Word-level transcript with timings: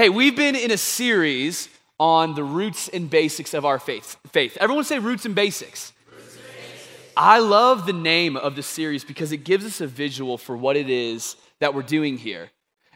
Hey, 0.00 0.10
we've 0.10 0.36
been 0.36 0.54
in 0.54 0.70
a 0.70 0.76
series 0.76 1.68
on 1.98 2.36
the 2.36 2.44
roots 2.44 2.86
and 2.86 3.10
basics 3.10 3.52
of 3.52 3.64
our 3.64 3.80
faith. 3.80 4.16
Faith. 4.28 4.56
Everyone 4.60 4.84
say 4.84 5.00
roots 5.00 5.24
and 5.24 5.34
basics. 5.34 5.92
Roots 6.08 6.36
and 6.36 6.44
basics. 6.44 7.12
I 7.16 7.40
love 7.40 7.84
the 7.84 7.92
name 7.92 8.36
of 8.36 8.54
the 8.54 8.62
series 8.62 9.02
because 9.02 9.32
it 9.32 9.38
gives 9.38 9.64
us 9.66 9.80
a 9.80 9.88
visual 9.88 10.38
for 10.38 10.56
what 10.56 10.76
it 10.76 10.88
is 10.88 11.34
that 11.58 11.74
we're 11.74 11.82
doing 11.82 12.16
here. 12.16 12.48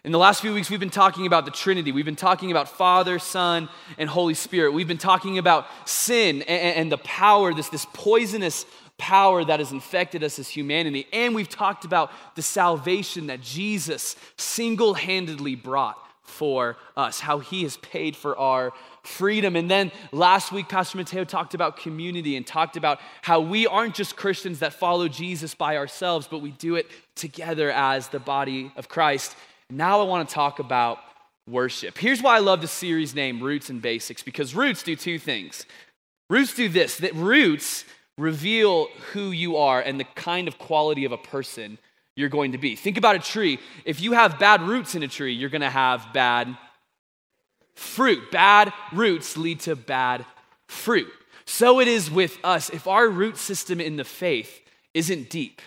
In 0.05 0.13
the 0.13 0.19
last 0.21 0.43
few 0.43 0.55
weeks, 0.55 0.71
we've 0.71 0.79
been 0.79 0.91
talking 0.91 1.27
about 1.27 1.45
the 1.45 1.51
Trinity. 1.51 1.91
We've 1.91 2.05
been 2.05 2.15
talking 2.15 2.53
about 2.53 2.69
Father, 2.69 3.19
Son, 3.19 3.69
and 3.99 4.09
Holy 4.09 4.35
Spirit. 4.35 4.71
We've 4.71 4.87
been 4.87 4.97
talking 4.97 5.39
about 5.39 5.67
sin 5.87 6.43
and, 6.43 6.77
and 6.77 6.93
the 6.93 6.99
power, 6.99 7.53
this, 7.53 7.69
this 7.69 7.87
poisonous 7.95 8.65
power 8.97 9.45
that 9.45 9.59
has 9.59 9.73
infected 9.73 10.23
us 10.23 10.39
as 10.39 10.49
humanity. 10.49 11.09
And 11.13 11.35
we've 11.35 11.49
talked 11.49 11.85
about 11.85 12.13
the 12.37 12.43
salvation 12.43 13.27
that 13.27 13.41
Jesus 13.41 14.15
single 14.37 14.95
handedly 14.95 15.57
brought 15.57 15.99
for 16.23 16.77
us, 16.97 17.21
how 17.21 17.41
he 17.41 17.63
has 17.65 17.77
paid 17.79 18.17
for 18.17 18.37
our 18.39 18.73
freedom. 19.03 19.57
And 19.57 19.71
then 19.71 19.91
last 20.13 20.53
week, 20.53 20.69
Pastor 20.69 20.99
Mateo 20.99 21.25
talked 21.25 21.55
about 21.55 21.77
community 21.77 22.37
and 22.37 22.47
talked 22.47 22.77
about 22.77 23.01
how 23.23 23.41
we 23.41 23.67
aren't 23.67 23.95
just 23.95 24.17
Christians 24.17 24.61
that 24.61 24.73
follow 24.73 25.09
Jesus 25.09 25.55
by 25.55 25.77
ourselves, 25.77 26.29
but 26.31 26.39
we 26.39 26.53
do 26.53 26.77
it 26.77 26.87
together 27.15 27.71
as 27.71 28.09
the 28.09 28.21
body 28.21 28.73
of 28.77 28.89
Christ. 28.89 29.35
Now 29.69 30.01
I 30.01 30.05
want 30.05 30.29
to 30.29 30.35
talk 30.35 30.59
about 30.59 30.99
worship. 31.49 31.99
Here's 31.99 32.23
why 32.23 32.37
I 32.37 32.41
love 32.41 32.61
the 32.61 32.69
series 32.69 33.15
name 33.15 33.43
Roots 33.43 33.69
and 33.69 33.83
Basics, 33.83 34.23
because 34.23 34.55
roots 34.55 34.83
do 34.83 34.95
two 34.95 35.19
things. 35.19 35.67
Roots 36.31 36.55
do 36.55 36.69
this, 36.69 36.99
that 36.99 37.15
roots 37.15 37.85
reveal 38.17 38.87
who 39.13 39.31
you 39.31 39.57
are 39.57 39.81
and 39.81 39.99
the 39.99 40.05
kind 40.05 40.47
of 40.47 40.59
quality 40.59 41.05
of 41.05 41.13
a 41.13 41.19
person 41.19 41.79
you're 42.17 42.29
going 42.29 42.53
to 42.53 42.59
be. 42.59 42.77
Think 42.77 42.99
about 42.99 43.17
a 43.17 43.21
tree. 43.21 43.59
If 43.85 44.01
you 44.01 44.13
have 44.13 44.39
bad 44.39 44.63
roots 44.63 44.95
in 44.95 45.03
a 45.03 45.09
tree, 45.09 45.33
you're 45.33 45.51
going 45.51 45.63
to 45.63 45.71
have 45.71 46.13
bad 46.13 46.57
fruit. 47.75 48.31
Bad 48.31 48.73
roots 48.93 49.37
lead 49.37 49.61
to 49.61 49.77
bad 49.77 50.25
fruit. 50.67 51.11
So 51.45 51.81
it 51.81 51.89
is 51.89 52.11
with 52.11 52.39
us. 52.45 52.71
If 52.71 52.87
our 52.87 53.09
root 53.09 53.37
system 53.37 53.81
in 53.81 53.97
the 53.97 54.05
faith 54.05 54.61
isn't 54.95 55.31
deep, 55.31 55.61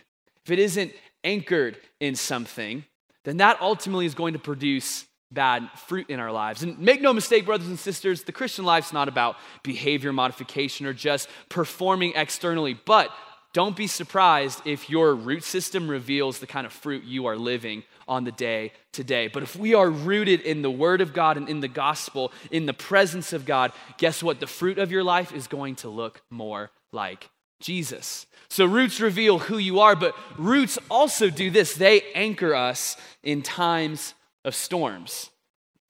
if 0.43 0.51
it 0.51 0.59
isn't 0.59 0.93
anchored 1.23 1.77
in 1.99 2.15
something, 2.15 2.85
then 3.23 3.37
that 3.37 3.59
ultimately 3.61 4.05
is 4.05 4.13
going 4.13 4.33
to 4.33 4.39
produce 4.39 5.05
bad 5.31 5.67
fruit 5.87 6.09
in 6.09 6.19
our 6.19 6.31
lives. 6.31 6.63
And 6.63 6.79
make 6.79 7.01
no 7.01 7.11
mistake, 7.11 7.45
brothers 7.45 7.67
and 7.67 7.79
sisters, 7.79 8.23
the 8.23 8.31
Christian 8.31 8.63
life's 8.63 8.93
not 8.93 9.07
about 9.07 9.35
behavior 9.63 10.13
modification 10.13 10.85
or 10.85 10.93
just 10.93 11.27
performing 11.49 12.13
externally, 12.15 12.79
but 12.85 13.09
don't 13.55 13.77
be 13.77 13.87
surprised 13.87 14.61
if 14.65 14.89
your 14.89 15.15
root 15.15 15.41
system 15.41 15.89
reveals 15.89 16.39
the 16.39 16.45
kind 16.45 16.67
of 16.67 16.73
fruit 16.73 17.05
you 17.05 17.27
are 17.27 17.37
living 17.37 17.83
on 18.05 18.25
the 18.25 18.31
day 18.33 18.73
today. 18.91 19.29
But 19.29 19.43
if 19.43 19.55
we 19.55 19.73
are 19.73 19.89
rooted 19.89 20.41
in 20.41 20.61
the 20.61 20.69
Word 20.69 20.99
of 20.99 21.13
God 21.13 21.37
and 21.37 21.47
in 21.47 21.61
the 21.61 21.69
gospel, 21.69 22.33
in 22.51 22.65
the 22.65 22.73
presence 22.73 23.31
of 23.31 23.45
God, 23.45 23.71
guess 23.97 24.21
what? 24.21 24.41
The 24.41 24.45
fruit 24.45 24.77
of 24.77 24.91
your 24.91 25.05
life 25.05 25.33
is 25.33 25.47
going 25.47 25.75
to 25.77 25.87
look 25.87 26.21
more 26.29 26.69
like 26.91 27.29
Jesus. 27.61 28.25
So 28.49 28.65
roots 28.65 28.99
reveal 28.99 29.39
who 29.39 29.57
you 29.57 29.79
are, 29.79 29.95
but 29.95 30.13
roots 30.37 30.77
also 30.91 31.29
do 31.29 31.49
this 31.49 31.75
they 31.75 32.01
anchor 32.13 32.53
us 32.53 32.97
in 33.23 33.41
times 33.41 34.15
of 34.43 34.53
storms. 34.53 35.29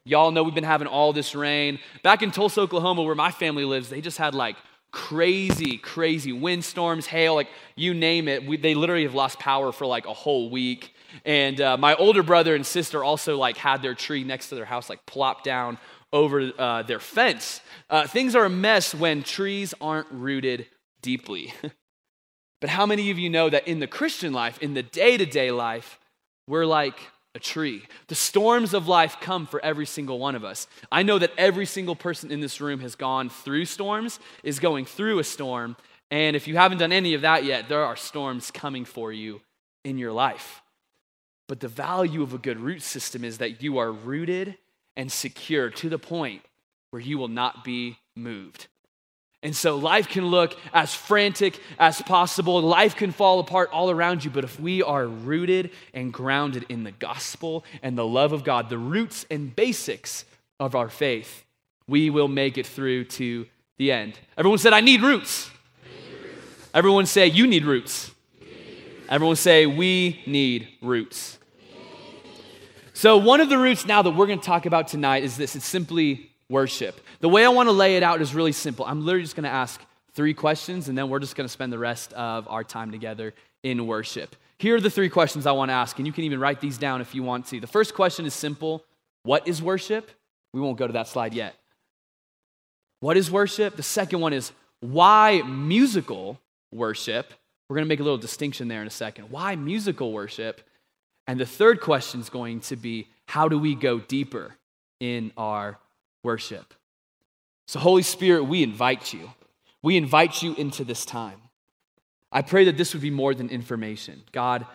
Y'all 0.03 0.29
know 0.29 0.43
we've 0.43 0.53
been 0.53 0.63
having 0.63 0.87
all 0.87 1.13
this 1.13 1.33
rain. 1.33 1.79
Back 2.03 2.21
in 2.21 2.29
Tulsa, 2.29 2.61
Oklahoma, 2.61 3.01
where 3.01 3.15
my 3.15 3.31
family 3.31 3.65
lives, 3.65 3.89
they 3.89 4.01
just 4.01 4.19
had 4.19 4.35
like 4.35 4.55
crazy, 4.95 5.77
crazy 5.77 6.31
windstorms, 6.31 7.05
hail, 7.05 7.35
like 7.35 7.49
you 7.75 7.93
name 7.93 8.29
it. 8.29 8.45
We, 8.45 8.55
they 8.55 8.75
literally 8.75 9.03
have 9.03 9.13
lost 9.13 9.37
power 9.39 9.73
for 9.73 9.85
like 9.85 10.07
a 10.07 10.13
whole 10.13 10.49
week. 10.49 10.95
And 11.25 11.59
uh, 11.59 11.75
my 11.75 11.95
older 11.95 12.23
brother 12.23 12.55
and 12.55 12.65
sister 12.65 13.03
also 13.03 13.37
like 13.37 13.57
had 13.57 13.81
their 13.81 13.93
tree 13.93 14.23
next 14.23 14.49
to 14.49 14.55
their 14.55 14.63
house 14.63 14.89
like 14.89 15.05
plopped 15.05 15.43
down 15.43 15.77
over 16.13 16.49
uh, 16.57 16.83
their 16.83 17.01
fence. 17.01 17.59
Uh, 17.89 18.07
things 18.07 18.37
are 18.37 18.45
a 18.45 18.49
mess 18.49 18.95
when 18.95 19.21
trees 19.21 19.73
aren't 19.81 20.09
rooted 20.11 20.65
deeply. 21.01 21.53
but 22.61 22.69
how 22.69 22.85
many 22.85 23.11
of 23.11 23.19
you 23.19 23.29
know 23.29 23.49
that 23.49 23.67
in 23.67 23.79
the 23.79 23.87
Christian 23.87 24.31
life, 24.31 24.57
in 24.61 24.75
the 24.75 24.83
day 24.83 25.17
to 25.17 25.25
day 25.25 25.51
life, 25.51 25.99
we're 26.47 26.65
like 26.65 26.97
a 27.35 27.39
tree. 27.39 27.83
The 28.07 28.15
storms 28.15 28.73
of 28.73 28.87
life 28.87 29.17
come 29.19 29.45
for 29.45 29.63
every 29.63 29.85
single 29.85 30.17
one 30.17 30.35
of 30.35 30.45
us. 30.45 30.67
I 30.91 31.03
know 31.03 31.19
that 31.19 31.33
every 31.37 31.65
single 31.65 31.95
person 31.95 32.31
in 32.31 32.39
this 32.39 32.61
room 32.61 32.79
has 32.79 32.95
gone 32.95 33.29
through 33.29 33.65
storms, 33.65 34.19
is 34.41 34.59
going 34.59 34.85
through 34.85 35.19
a 35.19 35.23
storm, 35.23 35.75
and 36.09 36.35
if 36.35 36.47
you 36.47 36.55
haven't 36.55 36.77
done 36.77 36.91
any 36.91 37.13
of 37.13 37.21
that 37.21 37.43
yet, 37.43 37.67
there 37.67 37.83
are 37.83 37.95
storms 37.95 38.51
coming 38.51 38.85
for 38.85 39.11
you 39.11 39.41
in 39.83 39.97
your 39.97 40.11
life. 40.11 40.61
But 41.47 41.59
the 41.59 41.67
value 41.67 42.23
of 42.23 42.33
a 42.33 42.39
good 42.39 42.59
root 42.59 42.81
system 42.81 43.23
is 43.23 43.39
that 43.39 43.61
you 43.61 43.77
are 43.77 43.91
rooted 43.91 44.57
and 44.95 45.11
secure 45.11 45.69
to 45.69 45.89
the 45.89 45.99
point 45.99 46.41
where 46.91 47.01
you 47.01 47.17
will 47.17 47.27
not 47.27 47.63
be 47.63 47.97
moved. 48.15 48.67
And 49.45 49.55
so 49.55 49.75
life 49.75 50.07
can 50.07 50.25
look 50.25 50.57
as 50.73 50.95
frantic 50.95 51.59
as 51.77 52.01
possible. 52.01 52.59
Life 52.63 52.95
can 52.95 53.11
fall 53.11 53.39
apart 53.39 53.69
all 53.71 53.91
around 53.91 54.25
you. 54.25 54.31
But 54.31 54.43
if 54.43 54.59
we 54.59 54.81
are 54.81 55.05
rooted 55.05 55.69
and 55.93 56.11
grounded 56.11 56.65
in 56.67 56.83
the 56.83 56.91
gospel 56.91 57.63
and 57.83 57.95
the 57.95 58.07
love 58.07 58.33
of 58.33 58.43
God, 58.43 58.71
the 58.71 58.79
roots 58.79 59.23
and 59.29 59.55
basics 59.55 60.25
of 60.59 60.73
our 60.73 60.89
faith, 60.89 61.45
we 61.87 62.09
will 62.09 62.27
make 62.27 62.57
it 62.57 62.65
through 62.65 63.03
to 63.03 63.45
the 63.77 63.91
end. 63.91 64.17
Everyone 64.35 64.57
said, 64.57 64.73
I 64.73 64.81
need 64.81 65.03
roots. 65.03 65.51
Roots. 65.83 66.69
Everyone 66.73 67.05
say, 67.05 67.27
You 67.27 67.45
need 67.45 67.65
roots. 67.65 68.09
need 68.39 68.47
roots. 68.47 69.05
Everyone 69.09 69.35
say, 69.35 69.67
We 69.67 70.23
need 70.25 70.69
roots. 70.81 71.37
So, 72.93 73.17
one 73.17 73.41
of 73.41 73.49
the 73.49 73.59
roots 73.59 73.85
now 73.85 74.01
that 74.01 74.09
we're 74.09 74.25
going 74.25 74.39
to 74.39 74.45
talk 74.45 74.65
about 74.65 74.87
tonight 74.87 75.23
is 75.23 75.37
this 75.37 75.55
it's 75.55 75.67
simply 75.67 76.31
worship. 76.49 76.99
The 77.25 77.29
way 77.29 77.43
I 77.43 77.49
want 77.49 77.65
to 77.69 77.73
lay 77.73 77.97
it 77.97 78.03
out 78.03 78.21
is 78.21 78.35
really 78.35 78.51
simple. 78.51 78.85
I'm 78.85 79.03
literally 79.03 79.23
just 79.23 79.35
going 79.35 79.45
to 79.45 79.49
ask 79.49 79.81
three 80.13 80.35
questions, 80.35 80.89
and 80.89 80.95
then 80.95 81.09
we're 81.09 81.17
just 81.17 81.35
going 81.35 81.45
to 81.47 81.51
spend 81.51 81.73
the 81.73 81.79
rest 81.79 82.13
of 82.13 82.47
our 82.47 82.63
time 82.63 82.91
together 82.91 83.33
in 83.63 83.87
worship. 83.87 84.35
Here 84.59 84.75
are 84.75 84.79
the 84.79 84.91
three 84.91 85.09
questions 85.09 85.47
I 85.47 85.51
want 85.53 85.69
to 85.69 85.73
ask, 85.73 85.97
and 85.97 86.05
you 86.05 86.13
can 86.13 86.23
even 86.25 86.39
write 86.39 86.61
these 86.61 86.77
down 86.77 87.01
if 87.01 87.15
you 87.15 87.23
want 87.23 87.47
to. 87.47 87.59
The 87.59 87.65
first 87.65 87.95
question 87.95 88.27
is 88.27 88.35
simple 88.35 88.85
What 89.23 89.47
is 89.47 89.59
worship? 89.59 90.11
We 90.53 90.61
won't 90.61 90.77
go 90.77 90.85
to 90.85 90.93
that 90.93 91.07
slide 91.07 91.33
yet. 91.33 91.55
What 92.99 93.17
is 93.17 93.31
worship? 93.31 93.75
The 93.75 93.81
second 93.81 94.19
one 94.19 94.31
is 94.31 94.51
why 94.81 95.41
musical 95.41 96.39
worship? 96.71 97.33
We're 97.67 97.77
going 97.77 97.85
to 97.85 97.89
make 97.89 98.01
a 98.01 98.03
little 98.03 98.19
distinction 98.19 98.67
there 98.67 98.81
in 98.81 98.87
a 98.87 98.91
second. 98.91 99.31
Why 99.31 99.55
musical 99.55 100.13
worship? 100.13 100.61
And 101.25 101.39
the 101.39 101.47
third 101.47 101.81
question 101.81 102.19
is 102.19 102.29
going 102.29 102.59
to 102.59 102.75
be 102.75 103.07
how 103.25 103.47
do 103.47 103.57
we 103.57 103.73
go 103.73 103.97
deeper 103.97 104.53
in 104.99 105.31
our 105.35 105.79
worship. 106.23 106.75
So, 107.67 107.79
Holy 107.79 108.03
Spirit, 108.03 108.43
we 108.43 108.63
invite 108.63 109.13
you. 109.13 109.31
We 109.81 109.97
invite 109.97 110.41
you 110.41 110.53
into 110.55 110.83
this 110.83 111.05
time. 111.05 111.41
I 112.31 112.41
pray 112.41 112.65
that 112.65 112.77
this 112.77 112.93
would 112.93 113.01
be 113.01 113.11
more 113.11 113.33
than 113.33 113.49
information. 113.49 114.23
God, 114.31 114.65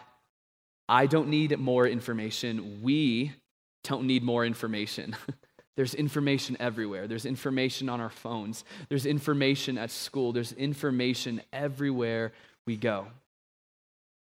I 0.88 1.06
don't 1.06 1.28
need 1.28 1.56
more 1.58 1.86
information. 1.86 2.80
We 2.82 3.32
don't 3.84 4.06
need 4.06 4.22
more 4.22 4.44
information. 4.44 5.16
There's 5.76 5.94
information 5.94 6.56
everywhere. 6.60 7.06
There's 7.06 7.26
information 7.26 7.88
on 7.88 8.00
our 8.00 8.10
phones. 8.10 8.64
There's 8.88 9.06
information 9.06 9.78
at 9.78 9.90
school. 9.90 10.32
There's 10.32 10.52
information 10.52 11.40
everywhere 11.52 12.32
we 12.66 12.76
go. 12.76 13.06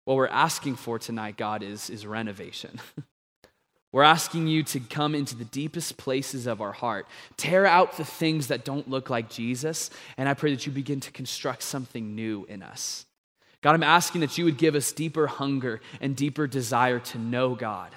What 0.05 0.17
we're 0.17 0.29
asking 0.29 0.77
for 0.77 0.99
tonight, 0.99 1.37
God, 1.37 1.63
is, 1.63 1.89
is 1.89 2.07
renovation. 2.07 2.81
We're 3.93 4.03
asking 4.03 4.49
you 4.49 4.63
to 4.65 4.81
come 4.81 5.15
into 5.15 5.37
the 5.37 5.45
deepest 5.45 5.97
places 5.97 6.47
of 6.47 6.61
our 6.61 6.73
heart, 6.73 7.07
tear 7.37 7.65
out 7.65 7.97
the 7.97 8.05
things 8.05 8.49
that 8.49 8.65
don't 8.65 8.91
look 8.91 9.09
like 9.09 9.31
Jesus, 9.31 9.91
and 10.19 10.29
I 10.29 10.35
pray 10.35 10.51
that 10.51 10.67
you 10.67 10.73
begin 10.73 11.01
to 11.01 11.11
construct 11.13 11.63
something 11.63 12.15
new 12.15 12.45
in 12.49 12.63
us. 12.63 13.07
God, 13.63 13.75
I'm 13.75 13.83
asking 13.83 14.21
that 14.21 14.37
you 14.37 14.45
would 14.45 14.59
give 14.59 14.75
us 14.75 14.93
deeper 14.93 15.27
hunger 15.27 15.81
and 16.01 16.15
deeper 16.15 16.47
desire 16.47 16.99
to 16.99 17.19
know 17.19 17.55
God, 17.55 17.93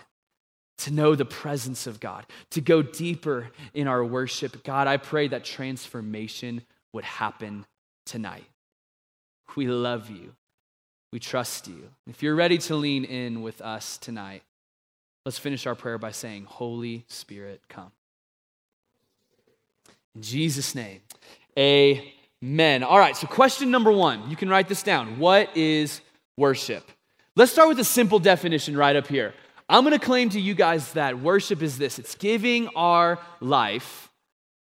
to 0.79 0.91
know 0.91 1.15
the 1.15 1.25
presence 1.25 1.85
of 1.85 1.99
God, 1.99 2.25
to 2.51 2.61
go 2.61 2.81
deeper 2.81 3.49
in 3.73 3.87
our 3.87 4.03
worship. 4.05 4.63
God, 4.63 4.87
I 4.87 4.97
pray 4.97 5.27
that 5.27 5.43
transformation 5.43 6.63
would 6.93 7.03
happen 7.03 7.65
tonight. 8.05 8.45
We 9.55 9.67
love 9.67 10.09
you. 10.09 10.33
We 11.11 11.19
trust 11.19 11.67
you. 11.67 11.89
If 12.07 12.23
you're 12.23 12.35
ready 12.35 12.57
to 12.59 12.75
lean 12.75 13.03
in 13.03 13.41
with 13.41 13.61
us 13.61 13.97
tonight, 13.97 14.43
Let's 15.29 15.37
finish 15.37 15.67
our 15.67 15.75
prayer 15.75 15.99
by 15.99 16.09
saying, 16.09 16.45
Holy 16.45 17.05
Spirit, 17.07 17.61
come. 17.69 17.91
In 20.15 20.23
Jesus' 20.23 20.73
name, 20.73 21.01
amen. 21.55 22.81
All 22.81 22.97
right, 22.97 23.15
so 23.15 23.27
question 23.27 23.69
number 23.69 23.91
one, 23.91 24.27
you 24.31 24.35
can 24.35 24.49
write 24.49 24.67
this 24.67 24.81
down. 24.81 25.19
What 25.19 25.55
is 25.55 26.01
worship? 26.35 26.89
Let's 27.35 27.51
start 27.51 27.69
with 27.69 27.79
a 27.79 27.83
simple 27.83 28.17
definition 28.17 28.75
right 28.75 28.95
up 28.95 29.05
here. 29.05 29.35
I'm 29.69 29.83
going 29.83 29.93
to 29.93 30.03
claim 30.03 30.29
to 30.29 30.41
you 30.41 30.55
guys 30.55 30.93
that 30.93 31.19
worship 31.19 31.61
is 31.61 31.77
this 31.77 31.99
it's 31.99 32.15
giving 32.15 32.67
our 32.69 33.19
life 33.39 34.09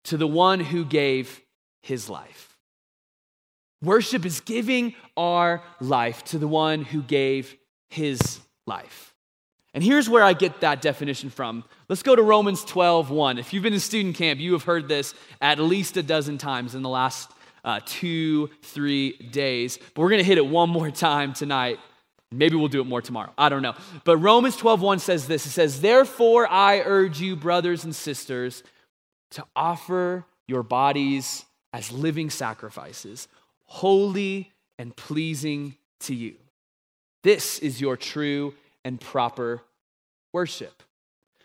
to 0.06 0.16
the 0.16 0.26
one 0.26 0.58
who 0.58 0.84
gave 0.84 1.40
his 1.82 2.10
life. 2.10 2.58
Worship 3.80 4.26
is 4.26 4.40
giving 4.40 4.96
our 5.16 5.62
life 5.80 6.24
to 6.24 6.38
the 6.38 6.48
one 6.48 6.82
who 6.82 7.00
gave 7.00 7.56
his 7.90 8.40
life. 8.66 9.07
And 9.74 9.84
here's 9.84 10.08
where 10.08 10.22
I 10.22 10.32
get 10.32 10.60
that 10.62 10.80
definition 10.80 11.30
from. 11.30 11.64
Let's 11.88 12.02
go 12.02 12.16
to 12.16 12.22
Romans 12.22 12.64
12, 12.64 13.10
1. 13.10 13.38
If 13.38 13.52
you've 13.52 13.62
been 13.62 13.74
in 13.74 13.80
student 13.80 14.16
camp, 14.16 14.40
you 14.40 14.52
have 14.52 14.64
heard 14.64 14.88
this 14.88 15.14
at 15.40 15.58
least 15.58 15.96
a 15.96 16.02
dozen 16.02 16.38
times 16.38 16.74
in 16.74 16.82
the 16.82 16.88
last 16.88 17.30
uh, 17.64 17.80
two, 17.84 18.48
three 18.62 19.12
days. 19.12 19.78
But 19.94 20.02
we're 20.02 20.08
going 20.08 20.20
to 20.20 20.26
hit 20.26 20.38
it 20.38 20.46
one 20.46 20.70
more 20.70 20.90
time 20.90 21.34
tonight. 21.34 21.78
Maybe 22.30 22.56
we'll 22.56 22.68
do 22.68 22.80
it 22.80 22.86
more 22.86 23.02
tomorrow. 23.02 23.32
I 23.36 23.48
don't 23.48 23.62
know. 23.62 23.74
But 24.04 24.18
Romans 24.18 24.56
12, 24.56 24.80
1 24.80 24.98
says 24.98 25.26
this 25.26 25.46
It 25.46 25.50
says, 25.50 25.80
Therefore, 25.80 26.50
I 26.50 26.80
urge 26.80 27.20
you, 27.20 27.36
brothers 27.36 27.84
and 27.84 27.94
sisters, 27.94 28.62
to 29.32 29.44
offer 29.54 30.24
your 30.46 30.62
bodies 30.62 31.44
as 31.72 31.92
living 31.92 32.30
sacrifices, 32.30 33.28
holy 33.64 34.52
and 34.78 34.96
pleasing 34.96 35.76
to 36.00 36.14
you. 36.14 36.36
This 37.22 37.58
is 37.58 37.80
your 37.80 37.96
true 37.96 38.54
and 38.88 38.98
proper 38.98 39.60
worship. 40.32 40.82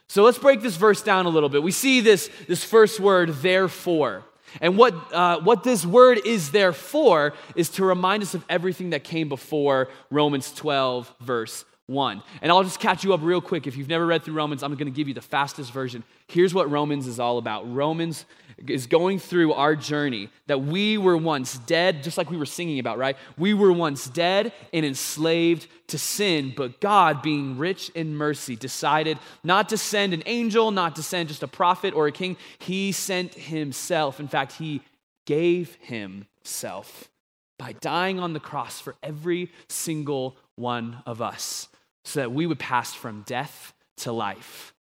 So 0.07 0.23
let's 0.23 0.37
break 0.37 0.61
this 0.61 0.77
verse 0.77 1.01
down 1.03 1.25
a 1.25 1.29
little 1.29 1.49
bit. 1.49 1.61
We 1.61 1.71
see 1.71 1.99
this, 1.99 2.29
this 2.47 2.63
first 2.63 3.01
word, 3.01 3.29
therefore. 3.41 4.23
And 4.61 4.77
what, 4.77 4.93
uh, 5.13 5.41
what 5.41 5.63
this 5.63 5.85
word 5.85 6.21
is 6.25 6.51
there 6.51 6.71
for 6.71 7.33
is 7.55 7.69
to 7.71 7.83
remind 7.83 8.23
us 8.23 8.33
of 8.33 8.45
everything 8.47 8.91
that 8.91 9.03
came 9.03 9.27
before 9.27 9.89
Romans 10.09 10.53
12, 10.53 11.13
verse 11.19 11.65
1. 11.93 12.21
And 12.41 12.51
I'll 12.51 12.63
just 12.63 12.79
catch 12.79 13.03
you 13.03 13.13
up 13.13 13.21
real 13.23 13.39
quick. 13.39 13.67
If 13.67 13.77
you've 13.77 13.87
never 13.87 14.05
read 14.05 14.23
through 14.23 14.33
Romans, 14.33 14.63
I'm 14.63 14.73
going 14.75 14.91
to 14.91 14.95
give 14.95 15.07
you 15.07 15.13
the 15.13 15.21
fastest 15.21 15.71
version. 15.71 16.03
Here's 16.27 16.53
what 16.53 16.69
Romans 16.69 17.07
is 17.07 17.19
all 17.19 17.37
about 17.37 17.71
Romans 17.73 18.25
is 18.67 18.87
going 18.87 19.19
through 19.19 19.53
our 19.53 19.75
journey 19.75 20.29
that 20.47 20.61
we 20.61 20.97
were 20.97 21.17
once 21.17 21.57
dead, 21.59 22.03
just 22.03 22.17
like 22.17 22.29
we 22.29 22.37
were 22.37 22.45
singing 22.45 22.79
about, 22.79 22.97
right? 22.97 23.17
We 23.37 23.53
were 23.53 23.71
once 23.71 24.07
dead 24.07 24.53
and 24.71 24.85
enslaved 24.85 25.67
to 25.87 25.97
sin, 25.97 26.53
but 26.55 26.79
God, 26.79 27.21
being 27.21 27.57
rich 27.57 27.89
in 27.89 28.15
mercy, 28.15 28.55
decided 28.55 29.17
not 29.43 29.69
to 29.69 29.77
send 29.77 30.13
an 30.13 30.23
angel, 30.25 30.71
not 30.71 30.95
to 30.95 31.03
send 31.03 31.29
just 31.29 31.43
a 31.43 31.47
prophet 31.47 31.93
or 31.93 32.07
a 32.07 32.11
king. 32.11 32.37
He 32.59 32.91
sent 32.91 33.33
himself. 33.33 34.19
In 34.19 34.27
fact, 34.27 34.53
he 34.53 34.81
gave 35.25 35.77
himself 35.81 37.09
by 37.57 37.73
dying 37.73 38.19
on 38.19 38.33
the 38.33 38.39
cross 38.39 38.79
for 38.79 38.95
every 39.03 39.51
single 39.67 40.37
one 40.55 41.01
of 41.05 41.21
us 41.21 41.69
so 42.03 42.19
that 42.19 42.31
we 42.31 42.45
would 42.45 42.59
pass 42.59 42.93
from 42.93 43.23
death 43.25 43.73
to 43.97 44.11
life, 44.11 44.73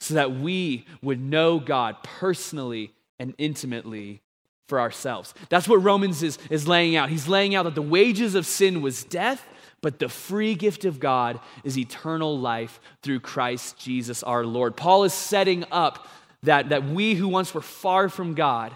so 0.00 0.14
that 0.14 0.32
we 0.32 0.86
would 1.02 1.20
know 1.20 1.58
God 1.58 1.96
personally 2.02 2.92
and 3.18 3.34
intimately 3.38 4.22
for 4.68 4.80
ourselves. 4.80 5.34
That's 5.50 5.68
what 5.68 5.82
Romans 5.82 6.22
is, 6.22 6.38
is 6.50 6.66
laying 6.66 6.96
out. 6.96 7.10
He's 7.10 7.28
laying 7.28 7.54
out 7.54 7.64
that 7.64 7.74
the 7.74 7.82
wages 7.82 8.34
of 8.34 8.46
sin 8.46 8.82
was 8.82 9.04
death, 9.04 9.46
but 9.82 9.98
the 9.98 10.08
free 10.08 10.54
gift 10.54 10.84
of 10.84 10.98
God 10.98 11.38
is 11.62 11.78
eternal 11.78 12.38
life 12.38 12.80
through 13.02 13.20
Christ 13.20 13.78
Jesus 13.78 14.22
our 14.22 14.44
Lord. 14.44 14.76
Paul 14.76 15.04
is 15.04 15.12
setting 15.12 15.64
up 15.70 16.08
that, 16.42 16.70
that 16.70 16.84
we 16.84 17.14
who 17.14 17.28
once 17.28 17.54
were 17.54 17.60
far 17.60 18.08
from 18.08 18.34
God, 18.34 18.74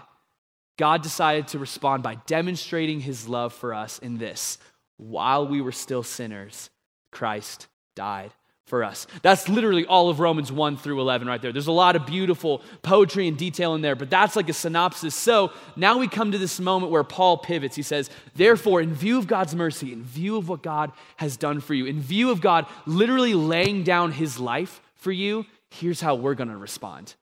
God 0.77 1.01
decided 1.01 1.47
to 1.49 1.59
respond 1.59 2.03
by 2.03 2.15
demonstrating 2.27 3.01
his 3.01 3.27
love 3.27 3.53
for 3.53 3.73
us 3.73 3.99
in 3.99 4.17
this. 4.17 4.57
While 4.97 5.47
we 5.47 5.61
were 5.61 5.71
still 5.71 6.03
sinners, 6.03 6.69
Christ 7.11 7.67
died 7.95 8.31
for 8.69 8.83
us. 8.83 9.07
That's 9.23 9.49
literally 9.49 9.85
all 9.85 10.09
of 10.09 10.19
Romans 10.19 10.51
1 10.51 10.77
through 10.77 11.01
11 11.01 11.27
right 11.27 11.41
there. 11.41 11.51
There's 11.51 11.67
a 11.67 11.71
lot 11.71 11.95
of 11.95 12.05
beautiful 12.05 12.61
poetry 12.83 13.27
and 13.27 13.35
detail 13.35 13.73
in 13.73 13.81
there, 13.81 13.95
but 13.95 14.11
that's 14.11 14.35
like 14.35 14.47
a 14.47 14.53
synopsis. 14.53 15.15
So 15.15 15.51
now 15.75 15.97
we 15.97 16.07
come 16.07 16.31
to 16.31 16.37
this 16.37 16.59
moment 16.59 16.91
where 16.91 17.03
Paul 17.03 17.37
pivots. 17.39 17.75
He 17.75 17.81
says, 17.81 18.09
Therefore, 18.35 18.79
in 18.79 18.93
view 18.93 19.17
of 19.17 19.25
God's 19.25 19.55
mercy, 19.55 19.91
in 19.91 20.03
view 20.03 20.37
of 20.37 20.47
what 20.47 20.61
God 20.61 20.91
has 21.17 21.35
done 21.35 21.59
for 21.59 21.73
you, 21.73 21.87
in 21.87 21.99
view 21.99 22.29
of 22.29 22.41
God 22.41 22.67
literally 22.85 23.33
laying 23.33 23.83
down 23.83 24.11
his 24.11 24.39
life 24.39 24.81
for 24.93 25.11
you, 25.11 25.47
here's 25.71 25.99
how 25.99 26.15
we're 26.15 26.35
going 26.35 26.49
to 26.49 26.57
respond 26.57 27.15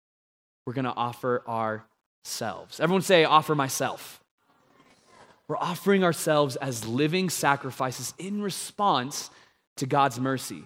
we're 0.66 0.72
going 0.72 0.86
to 0.86 0.94
offer 0.94 1.42
ourselves. 1.46 2.80
Everyone 2.80 3.02
say, 3.02 3.24
Offer 3.24 3.54
myself. 3.54 4.20
We're 5.46 5.58
offering 5.58 6.04
ourselves 6.04 6.56
as 6.56 6.86
living 6.86 7.28
sacrifices 7.28 8.14
in 8.16 8.40
response 8.40 9.28
to 9.76 9.86
God's 9.86 10.20
mercy 10.20 10.64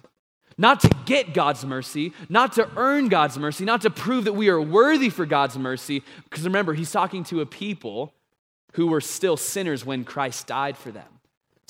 not 0.59 0.81
to 0.81 0.89
get 1.05 1.33
God's 1.33 1.65
mercy, 1.65 2.11
not 2.27 2.51
to 2.53 2.69
earn 2.75 3.07
God's 3.07 3.39
mercy, 3.39 3.63
not 3.63 3.81
to 3.83 3.89
prove 3.89 4.25
that 4.25 4.33
we 4.33 4.49
are 4.49 4.61
worthy 4.61 5.09
for 5.09 5.25
God's 5.25 5.57
mercy. 5.57 6.03
Because 6.25 6.43
remember, 6.43 6.73
he's 6.73 6.91
talking 6.91 7.23
to 7.25 7.39
a 7.39 7.45
people 7.45 8.13
who 8.73 8.87
were 8.87 8.99
still 8.99 9.37
sinners 9.37 9.85
when 9.85 10.03
Christ 10.03 10.47
died 10.47 10.77
for 10.77 10.91
them. 10.91 11.07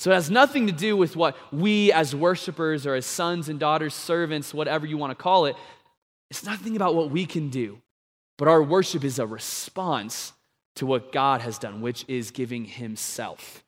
So 0.00 0.10
it 0.10 0.14
has 0.14 0.28
nothing 0.28 0.66
to 0.66 0.72
do 0.72 0.96
with 0.96 1.14
what 1.14 1.36
we 1.52 1.92
as 1.92 2.16
worshipers 2.16 2.84
or 2.84 2.96
as 2.96 3.06
sons 3.06 3.48
and 3.48 3.60
daughters, 3.60 3.94
servants, 3.94 4.52
whatever 4.52 4.86
you 4.86 4.98
want 4.98 5.12
to 5.12 5.22
call 5.22 5.46
it, 5.46 5.54
it's 6.28 6.44
nothing 6.44 6.74
about 6.74 6.96
what 6.96 7.12
we 7.12 7.26
can 7.26 7.48
do. 7.48 7.78
But 8.38 8.48
our 8.48 8.62
worship 8.62 9.04
is 9.04 9.20
a 9.20 9.26
response 9.26 10.32
to 10.76 10.86
what 10.86 11.12
God 11.12 11.42
has 11.42 11.58
done, 11.58 11.80
which 11.80 12.04
is 12.08 12.32
giving 12.32 12.64
Himself 12.64 13.62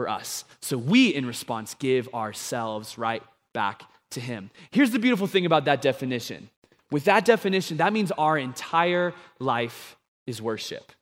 for 0.00 0.08
us. 0.08 0.46
So 0.62 0.78
we, 0.78 1.14
in 1.14 1.26
response, 1.26 1.74
give 1.74 2.08
ourselves 2.14 2.96
right 2.96 3.22
back 3.52 3.82
to 4.12 4.20
Him. 4.20 4.50
Here's 4.70 4.92
the 4.92 4.98
beautiful 4.98 5.26
thing 5.26 5.44
about 5.44 5.66
that 5.66 5.82
definition. 5.82 6.48
With 6.90 7.04
that 7.04 7.26
definition, 7.26 7.76
that 7.76 7.92
means 7.92 8.10
our 8.12 8.38
entire 8.38 9.12
life 9.40 9.98
is 10.26 10.40
worship. 10.40 10.92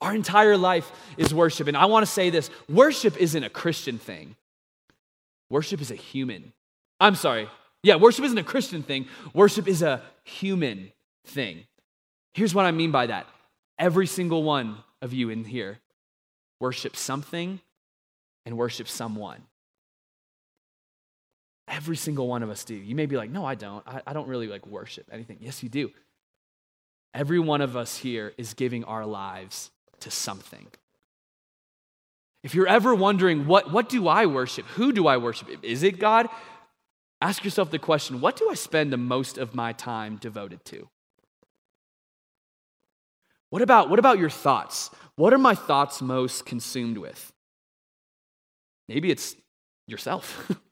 Our 0.00 0.12
entire 0.12 0.56
life 0.56 0.90
is 1.16 1.32
worship. 1.32 1.68
And 1.68 1.76
I 1.76 1.84
want 1.84 2.04
to 2.04 2.10
say 2.10 2.30
this 2.30 2.50
worship 2.68 3.16
isn't 3.16 3.44
a 3.44 3.48
Christian 3.48 3.96
thing, 3.96 4.34
worship 5.48 5.80
is 5.80 5.92
a 5.92 5.94
human. 5.94 6.52
I'm 6.98 7.14
sorry. 7.14 7.48
Yeah, 7.84 7.94
worship 7.94 8.24
isn't 8.24 8.38
a 8.38 8.42
Christian 8.42 8.82
thing, 8.82 9.06
worship 9.32 9.68
is 9.68 9.82
a 9.82 10.02
human 10.24 10.90
thing. 11.26 11.60
Here's 12.34 12.56
what 12.56 12.66
I 12.66 12.72
mean 12.72 12.90
by 12.90 13.06
that 13.06 13.28
every 13.78 14.08
single 14.08 14.42
one 14.42 14.78
of 15.00 15.12
you 15.12 15.30
in 15.30 15.44
here 15.44 15.78
worship 16.58 16.96
something 16.96 17.60
and 18.46 18.56
worship 18.56 18.88
someone. 18.88 19.42
Every 21.68 21.96
single 21.96 22.28
one 22.28 22.42
of 22.42 22.50
us 22.50 22.64
do. 22.64 22.74
You 22.74 22.94
may 22.94 23.06
be 23.06 23.16
like, 23.16 23.30
no, 23.30 23.44
I 23.44 23.54
don't. 23.54 23.86
I, 23.86 24.02
I 24.06 24.12
don't 24.12 24.28
really 24.28 24.48
like 24.48 24.66
worship 24.66 25.08
anything. 25.12 25.38
Yes, 25.40 25.62
you 25.62 25.68
do. 25.68 25.90
Every 27.14 27.38
one 27.38 27.60
of 27.60 27.76
us 27.76 27.98
here 27.98 28.32
is 28.36 28.54
giving 28.54 28.84
our 28.84 29.06
lives 29.06 29.70
to 30.00 30.10
something. 30.10 30.66
If 32.42 32.54
you're 32.54 32.66
ever 32.66 32.94
wondering, 32.94 33.46
what, 33.46 33.70
what 33.72 33.88
do 33.88 34.08
I 34.08 34.26
worship? 34.26 34.66
Who 34.74 34.92
do 34.92 35.06
I 35.06 35.16
worship? 35.16 35.48
Is 35.62 35.82
it 35.82 35.98
God? 35.98 36.28
Ask 37.20 37.44
yourself 37.44 37.70
the 37.70 37.78
question 37.78 38.20
what 38.20 38.36
do 38.36 38.50
I 38.50 38.54
spend 38.54 38.92
the 38.92 38.96
most 38.96 39.38
of 39.38 39.54
my 39.54 39.72
time 39.72 40.16
devoted 40.16 40.64
to? 40.66 40.88
What 43.50 43.62
about, 43.62 43.90
what 43.90 43.98
about 43.98 44.18
your 44.18 44.30
thoughts? 44.30 44.90
What 45.14 45.32
are 45.32 45.38
my 45.38 45.54
thoughts 45.54 46.02
most 46.02 46.46
consumed 46.46 46.98
with? 46.98 47.32
Maybe 48.88 49.10
it's 49.10 49.36
yourself. 49.86 50.50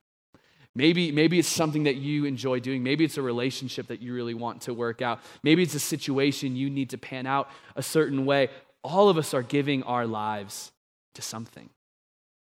Maybe, 0.73 1.11
maybe 1.11 1.37
it's 1.37 1.49
something 1.49 1.83
that 1.83 1.97
you 1.97 2.23
enjoy 2.23 2.61
doing. 2.61 2.81
Maybe 2.81 3.03
it's 3.03 3.17
a 3.17 3.21
relationship 3.21 3.87
that 3.87 4.01
you 4.01 4.13
really 4.13 4.33
want 4.33 4.61
to 4.61 4.73
work 4.73 5.01
out. 5.01 5.19
Maybe 5.43 5.63
it's 5.63 5.75
a 5.75 5.79
situation 5.79 6.55
you 6.55 6.69
need 6.69 6.91
to 6.91 6.97
pan 6.97 7.27
out 7.27 7.49
a 7.75 7.83
certain 7.83 8.25
way. 8.25 8.49
All 8.81 9.09
of 9.09 9.17
us 9.17 9.33
are 9.33 9.43
giving 9.43 9.83
our 9.83 10.07
lives 10.07 10.71
to 11.15 11.21
something, 11.21 11.69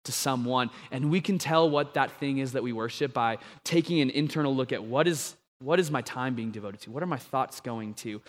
to 0.04 0.12
someone. 0.12 0.70
And 0.90 1.10
we 1.10 1.20
can 1.20 1.36
tell 1.36 1.68
what 1.68 1.92
that 1.94 2.10
thing 2.12 2.38
is 2.38 2.52
that 2.52 2.62
we 2.62 2.72
worship 2.72 3.12
by 3.12 3.36
taking 3.64 4.00
an 4.00 4.08
internal 4.08 4.56
look 4.56 4.72
at 4.72 4.82
what 4.82 5.06
is, 5.06 5.36
what 5.58 5.78
is 5.78 5.90
my 5.90 6.00
time 6.00 6.34
being 6.34 6.50
devoted 6.50 6.80
to? 6.82 6.90
What 6.90 7.02
are 7.02 7.06
my 7.06 7.18
thoughts 7.18 7.60
going 7.60 7.92
to? 7.94 8.22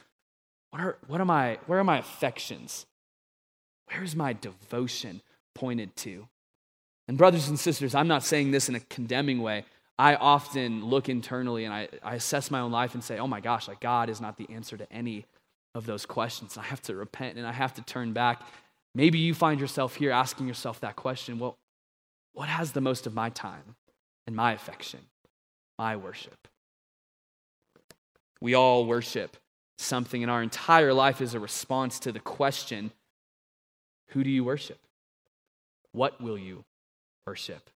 What 0.72 0.82
are, 0.82 0.98
what 1.08 1.22
am 1.22 1.32
I, 1.32 1.60
where 1.66 1.80
are 1.80 1.86
my 1.86 2.00
affections? 2.00 2.86
Where 3.86 4.04
is 4.04 4.18
my 4.18 4.34
devotion 4.34 5.22
pointed 5.56 5.96
to? 5.98 6.28
And, 7.08 7.18
brothers 7.18 7.48
and 7.48 7.60
sisters, 7.60 7.96
I'm 7.96 8.08
not 8.08 8.24
saying 8.24 8.52
this 8.52 8.70
in 8.70 8.76
a 8.76 8.80
condemning 8.82 9.42
way. 9.42 9.66
I 10.00 10.16
often 10.16 10.86
look 10.86 11.10
internally 11.10 11.66
and 11.66 11.74
I, 11.74 11.88
I 12.04 12.16
assess 12.16 12.52
my 12.52 12.60
own 12.60 12.72
life 12.72 12.94
and 12.94 13.04
say, 13.04 13.18
oh 13.18 13.28
my 13.28 13.40
gosh, 13.40 13.68
like 13.68 13.80
God 13.80 14.10
is 14.10 14.22
not 14.22 14.38
the 14.38 14.48
answer 14.50 14.78
to 14.78 14.92
any 14.92 15.26
of 15.74 15.86
those 15.86 16.06
questions. 16.06 16.58
I 16.58 16.64
have 16.64 16.82
to 16.84 16.96
repent 16.96 17.38
and 17.38 17.48
I 17.48 17.52
have 17.52 17.74
to 17.76 17.82
turn 17.82 18.14
back. 18.14 18.42
Maybe 18.94 19.20
you 19.20 19.34
find 19.34 19.60
yourself 19.60 19.96
here 19.96 20.12
asking 20.12 20.48
yourself 20.48 20.80
that 20.82 20.96
question 20.96 21.40
well, 21.40 21.58
what 22.34 22.50
has 22.50 22.74
the 22.74 22.82
most 22.82 23.08
of 23.08 23.14
my 23.16 23.30
time 23.30 23.76
and 24.28 24.36
my 24.36 24.54
affection, 24.54 25.00
my 25.80 25.96
worship? 25.96 26.48
We 28.40 28.54
all 28.54 28.86
worship 28.86 29.38
something, 29.80 30.22
and 30.22 30.32
our 30.32 30.44
entire 30.44 30.94
life 30.94 31.22
is 31.22 31.34
a 31.34 31.40
response 31.40 32.00
to 32.00 32.12
the 32.12 32.20
question 32.20 32.92
who 34.10 34.24
do 34.24 34.30
you 34.30 34.44
worship? 34.44 34.80
What 35.92 36.22
will 36.22 36.38
you 36.38 36.64
worship? 37.28 37.70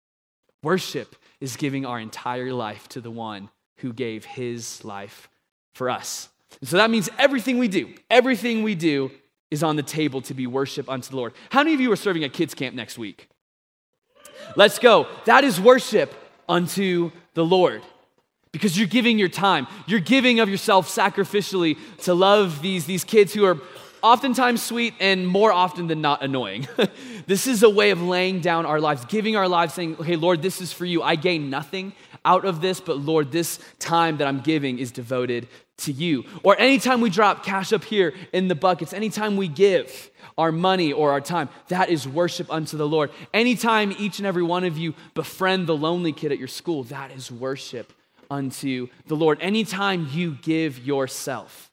Worship 0.63 1.15
is 1.39 1.57
giving 1.57 1.85
our 1.85 1.99
entire 1.99 2.53
life 2.53 2.87
to 2.89 3.01
the 3.01 3.11
one 3.11 3.49
who 3.77 3.93
gave 3.93 4.25
his 4.25 4.83
life 4.85 5.29
for 5.75 5.89
us. 5.89 6.29
And 6.59 6.69
so 6.69 6.77
that 6.77 6.89
means 6.89 7.09
everything 7.17 7.57
we 7.57 7.67
do, 7.67 7.93
everything 8.09 8.63
we 8.63 8.75
do 8.75 9.11
is 9.49 9.63
on 9.63 9.75
the 9.75 9.83
table 9.83 10.21
to 10.21 10.33
be 10.33 10.47
worship 10.47 10.89
unto 10.89 11.09
the 11.09 11.17
Lord. 11.17 11.33
How 11.49 11.59
many 11.59 11.73
of 11.73 11.81
you 11.81 11.91
are 11.91 11.97
serving 11.97 12.23
at 12.23 12.31
kids 12.31 12.53
camp 12.53 12.75
next 12.75 12.97
week? 12.97 13.27
Let's 14.55 14.79
go. 14.79 15.07
That 15.25 15.43
is 15.43 15.59
worship 15.59 16.13
unto 16.47 17.11
the 17.33 17.45
Lord. 17.45 17.81
because 18.51 18.77
you're 18.77 18.87
giving 18.87 19.17
your 19.17 19.29
time. 19.29 19.67
You're 19.87 19.99
giving 19.99 20.39
of 20.39 20.49
yourself 20.49 20.93
sacrificially 20.93 21.77
to 21.99 22.13
love 22.13 22.61
these, 22.61 22.85
these 22.85 23.03
kids 23.03 23.33
who 23.33 23.45
are 23.45 23.57
oftentimes 24.01 24.61
sweet 24.61 24.93
and 24.99 25.27
more 25.27 25.51
often 25.51 25.87
than 25.87 26.01
not 26.01 26.23
annoying. 26.23 26.67
this 27.27 27.47
is 27.47 27.63
a 27.63 27.69
way 27.69 27.91
of 27.91 28.01
laying 28.01 28.39
down 28.39 28.65
our 28.65 28.79
lives, 28.79 29.05
giving 29.05 29.35
our 29.35 29.47
lives, 29.47 29.73
saying, 29.73 29.97
okay, 29.99 30.15
Lord, 30.15 30.41
this 30.41 30.61
is 30.61 30.73
for 30.73 30.85
you. 30.85 31.01
I 31.01 31.15
gain 31.15 31.49
nothing 31.49 31.93
out 32.23 32.45
of 32.45 32.61
this, 32.61 32.79
but 32.79 32.97
Lord, 32.97 33.31
this 33.31 33.59
time 33.79 34.17
that 34.17 34.27
I'm 34.27 34.41
giving 34.41 34.79
is 34.79 34.91
devoted 34.91 35.47
to 35.77 35.91
you. 35.91 36.25
Or 36.43 36.59
anytime 36.59 37.01
we 37.01 37.09
drop 37.09 37.43
cash 37.43 37.73
up 37.73 37.83
here 37.83 38.13
in 38.31 38.47
the 38.47 38.55
buckets, 38.55 38.93
anytime 38.93 39.37
we 39.37 39.47
give 39.47 40.11
our 40.37 40.51
money 40.51 40.93
or 40.93 41.11
our 41.11 41.21
time, 41.21 41.49
that 41.69 41.89
is 41.89 42.07
worship 42.07 42.51
unto 42.51 42.77
the 42.77 42.87
Lord. 42.87 43.11
Anytime 43.33 43.93
each 43.97 44.19
and 44.19 44.27
every 44.27 44.43
one 44.43 44.63
of 44.63 44.77
you 44.77 44.93
befriend 45.13 45.67
the 45.67 45.75
lonely 45.75 46.13
kid 46.13 46.31
at 46.31 46.37
your 46.37 46.47
school, 46.47 46.83
that 46.85 47.11
is 47.11 47.31
worship 47.31 47.93
unto 48.29 48.87
the 49.07 49.15
Lord. 49.15 49.39
Anytime 49.41 50.07
you 50.11 50.37
give 50.41 50.79
yourself 50.85 51.70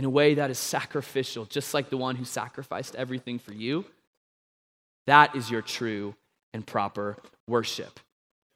in 0.00 0.06
a 0.06 0.08
way 0.08 0.32
that 0.32 0.50
is 0.50 0.58
sacrificial, 0.58 1.44
just 1.44 1.74
like 1.74 1.90
the 1.90 1.96
one 1.98 2.16
who 2.16 2.24
sacrificed 2.24 2.94
everything 2.94 3.38
for 3.38 3.52
you, 3.52 3.84
that 5.06 5.36
is 5.36 5.50
your 5.50 5.60
true 5.60 6.14
and 6.54 6.66
proper 6.66 7.18
worship. 7.46 8.00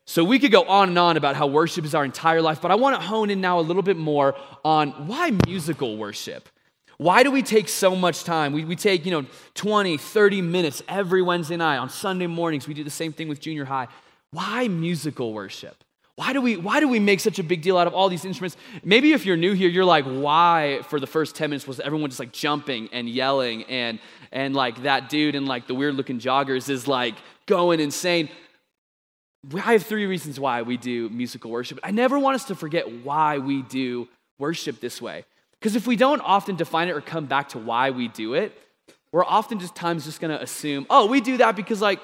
So 0.06 0.24
we 0.24 0.38
could 0.38 0.50
go 0.50 0.64
on 0.64 0.88
and 0.88 0.98
on 0.98 1.18
about 1.18 1.36
how 1.36 1.46
worship 1.46 1.84
is 1.84 1.94
our 1.94 2.02
entire 2.02 2.40
life, 2.40 2.62
but 2.62 2.70
I 2.70 2.76
want 2.76 2.96
to 2.96 3.06
hone 3.06 3.28
in 3.28 3.42
now 3.42 3.60
a 3.60 3.60
little 3.60 3.82
bit 3.82 3.98
more 3.98 4.34
on 4.64 5.06
why 5.06 5.32
musical 5.46 5.98
worship. 5.98 6.48
Why 6.96 7.22
do 7.22 7.30
we 7.30 7.42
take 7.42 7.68
so 7.68 7.94
much 7.94 8.24
time? 8.24 8.54
We, 8.54 8.64
we 8.64 8.74
take, 8.74 9.04
you 9.04 9.10
know, 9.10 9.26
20, 9.52 9.98
30 9.98 10.40
minutes 10.40 10.82
every 10.88 11.20
Wednesday 11.20 11.58
night. 11.58 11.76
On 11.76 11.90
Sunday 11.90 12.26
mornings, 12.26 12.66
we 12.66 12.72
do 12.72 12.84
the 12.84 12.88
same 12.88 13.12
thing 13.12 13.28
with 13.28 13.38
junior 13.38 13.66
high. 13.66 13.88
Why 14.30 14.66
musical 14.68 15.34
worship? 15.34 15.84
Why 16.16 16.33
do, 16.33 16.40
we, 16.40 16.56
why 16.56 16.78
do 16.78 16.87
we 16.87 17.00
make 17.00 17.18
such 17.18 17.40
a 17.40 17.42
big 17.42 17.61
deal 17.61 17.76
out 17.76 17.88
of 17.88 17.94
all 17.94 18.09
these 18.09 18.25
instruments? 18.25 18.56
Maybe 18.85 19.12
if 19.12 19.26
you're 19.26 19.37
new 19.37 19.52
here, 19.52 19.68
you're 19.68 19.85
like, 19.85 20.04
why 20.04 20.80
for 20.88 21.00
the 21.00 21.09
first 21.09 21.35
10 21.35 21.50
minutes 21.50 21.66
was 21.66 21.80
everyone 21.80 22.09
just 22.09 22.21
like 22.21 22.30
jumping 22.30 22.88
and 22.92 23.09
yelling 23.09 23.64
and, 23.64 23.99
and 24.30 24.54
like 24.54 24.85
that 24.85 25.09
dude 25.09 25.35
and 25.35 25.49
like 25.49 25.66
the 25.66 25.75
weird 25.75 25.97
looking 25.97 26.21
joggers 26.21 26.68
is 26.68 26.87
like 26.87 27.16
going 27.47 27.80
insane? 27.80 28.28
I 29.52 29.73
have 29.73 29.85
three 29.85 30.06
reasons 30.06 30.38
why 30.38 30.62
we 30.62 30.76
do 30.76 31.09
musical 31.09 31.50
worship. 31.50 31.80
I 31.83 31.90
never 31.90 32.18
want 32.18 32.37
us 32.37 32.44
to 32.44 32.54
forget 32.54 33.04
why 33.04 33.38
we 33.38 33.62
do 33.62 34.09
worship 34.38 34.80
this 34.80 35.02
way. 35.02 35.25
Because 35.59 35.75
if 35.75 35.87
we 35.87 35.97
don't 35.97 36.21
often 36.21 36.54
define 36.54 36.88
it 36.88 36.92
or 36.92 37.00
come 37.00 37.26
back 37.26 37.50
to 37.50 37.59
why 37.59 37.90
we 37.90 38.06
do 38.06 38.35
it, 38.35 38.56
we're 39.11 39.25
often 39.25 39.59
just 39.59 39.75
times 39.75 40.04
just 40.04 40.21
gonna 40.21 40.38
assume, 40.40 40.87
oh, 40.90 41.06
we 41.06 41.21
do 41.21 41.38
that 41.38 41.56
because 41.56 41.80
like 41.80 42.00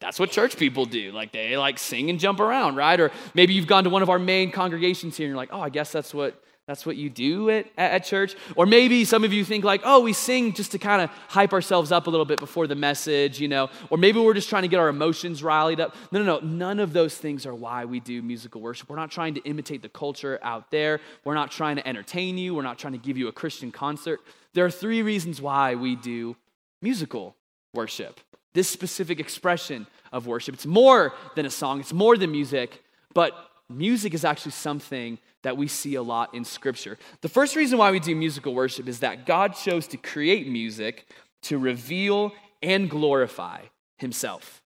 that's 0.00 0.18
what 0.18 0.30
church 0.30 0.56
people 0.56 0.86
do. 0.86 1.12
Like 1.12 1.30
they 1.30 1.56
like 1.56 1.78
sing 1.78 2.10
and 2.10 2.18
jump 2.18 2.40
around, 2.40 2.76
right? 2.76 2.98
Or 2.98 3.10
maybe 3.34 3.52
you've 3.52 3.66
gone 3.66 3.84
to 3.84 3.90
one 3.90 4.02
of 4.02 4.08
our 4.08 4.18
main 4.18 4.50
congregations 4.50 5.16
here 5.16 5.26
and 5.26 5.30
you're 5.30 5.36
like, 5.36 5.50
oh, 5.52 5.60
I 5.60 5.68
guess 5.68 5.92
that's 5.92 6.14
what 6.14 6.42
that's 6.66 6.86
what 6.86 6.96
you 6.96 7.10
do 7.10 7.50
at, 7.50 7.66
at 7.76 8.04
church. 8.04 8.36
Or 8.54 8.64
maybe 8.64 9.04
some 9.04 9.24
of 9.24 9.32
you 9.32 9.44
think 9.44 9.64
like, 9.64 9.80
oh, 9.84 10.00
we 10.00 10.12
sing 10.12 10.52
just 10.52 10.70
to 10.70 10.78
kind 10.78 11.02
of 11.02 11.10
hype 11.26 11.52
ourselves 11.52 11.90
up 11.90 12.06
a 12.06 12.10
little 12.10 12.24
bit 12.24 12.38
before 12.38 12.68
the 12.68 12.76
message, 12.76 13.40
you 13.40 13.48
know. 13.48 13.70
Or 13.90 13.98
maybe 13.98 14.20
we're 14.20 14.34
just 14.34 14.48
trying 14.48 14.62
to 14.62 14.68
get 14.68 14.78
our 14.78 14.88
emotions 14.88 15.42
rallied 15.42 15.80
up. 15.80 15.96
No, 16.12 16.22
no, 16.22 16.38
no. 16.38 16.46
None 16.46 16.78
of 16.78 16.92
those 16.92 17.16
things 17.16 17.44
are 17.44 17.54
why 17.54 17.86
we 17.86 17.98
do 17.98 18.22
musical 18.22 18.60
worship. 18.60 18.88
We're 18.88 18.96
not 18.96 19.10
trying 19.10 19.34
to 19.34 19.40
imitate 19.40 19.82
the 19.82 19.88
culture 19.88 20.38
out 20.42 20.70
there. 20.70 21.00
We're 21.24 21.34
not 21.34 21.50
trying 21.50 21.74
to 21.76 21.86
entertain 21.86 22.38
you. 22.38 22.54
We're 22.54 22.62
not 22.62 22.78
trying 22.78 22.92
to 22.92 23.00
give 23.00 23.18
you 23.18 23.26
a 23.26 23.32
Christian 23.32 23.72
concert. 23.72 24.20
There 24.54 24.64
are 24.64 24.70
three 24.70 25.02
reasons 25.02 25.42
why 25.42 25.74
we 25.74 25.96
do 25.96 26.36
musical 26.80 27.34
worship 27.74 28.20
this 28.52 28.68
specific 28.68 29.20
expression 29.20 29.86
of 30.12 30.26
worship. 30.26 30.54
It's 30.54 30.66
more 30.66 31.14
than 31.36 31.46
a 31.46 31.50
song, 31.50 31.80
it's 31.80 31.92
more 31.92 32.16
than 32.16 32.30
music, 32.30 32.82
but 33.14 33.32
music 33.68 34.14
is 34.14 34.24
actually 34.24 34.52
something 34.52 35.18
that 35.42 35.56
we 35.56 35.68
see 35.68 35.94
a 35.94 36.02
lot 36.02 36.34
in 36.34 36.44
Scripture. 36.44 36.98
The 37.22 37.28
first 37.28 37.56
reason 37.56 37.78
why 37.78 37.90
we 37.90 38.00
do 38.00 38.14
musical 38.14 38.54
worship 38.54 38.88
is 38.88 39.00
that 39.00 39.26
God 39.26 39.54
chose 39.54 39.86
to 39.88 39.96
create 39.96 40.48
music 40.48 41.06
to 41.42 41.58
reveal 41.58 42.32
and 42.62 42.90
glorify 42.90 43.62
Himself. 43.98 44.62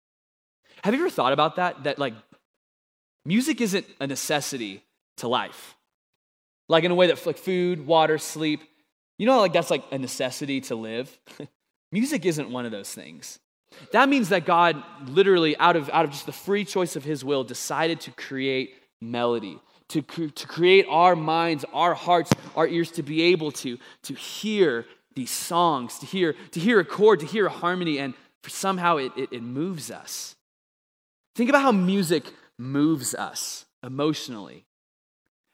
Have 0.85 0.95
you 0.95 1.01
ever 1.01 1.11
thought 1.11 1.33
about 1.33 1.57
that? 1.57 1.85
That, 1.85 1.99
like, 1.99 2.15
music 3.25 3.61
isn't 3.61 3.87
a 4.01 4.07
necessity 4.07 4.85
to 5.19 5.29
life. 5.29 5.77
Like, 6.69 6.85
in 6.85 6.91
a 6.91 6.95
way 6.95 7.07
that, 7.07 7.25
like, 7.25 7.39
food, 7.39 7.87
water, 7.87 8.19
sleep, 8.19 8.61
you 9.17 9.27
know, 9.27 9.41
like, 9.41 9.53
that's 9.53 9.71
like 9.71 9.85
a 9.91 9.99
necessity 9.99 10.61
to 10.63 10.77
live. 10.77 11.19
music 11.93 12.27
isn't 12.27 12.51
one 12.51 12.67
of 12.67 12.73
those 12.73 12.93
things. 12.93 13.39
That 13.93 14.09
means 14.09 14.31
that 14.31 14.45
God 14.45 14.83
literally, 15.07 15.57
out 15.59 15.77
of, 15.77 15.89
out 15.91 16.05
of 16.05 16.11
just 16.11 16.27
the 16.27 16.33
free 16.33 16.65
choice 16.65 16.97
of 16.97 17.05
his 17.05 17.25
will, 17.25 17.45
decided 17.45 18.01
to 18.03 18.11
create 18.13 18.75
melody, 19.01 19.59
to, 19.89 20.03
to 20.03 20.47
create 20.47 20.87
our 20.89 21.17
minds, 21.17 21.65
our 21.73 21.95
hearts, 21.95 22.31
our 22.57 22.67
ears 22.67 22.91
to 22.93 23.03
be 23.03 23.23
able 23.23 23.53
to, 23.53 23.79
to 24.03 24.15
hear 24.15 24.85
these 25.15 25.31
songs, 25.31 25.99
to 25.99 26.07
hear, 26.07 26.35
to 26.53 26.61
hear 26.61 26.81
a 26.81 26.85
chord, 26.85 27.21
to 27.21 27.27
hear 27.27 27.47
a 27.47 27.51
harmony, 27.51 27.99
and 27.99 28.15
for 28.43 28.51
somehow 28.51 28.97
it, 28.97 29.13
it, 29.17 29.29
it 29.33 29.43
moves 29.43 29.91
us. 29.91 30.37
Think 31.35 31.51
about 31.51 31.63
how 31.63 31.73
music 31.73 32.25
moves 32.59 33.15
us 33.15 33.65
emotionally. 33.83 34.65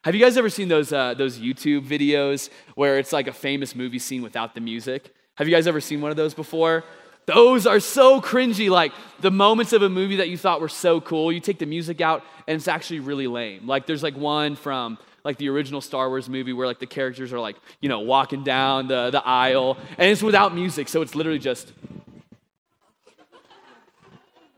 Have 0.04 0.14
you 0.14 0.20
guys 0.20 0.36
ever 0.36 0.50
seen 0.50 0.68
those, 0.68 0.92
uh, 0.92 1.14
those 1.14 1.38
YouTube 1.38 1.86
videos 1.86 2.50
where 2.74 2.98
it's 2.98 3.12
like 3.12 3.26
a 3.26 3.32
famous 3.32 3.74
movie 3.74 3.98
scene 3.98 4.22
without 4.22 4.54
the 4.54 4.60
music? 4.60 5.14
Have 5.36 5.48
you 5.48 5.54
guys 5.54 5.66
ever 5.66 5.80
seen 5.80 6.00
one 6.00 6.10
of 6.10 6.16
those 6.16 6.34
before? 6.34 6.84
Those 7.26 7.66
are 7.66 7.80
so 7.80 8.20
cringy. 8.20 8.68
Like 8.68 8.92
the 9.20 9.30
moments 9.30 9.72
of 9.72 9.82
a 9.82 9.88
movie 9.88 10.16
that 10.16 10.28
you 10.28 10.36
thought 10.36 10.60
were 10.60 10.68
so 10.68 11.00
cool, 11.00 11.32
you 11.32 11.40
take 11.40 11.58
the 11.58 11.66
music 11.66 12.00
out 12.00 12.22
and 12.46 12.56
it's 12.56 12.68
actually 12.68 13.00
really 13.00 13.26
lame. 13.26 13.66
Like 13.66 13.86
there's 13.86 14.02
like 14.02 14.16
one 14.16 14.56
from 14.56 14.98
like 15.24 15.38
the 15.38 15.48
original 15.48 15.80
Star 15.80 16.08
Wars 16.08 16.28
movie 16.28 16.52
where 16.52 16.66
like 16.66 16.78
the 16.78 16.86
characters 16.86 17.32
are 17.32 17.40
like, 17.40 17.56
you 17.80 17.88
know, 17.88 18.00
walking 18.00 18.44
down 18.44 18.88
the, 18.88 19.10
the 19.10 19.24
aisle 19.26 19.78
and 19.96 20.10
it's 20.10 20.22
without 20.22 20.54
music. 20.54 20.88
So 20.88 21.02
it's 21.02 21.14
literally 21.14 21.38
just. 21.38 21.72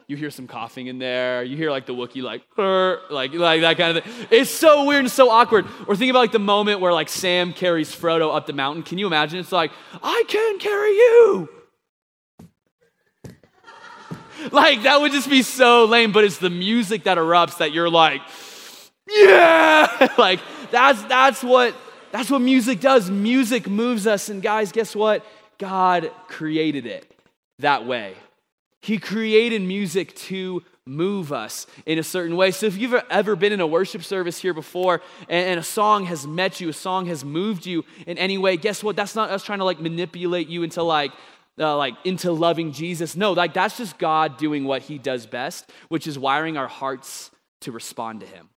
You 0.08 0.16
hear 0.16 0.30
some 0.30 0.46
coughing 0.46 0.86
in 0.86 1.00
there. 1.00 1.42
You 1.42 1.56
hear 1.56 1.72
like 1.72 1.84
the 1.86 1.92
Wookiee 1.92 2.22
like, 2.22 2.42
like, 3.10 3.34
like 3.34 3.60
that 3.62 3.76
kind 3.76 3.98
of 3.98 4.04
thing. 4.04 4.26
It's 4.30 4.50
so 4.50 4.84
weird 4.84 5.00
and 5.00 5.10
so 5.10 5.30
awkward. 5.30 5.66
Or 5.88 5.96
think 5.96 6.10
about 6.10 6.20
like 6.20 6.30
the 6.30 6.38
moment 6.38 6.80
where 6.80 6.92
like 6.92 7.08
Sam 7.08 7.52
carries 7.52 7.92
Frodo 7.92 8.32
up 8.32 8.46
the 8.46 8.52
mountain. 8.52 8.84
Can 8.84 8.98
you 8.98 9.08
imagine? 9.08 9.40
It's 9.40 9.50
like, 9.50 9.72
I 10.04 10.22
can 10.28 10.60
carry 10.60 10.92
you 10.92 11.55
like, 14.52 14.82
that 14.82 15.00
would 15.00 15.12
just 15.12 15.28
be 15.28 15.42
so 15.42 15.84
lame, 15.84 16.12
but 16.12 16.24
it's 16.24 16.38
the 16.38 16.50
music 16.50 17.04
that 17.04 17.18
erupts 17.18 17.58
that 17.58 17.72
you're 17.72 17.90
like, 17.90 18.20
yeah! 19.08 20.08
like, 20.18 20.40
that's, 20.70 21.02
that's, 21.04 21.42
what, 21.42 21.74
that's 22.12 22.30
what 22.30 22.40
music 22.40 22.80
does. 22.80 23.10
Music 23.10 23.68
moves 23.68 24.06
us. 24.06 24.28
And 24.28 24.42
guys, 24.42 24.72
guess 24.72 24.94
what? 24.94 25.24
God 25.58 26.10
created 26.28 26.86
it 26.86 27.10
that 27.58 27.86
way. 27.86 28.14
He 28.82 28.98
created 28.98 29.62
music 29.62 30.14
to 30.16 30.62
move 30.86 31.32
us 31.32 31.66
in 31.84 31.98
a 31.98 32.02
certain 32.02 32.36
way. 32.36 32.52
So 32.52 32.66
if 32.66 32.76
you've 32.76 32.94
ever 33.10 33.34
been 33.34 33.52
in 33.52 33.60
a 33.60 33.66
worship 33.66 34.04
service 34.04 34.38
here 34.38 34.54
before 34.54 35.02
and, 35.28 35.58
a 35.58 35.62
song 35.62 36.04
has 36.06 36.26
met 36.26 36.60
you, 36.60 36.68
a 36.68 36.72
song 36.72 37.06
has 37.06 37.24
moved 37.24 37.66
you 37.66 37.84
in 38.06 38.16
any 38.18 38.38
way, 38.38 38.56
guess 38.56 38.84
what? 38.84 38.94
That's 38.94 39.16
not 39.16 39.30
us 39.30 39.42
trying 39.42 39.58
to 39.58 39.64
like 39.64 39.80
manipulate 39.80 40.48
you 40.48 40.62
into 40.62 40.84
like 40.84 41.10
uh, 41.58 41.76
like 41.76 41.94
into 42.04 42.32
loving 42.32 42.72
Jesus. 42.72 43.16
No, 43.16 43.32
like 43.32 43.54
that's 43.54 43.76
just 43.76 43.98
God 43.98 44.38
doing 44.38 44.64
what 44.64 44.82
he 44.82 44.98
does 44.98 45.26
best, 45.26 45.70
which 45.88 46.06
is 46.06 46.18
wiring 46.18 46.56
our 46.56 46.68
hearts 46.68 47.30
to 47.62 47.72
respond 47.72 48.20
to 48.20 48.26
him. 48.26 48.50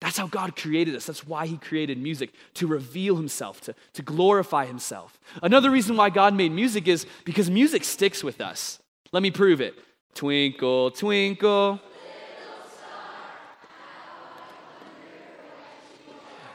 That's 0.00 0.18
how 0.18 0.26
God 0.26 0.56
created 0.56 0.94
us. 0.94 1.06
That's 1.06 1.26
why 1.26 1.46
he 1.46 1.56
created 1.56 1.98
music, 1.98 2.34
to 2.54 2.66
reveal 2.66 3.16
himself, 3.16 3.62
to, 3.62 3.74
to 3.94 4.02
glorify 4.02 4.66
himself. 4.66 5.18
Another 5.42 5.70
reason 5.70 5.96
why 5.96 6.10
God 6.10 6.34
made 6.34 6.52
music 6.52 6.86
is 6.86 7.06
because 7.24 7.50
music 7.50 7.82
sticks 7.82 8.22
with 8.22 8.40
us. 8.40 8.78
Let 9.12 9.22
me 9.22 9.30
prove 9.30 9.60
it. 9.60 9.74
Twinkle, 10.14 10.90
twinkle. 10.90 11.80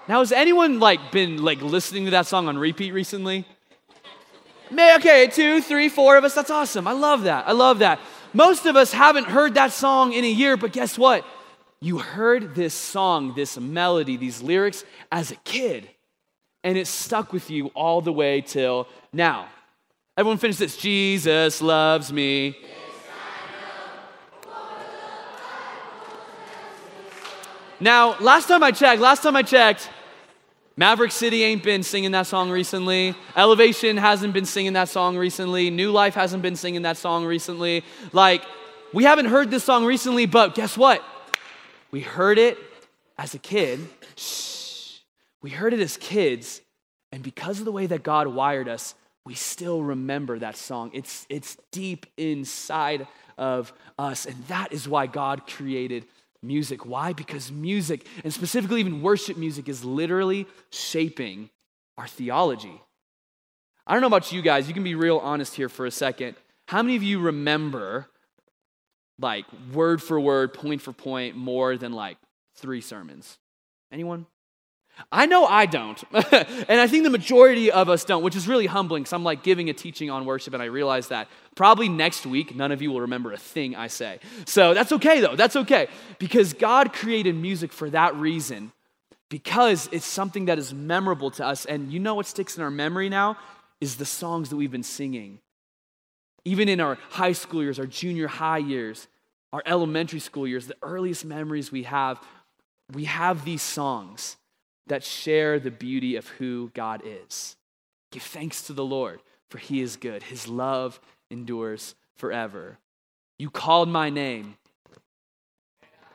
Now, 0.08 0.20
has 0.20 0.32
anyone 0.32 0.80
like 0.80 1.12
been 1.12 1.42
like 1.44 1.62
listening 1.62 2.06
to 2.06 2.12
that 2.12 2.28
song 2.28 2.48
on 2.48 2.58
repeat 2.58 2.92
recently? 2.92 3.48
Okay, 4.72 5.28
two, 5.28 5.62
three, 5.62 5.90
four 5.90 6.18
of 6.18 6.24
us. 6.24 6.34
That's 6.34 6.50
awesome. 6.50 6.88
I 6.88 6.94
love 6.94 7.24
that. 7.24 7.48
I 7.48 7.52
love 7.52 7.80
that. 7.80 8.00
Most 8.34 8.66
of 8.66 8.76
us 8.76 8.94
haven't 8.94 9.26
heard 9.26 9.56
that 9.56 9.72
song 9.72 10.14
in 10.14 10.24
a 10.24 10.30
year, 10.30 10.56
but 10.56 10.72
guess 10.72 10.98
what? 10.98 11.26
You 11.82 11.98
heard 11.98 12.56
this 12.56 12.74
song, 12.74 13.34
this 13.36 13.58
melody, 13.58 14.16
these 14.16 14.42
lyrics 14.42 14.86
as 15.12 15.32
a 15.32 15.36
kid, 15.38 15.90
and 16.64 16.78
it 16.78 16.88
stuck 16.88 17.34
with 17.34 17.50
you 17.50 17.68
all 17.68 18.02
the 18.02 18.14
way 18.14 18.42
till 18.42 18.88
now. 19.12 19.48
Everyone 20.16 20.38
finish 20.38 20.58
this. 20.58 20.78
Jesus 20.78 21.62
loves 21.62 22.14
me. 22.14 22.56
Now, 27.80 28.16
last 28.20 28.48
time 28.48 28.62
I 28.62 28.72
checked, 28.72 29.02
last 29.02 29.24
time 29.24 29.36
I 29.36 29.42
checked, 29.42 29.90
Maverick 30.78 31.12
City 31.12 31.44
ain't 31.44 31.64
been 31.64 31.84
singing 31.84 32.12
that 32.12 32.28
song 32.28 32.50
recently. 32.50 33.14
Elevation 33.36 33.98
hasn't 33.98 34.34
been 34.34 34.46
singing 34.46 34.74
that 34.74 34.90
song 34.90 35.18
recently. 35.18 35.70
New 35.70 35.92
Life 35.92 36.16
hasn't 36.16 36.42
been 36.42 36.56
singing 36.56 36.84
that 36.84 36.98
song 36.98 37.26
recently. 37.26 37.84
Like, 38.14 38.44
we 38.94 39.04
haven't 39.04 39.26
heard 39.26 39.52
this 39.52 39.64
song 39.64 39.86
recently, 39.86 40.26
but 40.26 40.56
guess 40.56 40.78
what? 40.78 41.04
We 41.92 42.02
heard 42.02 42.38
it 42.38 42.58
as 43.18 43.34
a 43.34 43.40
kid, 43.40 43.80
shh, 44.16 45.00
we 45.42 45.50
heard 45.50 45.74
it 45.74 45.80
as 45.80 45.98
kids, 45.98 46.62
and 47.12 47.22
because 47.22 47.60
of 47.60 47.66
the 47.66 47.72
way 47.72 47.86
that 47.86 48.04
God 48.04 48.28
wired 48.28 48.70
us, 48.70 48.96
we 49.26 49.36
still 49.36 49.84
remember 49.84 50.40
that 50.40 50.56
song. 50.56 50.92
It's, 50.94 51.26
it's 51.30 51.58
deep 51.72 52.06
inside 52.18 53.08
of 53.38 53.74
us, 54.00 54.26
and 54.26 54.44
that 54.48 54.72
is 54.72 54.88
why 54.88 55.08
God 55.08 55.46
created 55.46 56.06
music. 56.44 56.86
Why? 56.86 57.14
Because 57.14 57.52
music, 57.52 58.06
and 58.24 58.34
specifically 58.34 58.80
even 58.80 59.02
worship 59.02 59.38
music, 59.38 59.70
is 59.70 59.84
literally 59.84 60.48
shaping 60.72 61.50
our 61.98 62.08
theology. 62.08 62.82
I 63.86 63.94
don't 63.94 64.02
know 64.02 64.08
about 64.08 64.32
you 64.32 64.42
guys, 64.42 64.68
you 64.68 64.74
can 64.74 64.84
be 64.84 64.96
real 64.96 65.18
honest 65.18 65.56
here 65.56 65.70
for 65.70 65.86
a 65.86 65.92
second. 65.92 66.36
How 66.68 66.82
many 66.82 66.96
of 66.96 67.04
you 67.04 67.20
remember, 67.20 68.08
like, 69.20 69.46
word 69.74 70.02
for 70.02 70.20
word, 70.20 70.54
point 70.54 70.82
for 70.82 70.94
point, 70.94 71.36
more 71.36 71.78
than 71.78 71.92
like 71.92 72.18
three 72.56 72.82
sermons? 72.82 73.38
Anyone? 73.92 74.26
I 75.12 75.26
know 75.26 75.46
I 75.46 75.66
don't. 75.66 76.02
and 76.14 76.80
I 76.80 76.88
think 76.88 77.04
the 77.04 77.10
majority 77.10 77.72
of 77.72 77.90
us 77.90 78.04
don't, 78.04 78.24
which 78.24 78.36
is 78.36 78.48
really 78.48 78.68
humbling 78.68 79.04
because 79.04 79.14
I'm 79.14 79.24
like 79.24 79.44
giving 79.44 79.70
a 79.70 79.74
teaching 79.74 80.10
on 80.10 80.26
worship 80.26 80.54
and 80.54 80.62
I 80.62 80.68
realize 80.68 81.08
that 81.08 81.28
probably 81.56 81.90
next 81.90 82.26
week 82.26 82.56
none 82.56 82.72
of 82.72 82.82
you 82.82 82.92
will 82.92 83.02
remember 83.02 83.32
a 83.32 83.38
thing 83.38 83.76
I 83.76 83.88
say. 83.88 84.20
So 84.46 84.74
that's 84.74 84.92
okay 84.94 85.22
though. 85.22 85.36
That's 85.36 85.56
okay 85.56 85.88
because 86.20 86.54
God 86.54 86.94
created 86.94 87.36
music 87.36 87.74
for 87.74 87.90
that 87.90 88.16
reason 88.16 88.72
because 89.30 89.88
it's 89.92 90.06
something 90.06 90.46
that 90.46 90.60
is 90.60 90.74
memorable 90.74 91.32
to 91.32 91.46
us. 91.46 91.66
And 91.66 91.92
you 91.92 92.00
know 92.00 92.16
what 92.16 92.26
sticks 92.26 92.58
in 92.58 92.64
our 92.64 92.72
memory 92.72 93.10
now 93.10 93.38
is 93.80 93.96
the 93.96 94.06
songs 94.06 94.50
that 94.50 94.58
we've 94.58 94.72
been 94.72 94.84
singing. 94.84 95.40
Even 96.44 96.70
in 96.70 96.80
our 96.80 96.98
high 97.10 97.32
school 97.32 97.64
years, 97.64 97.80
our 97.80 97.86
junior 97.86 98.28
high 98.28 98.58
years, 98.58 99.08
our 99.54 99.64
elementary 99.66 100.20
school 100.20 100.48
years, 100.48 100.68
the 100.68 100.76
earliest 100.82 101.24
memories 101.26 101.72
we 101.72 101.84
have, 101.84 102.20
we 102.94 103.06
have 103.06 103.46
these 103.46 103.62
songs 103.62 104.38
that 104.88 105.04
share 105.04 105.60
the 105.60 105.72
beauty 105.72 106.16
of 106.16 106.28
who 106.28 106.72
God 106.74 107.02
is. 107.06 107.56
Give 108.12 108.22
thanks 108.22 108.64
to 108.64 108.74
the 108.74 108.84
Lord, 108.84 109.22
for 109.50 109.58
he 109.58 109.82
is 109.82 109.96
good. 109.96 110.24
His 110.24 110.48
love 110.48 111.00
endures 111.30 111.96
forever. 112.16 112.78
You 113.40 113.50
called 113.50 113.90
my 113.90 114.10
name. 114.10 114.56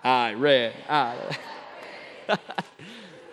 I 0.04 0.34
read. 0.34 0.72
I. 0.88 1.16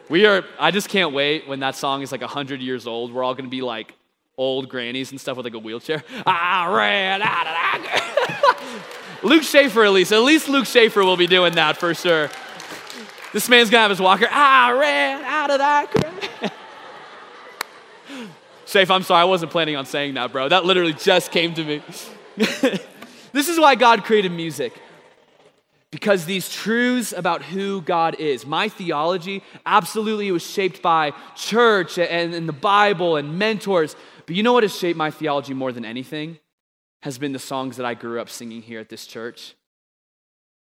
we 0.10 0.26
are, 0.26 0.44
I 0.60 0.72
just 0.72 0.90
can't 0.90 1.14
wait 1.14 1.48
when 1.48 1.60
that 1.60 1.76
song 1.76 2.02
is 2.02 2.12
like 2.12 2.22
100 2.22 2.62
years 2.62 2.88
old. 2.88 3.14
We're 3.14 3.24
all 3.24 3.34
going 3.34 3.46
to 3.46 3.52
be 3.52 3.62
like 3.62 3.94
old 4.38 4.70
grannies 4.70 5.12
and 5.12 5.22
stuff 5.22 5.38
with 5.38 5.46
like 5.46 5.54
a 5.54 5.60
wheelchair. 5.60 6.04
I 6.26 6.74
ran 6.74 7.22
out 7.22 7.48
of 7.48 7.54
that. 7.54 8.84
Luke 9.24 9.44
Schaefer, 9.44 9.84
at 9.86 9.92
least. 9.92 10.12
At 10.12 10.24
least 10.24 10.50
Luke 10.50 10.66
Schaefer 10.66 11.04
will 11.04 11.18
be 11.18 11.28
doing 11.28 11.54
that 11.56 11.78
for 11.78 11.94
sure. 11.94 12.30
This 13.34 13.50
man's 13.50 13.72
gonna 13.72 13.82
have 13.82 13.90
his 13.90 14.00
walker. 14.00 14.28
I 14.32 14.72
ran 14.72 15.24
out 15.24 15.50
of 15.50 15.58
that. 15.58 16.54
Safe, 18.66 18.90
I'm 18.92 19.02
sorry, 19.02 19.22
I 19.22 19.26
wasn't 19.26 19.52
planning 19.52 19.76
on 19.76 19.88
saying 19.88 20.14
that, 20.14 20.32
bro. 20.32 20.50
That 20.50 20.66
literally 20.66 20.94
just 20.94 21.32
came 21.32 21.54
to 21.56 21.64
me. 21.64 21.82
this 22.38 23.50
is 23.50 23.60
why 23.60 23.74
God 23.74 24.04
created 24.04 24.32
music. 24.32 24.80
Because 25.90 26.26
these 26.26 26.48
truths 26.50 27.12
about 27.12 27.44
who 27.44 27.82
God 27.82 28.16
is, 28.20 28.46
my 28.46 28.70
theology, 28.70 29.44
absolutely 29.66 30.32
was 30.32 30.44
shaped 30.44 30.82
by 30.82 31.12
church 31.36 31.98
and, 31.98 32.34
and 32.34 32.48
the 32.48 32.54
Bible 32.54 33.16
and 33.16 33.38
mentors. 33.38 33.96
But 34.26 34.36
you 34.36 34.44
know 34.44 34.54
what 34.54 34.64
has 34.64 34.76
shaped 34.76 34.98
my 34.98 35.12
theology 35.12 35.54
more 35.54 35.72
than 35.72 35.86
anything? 35.86 36.40
Has 37.02 37.18
been 37.18 37.32
the 37.32 37.40
songs 37.40 37.78
that 37.78 37.86
I 37.86 37.96
grew 37.96 38.20
up 38.20 38.30
singing 38.30 38.62
here 38.62 38.80
at 38.80 38.90
this 38.90 39.06
church 39.06 39.56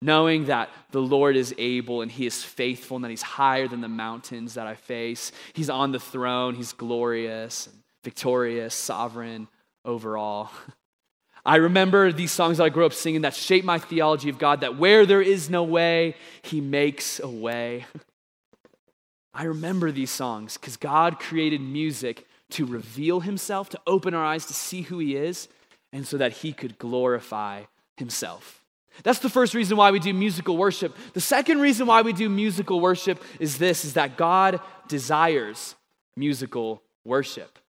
knowing 0.05 0.45
that 0.45 0.69
the 0.91 1.01
Lord 1.01 1.35
is 1.35 1.53
able 1.57 2.01
and 2.01 2.11
He 2.11 2.25
is 2.25 2.43
faithful 2.43 2.97
and 2.97 3.03
that 3.03 3.09
He's 3.09 3.21
higher 3.21 3.67
than 3.67 3.81
the 3.81 3.87
mountains 3.87 4.53
that 4.53 4.67
I 4.67 4.75
face. 4.75 5.31
He's 5.53 5.69
on 5.69 5.91
the 5.91 5.99
throne, 5.99 6.55
He's 6.55 6.73
glorious, 6.73 7.67
and 7.67 7.75
victorious, 8.03 8.73
sovereign 8.75 9.47
over 9.83 10.17
all. 10.17 10.51
I 11.45 11.57
remember 11.57 12.11
these 12.11 12.31
songs 12.31 12.57
that 12.57 12.63
I 12.63 12.69
grew 12.69 12.87
up 12.87 12.93
singing 12.93 13.21
that 13.21 13.35
shaped 13.35 13.65
my 13.65 13.77
theology 13.77 14.29
of 14.29 14.39
God 14.39 14.61
that 14.61 14.77
where 14.77 15.05
there 15.05 15.21
is 15.21 15.49
no 15.49 15.63
way, 15.63 16.15
He 16.41 16.59
makes 16.59 17.19
a 17.19 17.29
way. 17.29 17.85
I 19.33 19.43
remember 19.43 19.91
these 19.91 20.11
songs 20.11 20.57
because 20.57 20.77
God 20.77 21.19
created 21.19 21.61
music 21.61 22.25
to 22.51 22.65
reveal 22.65 23.19
Himself, 23.19 23.69
to 23.69 23.81
open 23.85 24.13
our 24.13 24.23
eyes 24.23 24.45
to 24.47 24.53
see 24.53 24.83
who 24.83 24.97
He 24.97 25.15
is, 25.15 25.47
and 25.91 26.07
so 26.07 26.17
that 26.17 26.31
He 26.31 26.51
could 26.51 26.79
glorify 26.79 27.63
Himself. 27.97 28.64
That's 29.03 29.19
the 29.19 29.29
first 29.29 29.53
reason 29.53 29.77
why 29.77 29.91
we 29.91 29.99
do 29.99 30.13
musical 30.13 30.57
worship. 30.57 30.95
The 31.13 31.21
second 31.21 31.59
reason 31.59 31.87
why 31.87 32.01
we 32.01 32.13
do 32.13 32.29
musical 32.29 32.79
worship 32.79 33.21
is 33.39 33.57
this 33.57 33.85
is 33.85 33.93
that 33.93 34.17
God 34.17 34.59
desires 34.87 35.75
musical 36.15 36.81
worship. 37.03 37.59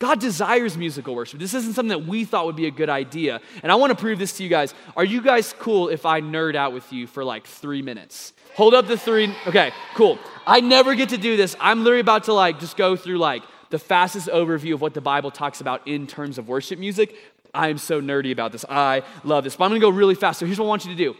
God 0.00 0.20
desires 0.20 0.76
musical 0.76 1.14
worship. 1.14 1.38
This 1.38 1.54
isn't 1.54 1.74
something 1.74 1.88
that 1.88 2.06
we 2.06 2.24
thought 2.24 2.46
would 2.46 2.56
be 2.56 2.66
a 2.66 2.70
good 2.70 2.90
idea. 2.90 3.40
And 3.62 3.70
I 3.70 3.76
want 3.76 3.90
to 3.90 3.96
prove 3.96 4.18
this 4.18 4.36
to 4.36 4.42
you 4.42 4.48
guys. 4.48 4.74
Are 4.96 5.04
you 5.04 5.22
guys 5.22 5.54
cool 5.58 5.88
if 5.88 6.04
I 6.04 6.20
nerd 6.20 6.56
out 6.56 6.72
with 6.72 6.92
you 6.92 7.06
for 7.06 7.24
like 7.24 7.46
three 7.46 7.80
minutes? 7.80 8.32
Hold 8.54 8.74
up 8.74 8.86
the 8.86 8.98
three. 8.98 9.34
Okay, 9.46 9.72
cool. 9.94 10.18
I 10.46 10.60
never 10.60 10.94
get 10.94 11.10
to 11.10 11.16
do 11.16 11.36
this. 11.36 11.56
I'm 11.60 11.84
literally 11.84 12.00
about 12.00 12.24
to 12.24 12.32
like 12.32 12.60
just 12.60 12.76
go 12.76 12.96
through 12.96 13.18
like 13.18 13.44
the 13.70 13.78
fastest 13.78 14.28
overview 14.28 14.74
of 14.74 14.80
what 14.80 14.94
the 14.94 15.00
Bible 15.00 15.30
talks 15.30 15.60
about 15.60 15.86
in 15.88 16.06
terms 16.06 16.38
of 16.38 16.48
worship 16.48 16.78
music. 16.78 17.16
I 17.54 17.68
am 17.68 17.78
so 17.78 18.00
nerdy 18.00 18.32
about 18.32 18.52
this. 18.52 18.64
I 18.68 19.02
love 19.22 19.44
this. 19.44 19.56
But 19.56 19.64
I'm 19.64 19.70
going 19.70 19.80
to 19.80 19.86
go 19.86 19.90
really 19.90 20.14
fast. 20.14 20.38
So 20.38 20.46
here's 20.46 20.58
what 20.58 20.66
I 20.66 20.68
want 20.68 20.84
you 20.84 20.90
to 20.90 20.96
do. 20.96 21.14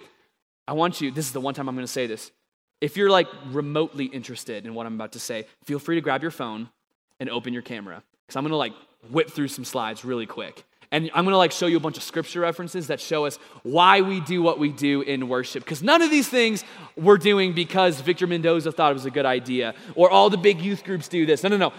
I 0.66 0.72
want 0.72 1.00
you, 1.00 1.10
this 1.10 1.26
is 1.26 1.32
the 1.32 1.40
one 1.40 1.54
time 1.54 1.68
I'm 1.68 1.74
going 1.74 1.86
to 1.86 1.92
say 1.92 2.06
this. 2.06 2.30
If 2.80 2.96
you're 2.96 3.10
like 3.10 3.28
remotely 3.52 4.06
interested 4.06 4.66
in 4.66 4.74
what 4.74 4.86
I'm 4.86 4.94
about 4.94 5.12
to 5.12 5.20
say, 5.20 5.46
feel 5.64 5.78
free 5.78 5.94
to 5.94 6.00
grab 6.00 6.22
your 6.22 6.30
phone 6.30 6.68
and 7.20 7.30
open 7.30 7.52
your 7.52 7.62
camera 7.62 8.02
because 8.26 8.36
I'm 8.36 8.42
going 8.42 8.50
to 8.50 8.56
like 8.56 8.72
whip 9.10 9.30
through 9.30 9.48
some 9.48 9.64
slides 9.64 10.04
really 10.04 10.26
quick. 10.26 10.64
And 10.90 11.10
I'm 11.14 11.24
going 11.24 11.32
to 11.32 11.38
like 11.38 11.52
show 11.52 11.66
you 11.66 11.76
a 11.76 11.80
bunch 11.80 11.96
of 11.96 12.02
scripture 12.02 12.40
references 12.40 12.86
that 12.86 13.00
show 13.00 13.24
us 13.24 13.38
why 13.62 14.00
we 14.00 14.20
do 14.20 14.42
what 14.42 14.58
we 14.58 14.68
do 14.68 15.00
in 15.00 15.28
worship. 15.28 15.64
Because 15.64 15.82
none 15.82 16.02
of 16.02 16.10
these 16.10 16.28
things 16.28 16.64
we're 16.96 17.18
doing 17.18 17.52
because 17.52 18.00
Victor 18.00 18.26
Mendoza 18.26 18.70
thought 18.70 18.92
it 18.92 18.94
was 18.94 19.06
a 19.06 19.10
good 19.10 19.26
idea 19.26 19.74
or 19.96 20.10
all 20.10 20.30
the 20.30 20.36
big 20.36 20.60
youth 20.60 20.84
groups 20.84 21.08
do 21.08 21.26
this. 21.26 21.42
No, 21.42 21.48
no, 21.48 21.56
no. 21.56 21.72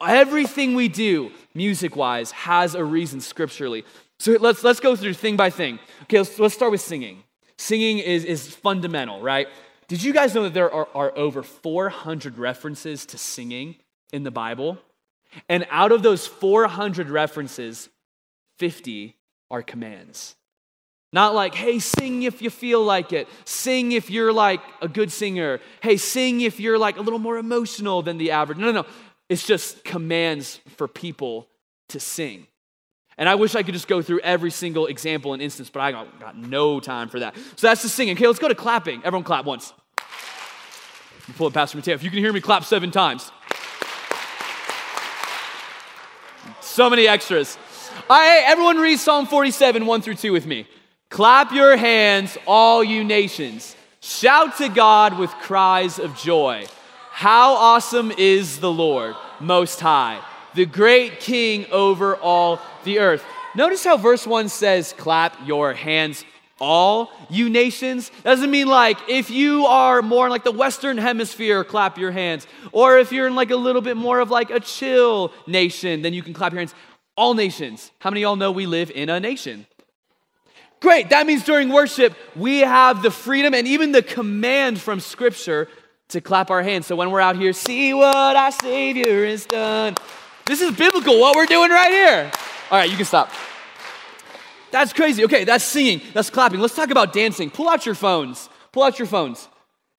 Everything 0.00 0.74
we 0.74 0.88
do, 0.88 1.32
music 1.54 1.96
wise, 1.96 2.30
has 2.32 2.74
a 2.74 2.84
reason 2.84 3.20
scripturally. 3.20 3.84
So 4.18 4.32
let's, 4.40 4.62
let's 4.62 4.80
go 4.80 4.96
through 4.96 5.14
thing 5.14 5.36
by 5.36 5.50
thing. 5.50 5.78
Okay, 6.02 6.18
let's, 6.18 6.38
let's 6.38 6.54
start 6.54 6.70
with 6.70 6.80
singing. 6.80 7.22
Singing 7.58 7.98
is, 7.98 8.24
is 8.24 8.48
fundamental, 8.48 9.20
right? 9.20 9.48
Did 9.88 10.02
you 10.02 10.12
guys 10.12 10.34
know 10.34 10.44
that 10.44 10.54
there 10.54 10.72
are, 10.72 10.88
are 10.94 11.16
over 11.16 11.42
400 11.42 12.38
references 12.38 13.04
to 13.06 13.18
singing 13.18 13.76
in 14.12 14.22
the 14.22 14.30
Bible? 14.30 14.78
And 15.48 15.66
out 15.70 15.92
of 15.92 16.02
those 16.02 16.26
400 16.26 17.08
references, 17.08 17.88
50 18.58 19.16
are 19.50 19.62
commands. 19.62 20.36
Not 21.12 21.34
like, 21.34 21.54
hey, 21.54 21.80
sing 21.80 22.22
if 22.22 22.40
you 22.40 22.50
feel 22.50 22.84
like 22.84 23.12
it. 23.12 23.28
Sing 23.44 23.92
if 23.92 24.10
you're 24.10 24.32
like 24.32 24.60
a 24.80 24.86
good 24.86 25.10
singer. 25.10 25.60
Hey, 25.82 25.96
sing 25.96 26.40
if 26.40 26.60
you're 26.60 26.78
like 26.78 26.98
a 26.98 27.00
little 27.00 27.18
more 27.18 27.36
emotional 27.36 28.00
than 28.02 28.16
the 28.16 28.30
average. 28.30 28.58
No, 28.58 28.66
no, 28.66 28.82
no. 28.82 28.86
It's 29.30 29.46
just 29.46 29.84
commands 29.84 30.60
for 30.76 30.88
people 30.88 31.46
to 31.90 32.00
sing. 32.00 32.48
And 33.16 33.28
I 33.28 33.36
wish 33.36 33.54
I 33.54 33.62
could 33.62 33.74
just 33.74 33.86
go 33.86 34.02
through 34.02 34.20
every 34.20 34.50
single 34.50 34.86
example 34.86 35.34
and 35.34 35.40
instance, 35.40 35.70
but 35.70 35.80
I 35.80 35.92
got, 35.92 36.18
got 36.18 36.36
no 36.36 36.80
time 36.80 37.08
for 37.08 37.20
that. 37.20 37.36
So 37.54 37.68
that's 37.68 37.80
the 37.80 37.88
singing. 37.88 38.16
Okay, 38.16 38.26
let's 38.26 38.40
go 38.40 38.48
to 38.48 38.56
clapping. 38.56 39.02
Everyone 39.04 39.22
clap 39.22 39.44
once. 39.44 39.72
You 41.28 41.34
pull 41.34 41.46
up 41.46 41.52
Pastor 41.52 41.78
Mateo. 41.78 41.94
If 41.94 42.02
you 42.02 42.10
can 42.10 42.18
hear 42.18 42.32
me 42.32 42.40
clap 42.40 42.64
seven 42.64 42.90
times. 42.90 43.30
So 46.60 46.90
many 46.90 47.06
extras. 47.06 47.56
All 48.08 48.18
right, 48.18 48.42
everyone 48.46 48.78
read 48.78 48.98
Psalm 48.98 49.28
47, 49.28 49.86
1 49.86 50.02
through 50.02 50.16
2 50.16 50.32
with 50.32 50.46
me. 50.46 50.66
Clap 51.08 51.52
your 51.52 51.76
hands, 51.76 52.36
all 52.48 52.82
you 52.82 53.04
nations. 53.04 53.76
Shout 54.00 54.56
to 54.58 54.68
God 54.68 55.20
with 55.20 55.30
cries 55.34 56.00
of 56.00 56.16
joy. 56.16 56.66
How 57.20 57.52
awesome 57.52 58.12
is 58.16 58.60
the 58.60 58.72
Lord 58.72 59.14
Most 59.40 59.78
High, 59.78 60.24
the 60.54 60.64
great 60.64 61.20
King 61.20 61.66
over 61.70 62.16
all 62.16 62.62
the 62.84 62.98
earth. 62.98 63.22
Notice 63.54 63.84
how 63.84 63.98
verse 63.98 64.26
1 64.26 64.48
says, 64.48 64.94
Clap 64.96 65.36
your 65.46 65.74
hands, 65.74 66.24
all 66.58 67.12
you 67.28 67.50
nations. 67.50 68.10
Doesn't 68.24 68.50
mean 68.50 68.68
like 68.68 68.96
if 69.06 69.28
you 69.28 69.66
are 69.66 70.00
more 70.00 70.24
in 70.24 70.30
like 70.30 70.44
the 70.44 70.50
Western 70.50 70.96
hemisphere, 70.96 71.62
clap 71.62 71.98
your 71.98 72.10
hands. 72.10 72.46
Or 72.72 72.96
if 72.96 73.12
you're 73.12 73.26
in 73.26 73.34
like 73.34 73.50
a 73.50 73.56
little 73.56 73.82
bit 73.82 73.98
more 73.98 74.20
of 74.20 74.30
like 74.30 74.48
a 74.48 74.58
chill 74.58 75.30
nation, 75.46 76.00
then 76.00 76.14
you 76.14 76.22
can 76.22 76.32
clap 76.32 76.52
your 76.52 76.60
hands. 76.60 76.74
All 77.16 77.34
nations. 77.34 77.90
How 77.98 78.08
many 78.08 78.22
of 78.22 78.28
y'all 78.28 78.36
know 78.36 78.50
we 78.50 78.64
live 78.64 78.90
in 78.90 79.10
a 79.10 79.20
nation? 79.20 79.66
Great. 80.80 81.10
That 81.10 81.26
means 81.26 81.44
during 81.44 81.68
worship, 81.68 82.16
we 82.34 82.60
have 82.60 83.02
the 83.02 83.10
freedom 83.10 83.52
and 83.52 83.68
even 83.68 83.92
the 83.92 84.02
command 84.02 84.80
from 84.80 85.00
Scripture 85.00 85.68
to 86.10 86.20
clap 86.20 86.50
our 86.50 86.62
hands. 86.62 86.86
So 86.86 86.96
when 86.96 87.10
we're 87.10 87.20
out 87.20 87.36
here, 87.36 87.52
see 87.52 87.94
what 87.94 88.36
our 88.36 88.52
Savior 88.52 89.26
has 89.26 89.46
done. 89.46 89.94
This 90.46 90.60
is 90.60 90.76
biblical, 90.76 91.20
what 91.20 91.36
we're 91.36 91.46
doing 91.46 91.70
right 91.70 91.90
here. 91.90 92.30
All 92.70 92.78
right, 92.78 92.90
you 92.90 92.96
can 92.96 93.04
stop. 93.04 93.30
That's 94.70 94.92
crazy. 94.92 95.24
Okay, 95.24 95.44
that's 95.44 95.64
singing, 95.64 96.00
that's 96.14 96.30
clapping. 96.30 96.60
Let's 96.60 96.76
talk 96.76 96.90
about 96.90 97.12
dancing. 97.12 97.50
Pull 97.50 97.68
out 97.68 97.86
your 97.86 97.94
phones. 97.94 98.48
Pull 98.72 98.82
out 98.82 98.98
your 98.98 99.06
phones. 99.06 99.48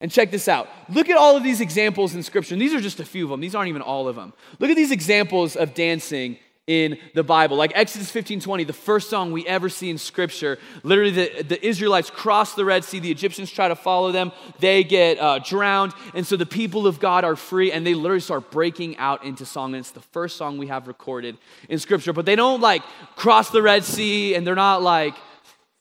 And 0.00 0.10
check 0.10 0.30
this 0.30 0.48
out. 0.48 0.68
Look 0.88 1.08
at 1.08 1.16
all 1.16 1.36
of 1.36 1.44
these 1.44 1.60
examples 1.60 2.14
in 2.14 2.22
Scripture. 2.22 2.54
And 2.54 2.62
these 2.62 2.74
are 2.74 2.80
just 2.80 2.98
a 2.98 3.04
few 3.04 3.24
of 3.24 3.30
them, 3.30 3.40
these 3.40 3.54
aren't 3.54 3.68
even 3.68 3.82
all 3.82 4.08
of 4.08 4.16
them. 4.16 4.32
Look 4.58 4.70
at 4.70 4.76
these 4.76 4.90
examples 4.90 5.56
of 5.56 5.74
dancing 5.74 6.38
in 6.66 6.96
the 7.14 7.24
Bible. 7.24 7.56
Like 7.56 7.72
Exodus 7.74 8.10
15 8.10 8.40
20, 8.40 8.64
the 8.64 8.72
first 8.72 9.10
song 9.10 9.32
we 9.32 9.46
ever 9.46 9.68
see 9.68 9.90
in 9.90 9.98
Scripture. 9.98 10.58
Literally, 10.82 11.10
the, 11.10 11.42
the 11.42 11.66
Israelites 11.66 12.08
cross 12.08 12.54
the 12.54 12.64
Red 12.64 12.84
Sea, 12.84 13.00
the 13.00 13.10
Egyptians 13.10 13.50
try 13.50 13.68
to 13.68 13.74
follow 13.74 14.12
them, 14.12 14.30
they 14.60 14.84
get 14.84 15.18
uh, 15.18 15.40
drowned. 15.40 15.92
And 16.14 16.26
so 16.26 16.36
the 16.36 16.46
people 16.46 16.86
of 16.86 17.00
God 17.00 17.24
are 17.24 17.36
free, 17.36 17.72
and 17.72 17.84
they 17.84 17.94
literally 17.94 18.20
start 18.20 18.50
breaking 18.50 18.96
out 18.98 19.24
into 19.24 19.44
song. 19.44 19.74
And 19.74 19.80
it's 19.80 19.90
the 19.90 20.00
first 20.00 20.36
song 20.36 20.56
we 20.58 20.68
have 20.68 20.86
recorded 20.86 21.36
in 21.68 21.78
Scripture. 21.78 22.12
But 22.12 22.26
they 22.26 22.36
don't 22.36 22.60
like 22.60 22.82
cross 23.16 23.50
the 23.50 23.62
Red 23.62 23.84
Sea, 23.84 24.34
and 24.34 24.46
they're 24.46 24.54
not 24.54 24.82
like, 24.82 25.14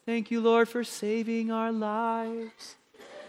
Thank 0.03 0.31
you, 0.31 0.41
Lord, 0.41 0.67
for 0.67 0.83
saving 0.83 1.51
our 1.51 1.71
lives. 1.71 2.75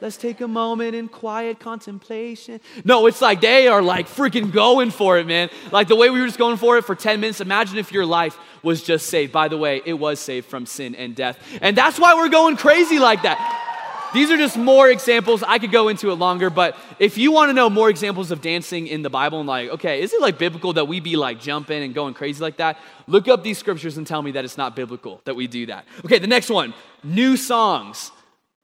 Let's 0.03 0.17
take 0.17 0.41
a 0.41 0.49
moment 0.49 0.97
in 0.97 1.07
quiet 1.07 1.61
contemplation. 1.61 2.61
No, 2.85 3.07
it's 3.07 3.23
like 3.23 3.41
they 3.41 3.69
are 3.69 3.81
like 3.81 4.09
freaking 4.09 4.51
going 4.51 4.91
for 4.91 5.17
it, 5.17 5.29
man. 5.29 5.49
Like 5.71 5.87
the 5.87 5.95
way 5.95 6.11
we 6.11 6.21
were 6.21 6.27
just 6.27 6.41
going 6.41 6.57
for 6.57 6.77
it 6.77 6.85
for 6.85 6.97
10 6.97 7.21
minutes. 7.21 7.41
Imagine 7.41 7.79
if 7.79 7.93
your 7.93 8.05
life 8.05 8.37
was 8.65 8.83
just 8.83 9.07
saved. 9.07 9.31
By 9.31 9.47
the 9.47 9.57
way, 9.57 9.81
it 9.87 9.93
was 9.95 10.19
saved 10.19 10.49
from 10.49 10.67
sin 10.67 10.97
and 10.97 11.15
death. 11.15 11.38
And 11.61 11.79
that's 11.79 12.01
why 12.01 12.17
we're 12.17 12.31
going 12.31 12.57
crazy 12.57 12.99
like 12.99 13.23
that. 13.23 14.09
These 14.12 14.33
are 14.33 14.37
just 14.37 14.57
more 14.57 14.91
examples. 14.91 15.45
I 15.45 15.61
could 15.61 15.71
go 15.71 15.87
into 15.87 16.11
it 16.11 16.17
longer, 16.17 16.51
but 16.51 16.77
if 16.99 17.17
you 17.17 17.31
want 17.31 17.51
to 17.51 17.53
know 17.53 17.71
more 17.71 17.88
examples 17.88 18.33
of 18.33 18.43
dancing 18.43 18.88
in 18.88 19.03
the 19.03 19.09
Bible 19.09 19.38
and 19.38 19.49
like, 19.49 19.71
okay, 19.71 20.03
is 20.03 20.12
it 20.12 20.21
like 20.21 20.37
biblical 20.37 20.73
that 20.73 20.88
we 20.88 20.99
be 20.99 21.15
like 21.15 21.41
jumping 21.41 21.81
and 21.81 21.95
going 21.95 22.15
crazy 22.15 22.43
like 22.43 22.57
that? 22.57 22.77
Look 23.07 23.29
up 23.29 23.45
these 23.45 23.57
scriptures 23.57 23.99
and 23.99 24.05
tell 24.05 24.21
me 24.21 24.33
that 24.33 24.45
it's 24.45 24.59
not 24.59 24.75
biblical 24.75 25.21
that 25.27 25.37
we 25.37 25.47
do 25.47 25.67
that. 25.67 25.87
Okay, 26.05 26.19
the 26.19 26.27
next 26.27 26.51
one 26.51 26.75
new 27.05 27.37
songs. 27.37 28.11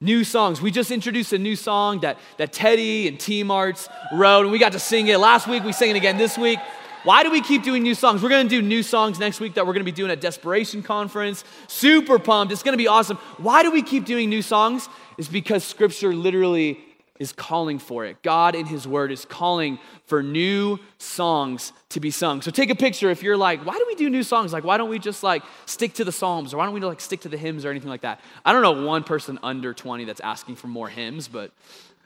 New 0.00 0.22
songs. 0.22 0.62
We 0.62 0.70
just 0.70 0.92
introduced 0.92 1.32
a 1.32 1.38
new 1.38 1.56
song 1.56 1.98
that, 2.00 2.18
that 2.36 2.52
Teddy 2.52 3.08
and 3.08 3.18
Team 3.18 3.50
Arts 3.50 3.88
wrote, 4.12 4.42
and 4.42 4.52
we 4.52 4.60
got 4.60 4.70
to 4.70 4.78
sing 4.78 5.08
it 5.08 5.18
last 5.18 5.48
week. 5.48 5.64
We 5.64 5.72
sang 5.72 5.90
it 5.90 5.96
again 5.96 6.16
this 6.16 6.38
week. 6.38 6.60
Why 7.02 7.24
do 7.24 7.32
we 7.32 7.40
keep 7.40 7.64
doing 7.64 7.82
new 7.82 7.96
songs? 7.96 8.22
We're 8.22 8.28
going 8.28 8.48
to 8.48 8.60
do 8.60 8.62
new 8.62 8.84
songs 8.84 9.18
next 9.18 9.40
week 9.40 9.54
that 9.54 9.66
we're 9.66 9.72
going 9.72 9.84
to 9.84 9.90
be 9.90 9.96
doing 9.96 10.12
at 10.12 10.20
Desperation 10.20 10.84
Conference. 10.84 11.42
Super 11.66 12.20
pumped. 12.20 12.52
It's 12.52 12.62
going 12.62 12.74
to 12.74 12.78
be 12.78 12.86
awesome. 12.86 13.16
Why 13.38 13.64
do 13.64 13.72
we 13.72 13.82
keep 13.82 14.04
doing 14.04 14.28
new 14.28 14.40
songs? 14.40 14.88
It's 15.16 15.26
because 15.26 15.64
Scripture 15.64 16.14
literally 16.14 16.78
is 17.18 17.32
calling 17.32 17.78
for 17.78 18.04
it. 18.04 18.22
God 18.22 18.54
in 18.54 18.66
His 18.66 18.86
Word 18.86 19.12
is 19.12 19.24
calling 19.24 19.78
for 20.04 20.22
new 20.22 20.78
songs 20.98 21.72
to 21.90 22.00
be 22.00 22.10
sung. 22.10 22.42
So 22.42 22.50
take 22.50 22.70
a 22.70 22.74
picture 22.74 23.10
if 23.10 23.22
you're 23.22 23.36
like, 23.36 23.64
why 23.66 23.76
do 23.76 23.84
we 23.86 23.94
do 23.94 24.08
new 24.08 24.22
songs? 24.22 24.52
Like, 24.52 24.64
why 24.64 24.76
don't 24.76 24.90
we 24.90 24.98
just 24.98 25.22
like 25.22 25.42
stick 25.66 25.94
to 25.94 26.04
the 26.04 26.12
Psalms 26.12 26.54
or 26.54 26.58
why 26.58 26.64
don't 26.64 26.74
we 26.74 26.80
like 26.80 27.00
stick 27.00 27.20
to 27.20 27.28
the 27.28 27.36
hymns 27.36 27.64
or 27.64 27.70
anything 27.70 27.90
like 27.90 28.02
that? 28.02 28.20
I 28.44 28.52
don't 28.52 28.62
know 28.62 28.86
one 28.86 29.04
person 29.04 29.38
under 29.42 29.74
20 29.74 30.04
that's 30.04 30.20
asking 30.20 30.56
for 30.56 30.68
more 30.68 30.88
hymns, 30.88 31.28
but 31.28 31.52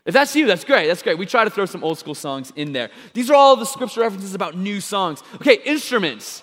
if 0.05 0.15
that's 0.15 0.35
you, 0.35 0.47
that's 0.47 0.65
great. 0.65 0.89
That's 0.89 1.03
great. 1.03 1.17
We 1.19 1.27
try 1.27 1.45
to 1.45 1.51
throw 1.51 1.67
some 1.67 1.85
old 1.85 1.99
school 1.99 2.15
songs 2.15 2.53
in 2.57 2.73
there. 2.73 2.91
These 3.13 3.31
are 3.31 3.35
all 3.35 3.57
the 3.57 3.67
scripture 3.67 4.01
references 4.01 4.35
about 4.35 4.57
new 4.57 4.81
songs. 4.81 5.23
Okay, 5.37 5.59
instruments. 5.65 6.43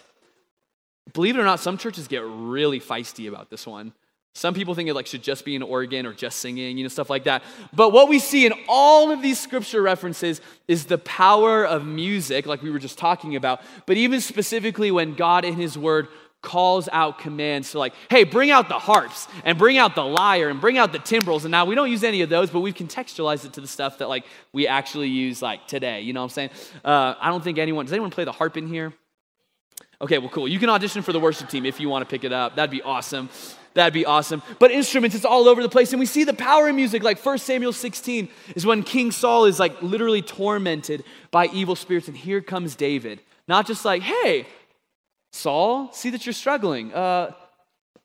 Believe 1.14 1.36
it 1.36 1.42
or 1.42 1.46
not, 1.46 1.60
some 1.60 1.78
churches 1.78 2.08
get 2.08 2.24
really 2.24 2.80
feisty 2.80 3.28
about 3.28 3.50
this 3.50 3.66
one. 3.68 3.94
Some 4.40 4.54
people 4.54 4.74
think 4.74 4.88
it 4.88 4.94
like 4.94 5.06
should 5.06 5.22
just 5.22 5.44
be 5.44 5.58
an 5.58 5.62
organ 5.62 6.06
or 6.06 6.14
just 6.14 6.40
singing, 6.40 6.78
you 6.78 6.86
know, 6.86 6.88
stuff 6.88 7.10
like 7.10 7.26
that. 7.26 7.44
But 7.74 7.92
what 7.92 8.08
we 8.08 8.20
see 8.20 8.46
in 8.46 8.54
all 8.70 9.12
of 9.12 9.22
these 9.22 9.38
scripture 9.38 9.82
references 9.82 10.40
is 10.66 10.86
the 10.86 10.98
power 10.98 11.66
of 11.66 11.86
music, 11.86 12.46
like 12.46 12.62
we 12.62 12.72
were 12.72 12.80
just 12.80 12.98
talking 12.98 13.36
about. 13.36 13.60
But 13.86 13.98
even 13.98 14.22
specifically 14.22 14.92
when 14.92 15.16
God 15.16 15.44
in 15.44 15.56
His 15.56 15.78
Word 15.78 16.08
calls 16.42 16.88
out 16.94 17.20
commands 17.20 17.72
to 17.72 17.80
like, 17.80 17.94
hey, 18.10 18.24
bring 18.24 18.50
out 18.50 18.70
the 18.70 18.80
harps 18.80 19.28
and 19.44 19.58
bring 19.58 19.78
out 19.78 19.94
the 19.94 20.06
lyre 20.06 20.48
and 20.48 20.62
bring 20.62 20.78
out 20.78 20.94
the 20.94 21.00
timbrels. 21.00 21.44
And 21.44 21.52
now 21.52 21.66
we 21.66 21.76
don't 21.76 21.92
use 21.92 22.06
any 22.06 22.22
of 22.22 22.30
those, 22.30 22.50
but 22.50 22.62
we've 22.62 22.74
contextualized 22.74 23.44
it 23.44 23.52
to 23.54 23.62
the 23.62 23.68
stuff 23.68 23.98
that 23.98 24.08
like 24.08 24.24
we 24.54 24.68
actually 24.68 25.10
use 25.10 25.42
like 25.42 25.68
today. 25.68 26.00
You 26.00 26.14
know 26.14 26.22
what 26.22 26.28
I'm 26.28 26.30
saying? 26.30 26.50
Uh, 26.86 27.16
I 27.20 27.28
don't 27.28 27.44
think 27.44 27.58
anyone, 27.58 27.88
does 27.88 27.92
anyone 27.92 28.12
play 28.12 28.24
the 28.24 28.32
harp 28.32 28.56
in 28.56 28.68
here? 28.68 28.94
Okay, 30.00 30.18
well, 30.18 30.30
cool. 30.30 30.48
You 30.48 30.60
can 30.60 30.70
audition 30.70 31.02
for 31.02 31.12
the 31.12 31.20
worship 31.20 31.50
team 31.50 31.66
if 31.66 31.82
you 31.82 31.90
want 31.90 32.08
to 32.08 32.10
pick 32.10 32.24
it 32.24 32.32
up. 32.32 32.56
That'd 32.56 32.72
be 32.72 32.82
awesome. 32.82 33.28
That'd 33.80 33.94
be 33.94 34.06
awesome. 34.06 34.44
But 34.60 34.72
instruments, 34.72 35.16
it's 35.16 35.24
all 35.24 35.48
over 35.48 35.62
the 35.62 35.70
place. 35.70 35.94
And 35.94 36.02
we 36.02 36.06
see 36.06 36.26
the 36.26 36.34
power 36.34 36.68
in 36.68 36.76
music. 36.76 37.02
Like 37.02 37.18
1 37.18 37.38
Samuel 37.38 37.72
16 37.72 38.28
is 38.54 38.66
when 38.66 38.84
King 38.84 39.12
Saul 39.12 39.46
is 39.46 39.58
like 39.58 39.82
literally 39.82 40.22
tormented 40.22 41.06
by 41.32 41.46
evil 41.48 41.78
spirits. 41.78 42.10
And 42.10 42.18
here 42.18 42.42
comes 42.42 42.76
David. 42.76 43.22
Not 43.48 43.66
just 43.66 43.86
like, 43.86 44.02
hey, 44.02 44.48
Saul, 45.32 45.94
see 45.94 46.10
that 46.10 46.26
you're 46.26 46.34
struggling. 46.34 46.94
Uh, 46.94 47.32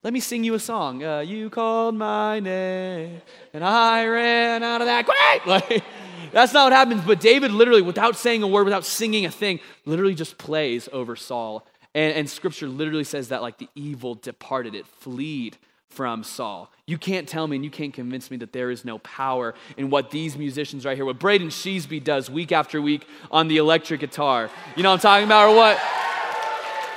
let 0.05 0.13
me 0.13 0.21
sing 0.21 0.45
you 0.45 0.55
a 0.55 0.61
song. 0.61 1.03
Uh, 1.03 1.21
you 1.21 1.51
called 1.51 1.97
my 1.97 2.39
name, 2.39 3.21
and 3.53 3.65
I 3.65 4.07
ran 4.07 4.63
out 4.63 4.81
of 4.81 4.87
that. 4.87 5.07
Great! 5.43 5.47
Like, 5.47 5.83
that's 6.31 6.53
not 6.53 6.67
what 6.67 6.73
happens. 6.73 7.03
But 7.05 7.21
David 7.21 7.51
literally, 7.51 7.83
without 7.83 8.17
saying 8.17 8.45
a 8.45 8.47
word, 8.47 8.65
without 8.65 8.85
singing 8.85 9.25
a 9.25 9.31
thing, 9.31 9.59
literally 9.87 10.15
just 10.15 10.39
plays 10.39 10.89
over 10.93 11.17
Saul 11.17 11.67
and, 11.95 12.15
and 12.15 12.31
scripture 12.31 12.69
literally 12.69 13.05
says 13.05 13.29
that 13.29 13.43
like 13.43 13.59
the 13.59 13.69
evil 13.75 14.15
departed, 14.15 14.75
it 14.75 14.87
fleed 14.87 15.57
from 15.89 16.25
Saul. 16.25 16.71
You 16.87 16.99
can't 16.99 17.29
tell 17.29 17.47
me 17.47 17.57
and 17.57 17.65
you 17.65 17.71
can't 17.71 17.95
convince 17.95 18.31
me 18.31 18.37
that 18.39 18.53
there 18.53 18.71
is 18.71 18.85
no 18.85 18.99
power 18.99 19.55
in 19.77 19.91
what 19.91 20.11
these 20.11 20.37
musicians 20.37 20.85
right 20.85 20.97
here, 20.97 21.05
what 21.05 21.19
Braden 21.19 21.49
Sheesby 21.49 22.03
does 22.03 22.29
week 22.29 22.51
after 22.53 22.83
week 22.83 23.07
on 23.31 23.49
the 23.49 23.59
electric 23.59 24.01
guitar. 24.01 24.51
You 24.77 24.83
know 24.83 24.91
what 24.91 24.95
I'm 24.95 25.01
talking 25.01 25.25
about, 25.25 25.51
or 25.51 25.57
what? 25.57 25.79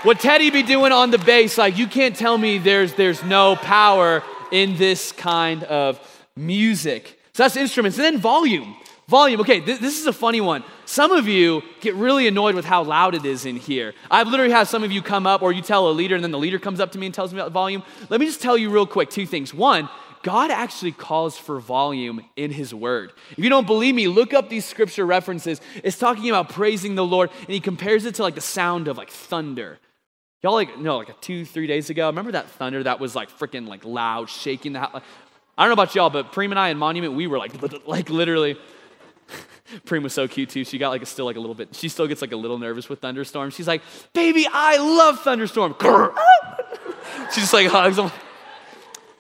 What 0.04 0.20
Teddy 0.20 0.50
be 0.52 0.64
doing 0.64 0.92
on 0.92 1.12
the 1.12 1.18
bass, 1.18 1.58
like 1.58 1.78
you 1.78 1.88
can't 1.88 2.16
tell 2.16 2.38
me 2.38 2.58
there's 2.58 2.94
there's 2.94 3.24
no 3.24 3.56
power 3.56 4.24
in 4.52 4.78
this 4.78 5.12
kind 5.12 5.64
of 5.64 6.00
music. 6.36 7.20
So 7.34 7.44
that's 7.44 7.56
instruments. 7.56 7.98
And 7.98 8.06
then 8.06 8.18
volume. 8.20 8.76
Volume, 9.10 9.40
okay, 9.40 9.62
th- 9.62 9.80
this 9.80 10.02
is 10.02 10.06
a 10.06 10.12
funny 10.12 10.42
one. 10.42 10.66
Some 10.84 11.12
of 11.12 11.30
you 11.30 11.64
get 11.80 11.96
really 11.96 12.28
annoyed 12.28 12.56
with 12.56 12.66
how 12.66 12.84
loud 12.84 13.16
it 13.16 13.24
is 13.24 13.46
in 13.46 13.56
here. 13.56 13.94
I've 14.12 14.28
literally 14.28 14.52
had 14.52 14.68
some 14.68 14.84
of 14.84 14.92
you 14.92 15.02
come 15.02 15.26
up, 15.26 15.42
or 15.42 15.54
you 15.54 15.62
tell 15.62 15.88
a 15.88 15.92
leader, 15.92 16.16
and 16.16 16.22
then 16.22 16.32
the 16.32 16.38
leader 16.38 16.60
comes 16.60 16.82
up 16.82 16.92
to 16.92 17.00
me 17.00 17.06
and 17.06 17.16
tells 17.16 17.34
me 17.34 17.40
about 17.40 17.54
volume. 17.54 17.84
Let 18.10 18.20
me 18.20 18.26
just 18.26 18.42
tell 18.42 18.58
you 18.58 18.70
real 18.70 18.86
quick 18.86 19.10
two 19.10 19.26
things. 19.26 19.54
One, 19.54 19.88
God 20.24 20.52
actually 20.52 20.92
calls 20.92 21.38
for 21.38 21.58
volume 21.62 22.20
in 22.36 22.52
His 22.52 22.74
Word. 22.74 23.14
If 23.32 23.40
you 23.40 23.50
don't 23.50 23.66
believe 23.66 23.96
me, 23.96 24.10
look 24.10 24.34
up 24.34 24.50
these 24.50 24.66
scripture 24.66 25.06
references. 25.06 25.62
It's 25.86 25.98
talking 25.98 26.28
about 26.28 26.50
praising 26.50 26.96
the 26.96 27.06
Lord, 27.06 27.30
and 27.40 27.50
He 27.50 27.62
compares 27.62 28.04
it 28.04 28.16
to 28.16 28.24
like 28.24 28.36
the 28.36 28.42
sound 28.42 28.90
of 28.90 28.98
like 28.98 29.10
thunder. 29.10 29.80
Y'all 30.44 30.52
like, 30.52 30.78
no, 30.80 30.98
like 30.98 31.22
two, 31.22 31.46
three 31.46 31.66
days 31.66 31.90
ago, 31.90 32.08
remember 32.08 32.34
that 32.34 32.50
thunder 32.50 32.84
that 32.84 33.00
was 33.00 33.16
like 33.16 33.32
freaking 33.32 33.70
like 33.70 33.86
loud, 33.86 34.30
shaking 34.30 34.74
the 34.74 34.80
house? 34.82 35.02
I 35.58 35.64
don't 35.64 35.70
know 35.70 35.82
about 35.82 35.96
y'all, 35.96 36.10
but 36.10 36.34
Preem 36.34 36.50
and 36.50 36.60
I 36.60 36.70
in 36.70 36.78
Monument, 36.78 37.14
we 37.14 37.26
were 37.28 37.38
like, 37.38 37.54
like 37.88 38.10
literally 38.10 38.58
Preem 39.86 40.04
was 40.04 40.14
so 40.14 40.28
cute 40.28 40.50
too. 40.50 40.64
She 40.64 40.78
got 40.78 40.90
like 40.90 41.02
a, 41.02 41.06
still 41.06 41.26
like 41.26 41.36
a 41.36 41.40
little 41.40 41.56
bit. 41.56 41.76
She 41.76 41.90
still 41.90 42.08
gets 42.08 42.22
like 42.22 42.32
a 42.32 42.38
little 42.38 42.58
nervous 42.58 42.90
with 42.90 43.00
thunderstorms. 43.00 43.54
She's 43.54 43.68
like, 43.68 43.82
"Baby, 44.14 44.48
I 44.52 44.78
love 44.78 45.22
thunderstorm." 45.22 45.76
she 47.34 47.42
just 47.42 47.54
like 47.54 47.68
hugs 47.68 47.98
him. 47.98 48.12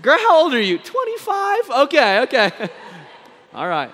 Girl, 0.01 0.17
how 0.17 0.43
old 0.43 0.53
are 0.53 0.61
you? 0.61 0.77
25. 0.77 1.69
Okay, 1.69 2.19
okay. 2.21 2.51
All 3.53 3.67
right. 3.67 3.91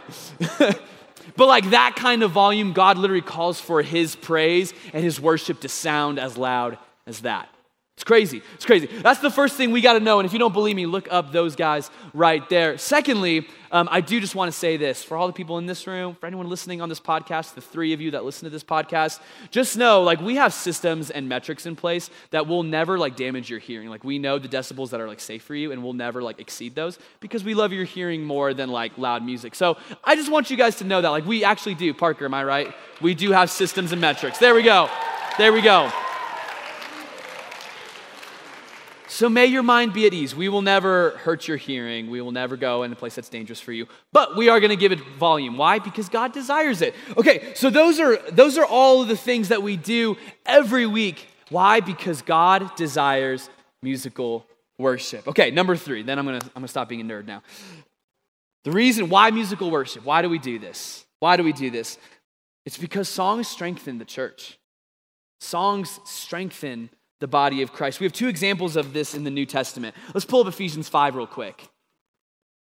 but 0.60 1.48
like 1.48 1.70
that 1.70 1.96
kind 1.96 2.24
of 2.24 2.32
volume, 2.32 2.74
God 2.74 2.98
literally 2.98 3.22
calls 3.22 3.60
for 3.60 3.82
His 3.82 4.16
praise 4.16 4.74
and 4.92 5.04
His 5.04 5.22
worship 5.22 5.62
to 5.62 5.70
sound 5.70 6.20
as 6.20 6.38
loud 6.38 6.78
as 7.08 7.22
that. 7.22 7.48
It's 7.96 8.04
crazy. 8.04 8.42
It's 8.56 8.66
crazy. 8.66 8.88
That's 8.88 9.20
the 9.20 9.30
first 9.30 9.56
thing 9.56 9.70
we 9.72 9.80
got 9.80 9.94
to 9.94 10.00
know. 10.00 10.20
And 10.20 10.26
if 10.26 10.34
you 10.34 10.40
don't 10.40 10.52
believe 10.52 10.76
me, 10.76 10.88
look 10.88 11.08
up 11.12 11.32
those 11.32 11.56
guys 11.56 11.92
right 12.14 12.48
there. 12.50 12.78
Secondly, 12.80 13.48
um, 13.72 13.88
I 13.92 14.02
do 14.02 14.20
just 14.20 14.34
want 14.34 14.52
to 14.52 14.58
say 14.58 14.78
this 14.78 15.04
for 15.04 15.16
all 15.16 15.28
the 15.28 15.34
people 15.34 15.60
in 15.60 15.68
this 15.68 15.86
room, 15.86 16.16
for 16.16 16.26
anyone 16.26 16.50
listening 16.50 16.82
on 16.82 16.90
this 16.90 17.00
podcast, 17.00 17.54
the 17.54 17.62
three 17.62 17.94
of 17.94 18.02
you 18.02 18.12
that 18.12 18.26
listen 18.26 18.46
to 18.46 18.50
this 18.50 18.64
podcast, 18.64 19.20
just 19.52 19.78
know 19.78 20.02
like 20.02 20.20
we 20.22 20.36
have 20.36 20.54
systems 20.54 21.12
and 21.12 21.30
metrics 21.30 21.68
in 21.68 21.76
place 21.76 22.10
that 22.32 22.48
will 22.48 22.64
never 22.64 22.98
like 22.98 23.16
damage 23.16 23.48
your 23.48 23.60
hearing. 23.60 23.90
Like 23.90 24.04
we 24.04 24.18
know 24.18 24.40
the 24.40 24.50
decibels 24.50 24.90
that 24.90 25.00
are 25.00 25.08
like 25.08 25.20
safe 25.20 25.44
for 25.44 25.54
you 25.54 25.72
and 25.72 25.84
we'll 25.84 25.94
never 25.94 26.24
like 26.24 26.40
exceed 26.40 26.74
those 26.74 26.98
because 27.20 27.44
we 27.44 27.54
love 27.54 27.72
your 27.72 27.86
hearing 27.86 28.24
more 28.24 28.56
than 28.56 28.70
like 28.70 28.98
loud 28.98 29.24
music. 29.24 29.54
So 29.54 29.78
I 30.04 30.16
just 30.16 30.32
want 30.32 30.50
you 30.50 30.58
guys 30.58 30.78
to 30.78 30.84
know 30.84 31.00
that 31.00 31.10
like 31.10 31.28
we 31.28 31.44
actually 31.44 31.76
do. 31.76 31.94
Parker, 31.94 32.26
am 32.26 32.34
I 32.34 32.44
right? 32.44 32.74
We 33.02 33.14
do 33.14 33.32
have 33.32 33.52
systems 33.52 33.92
and 33.92 34.02
metrics. 34.02 34.40
There 34.40 34.56
we 34.56 34.64
go. 34.64 34.90
There 35.38 35.54
we 35.54 35.62
go. 35.62 35.92
So 39.14 39.30
may 39.30 39.46
your 39.46 39.62
mind 39.62 39.94
be 39.94 40.08
at 40.08 40.14
ease. 40.16 40.36
We 40.36 40.50
will 40.50 40.64
never 40.64 41.12
hurt 41.20 41.48
your 41.48 41.58
hearing. 41.58 42.10
We 42.10 42.20
will 42.20 42.32
never 42.32 42.58
go 42.58 42.82
in 42.82 42.92
a 42.92 42.96
place 42.96 43.14
that's 43.14 43.30
dangerous 43.30 43.62
for 43.62 43.72
you. 43.72 43.88
But 44.12 44.36
we 44.36 44.50
are 44.50 44.60
going 44.60 44.72
to 44.72 44.76
give 44.76 44.92
it 44.92 45.00
volume. 45.20 45.56
Why? 45.56 45.78
Because 45.78 46.10
God 46.10 46.34
desires 46.34 46.82
it. 46.82 46.96
Okay, 47.16 47.54
so 47.54 47.70
those 47.70 48.00
are 48.00 48.18
those 48.32 48.58
are 48.58 48.66
all 48.66 49.04
of 49.04 49.08
the 49.08 49.16
things 49.16 49.50
that 49.50 49.62
we 49.62 49.78
do 49.78 50.18
every 50.48 50.88
week. 50.88 51.28
Why? 51.50 51.80
Because 51.80 52.24
God 52.24 52.76
desires 52.76 53.52
musical 53.84 54.48
worship. 54.80 55.28
Okay, 55.28 55.52
number 55.52 55.76
3. 55.76 56.02
Then 56.02 56.18
I'm 56.18 56.26
to 56.26 56.50
I'm 56.56 56.64
to 56.64 56.68
stop 56.68 56.90
being 56.90 57.02
a 57.02 57.04
nerd 57.04 57.28
now. 57.28 57.44
The 58.64 58.72
reason 58.72 59.10
why 59.10 59.30
musical 59.30 59.70
worship? 59.70 60.04
Why 60.04 60.24
do 60.24 60.30
we 60.30 60.40
do 60.40 60.58
this? 60.58 61.06
Why 61.20 61.38
do 61.38 61.44
we 61.44 61.54
do 61.54 61.70
this? 61.70 62.00
It's 62.66 62.80
because 62.80 63.10
songs 63.10 63.48
strengthen 63.48 64.00
the 64.00 64.06
church. 64.06 64.58
Songs 65.40 66.00
strengthen 66.04 66.90
the 67.24 67.28
body 67.28 67.62
of 67.62 67.72
Christ. 67.72 68.02
We 68.02 68.06
have 68.06 68.12
two 68.12 68.28
examples 68.28 68.76
of 68.76 68.92
this 68.92 69.16
in 69.16 69.24
the 69.24 69.32
New 69.32 69.46
Testament. 69.46 69.96
Let's 70.14 70.26
pull 70.26 70.42
up 70.42 70.48
Ephesians 70.48 70.90
5 70.90 71.16
real 71.16 71.26
quick. 71.26 71.70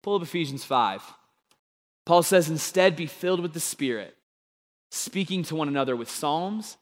Pull 0.03 0.15
up 0.15 0.23
Ephesians 0.23 0.65
5. 0.65 1.03
Paul 2.07 2.23
says, 2.23 2.49
instead, 2.49 2.97
be 2.97 3.05
filled 3.05 3.41
with 3.41 3.53
the 3.53 3.61
Spirit, 3.61 4.17
speaking 4.91 5.43
to 5.43 5.55
one 5.55 5.69
another 5.69 5.95
with 5.95 6.09
psalms, 6.09 6.79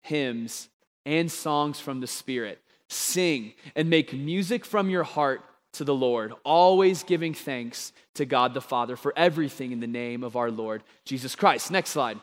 hymns, 0.00 0.70
and 1.04 1.30
songs 1.30 1.78
from 1.78 2.00
the 2.00 2.06
Spirit. 2.06 2.62
Sing 2.88 3.52
and 3.76 3.90
make 3.90 4.14
music 4.14 4.64
from 4.64 4.88
your 4.88 5.04
heart 5.04 5.42
to 5.74 5.84
the 5.84 5.94
Lord, 5.94 6.32
always 6.46 7.02
giving 7.02 7.34
thanks 7.34 7.92
to 8.14 8.24
God 8.24 8.54
the 8.54 8.62
Father 8.62 8.96
for 8.96 9.12
everything 9.18 9.70
in 9.70 9.80
the 9.80 9.86
name 9.86 10.24
of 10.24 10.34
our 10.34 10.50
Lord 10.50 10.82
Jesus 11.04 11.36
Christ. 11.36 11.70
Next 11.70 11.90
slide. 11.90 12.20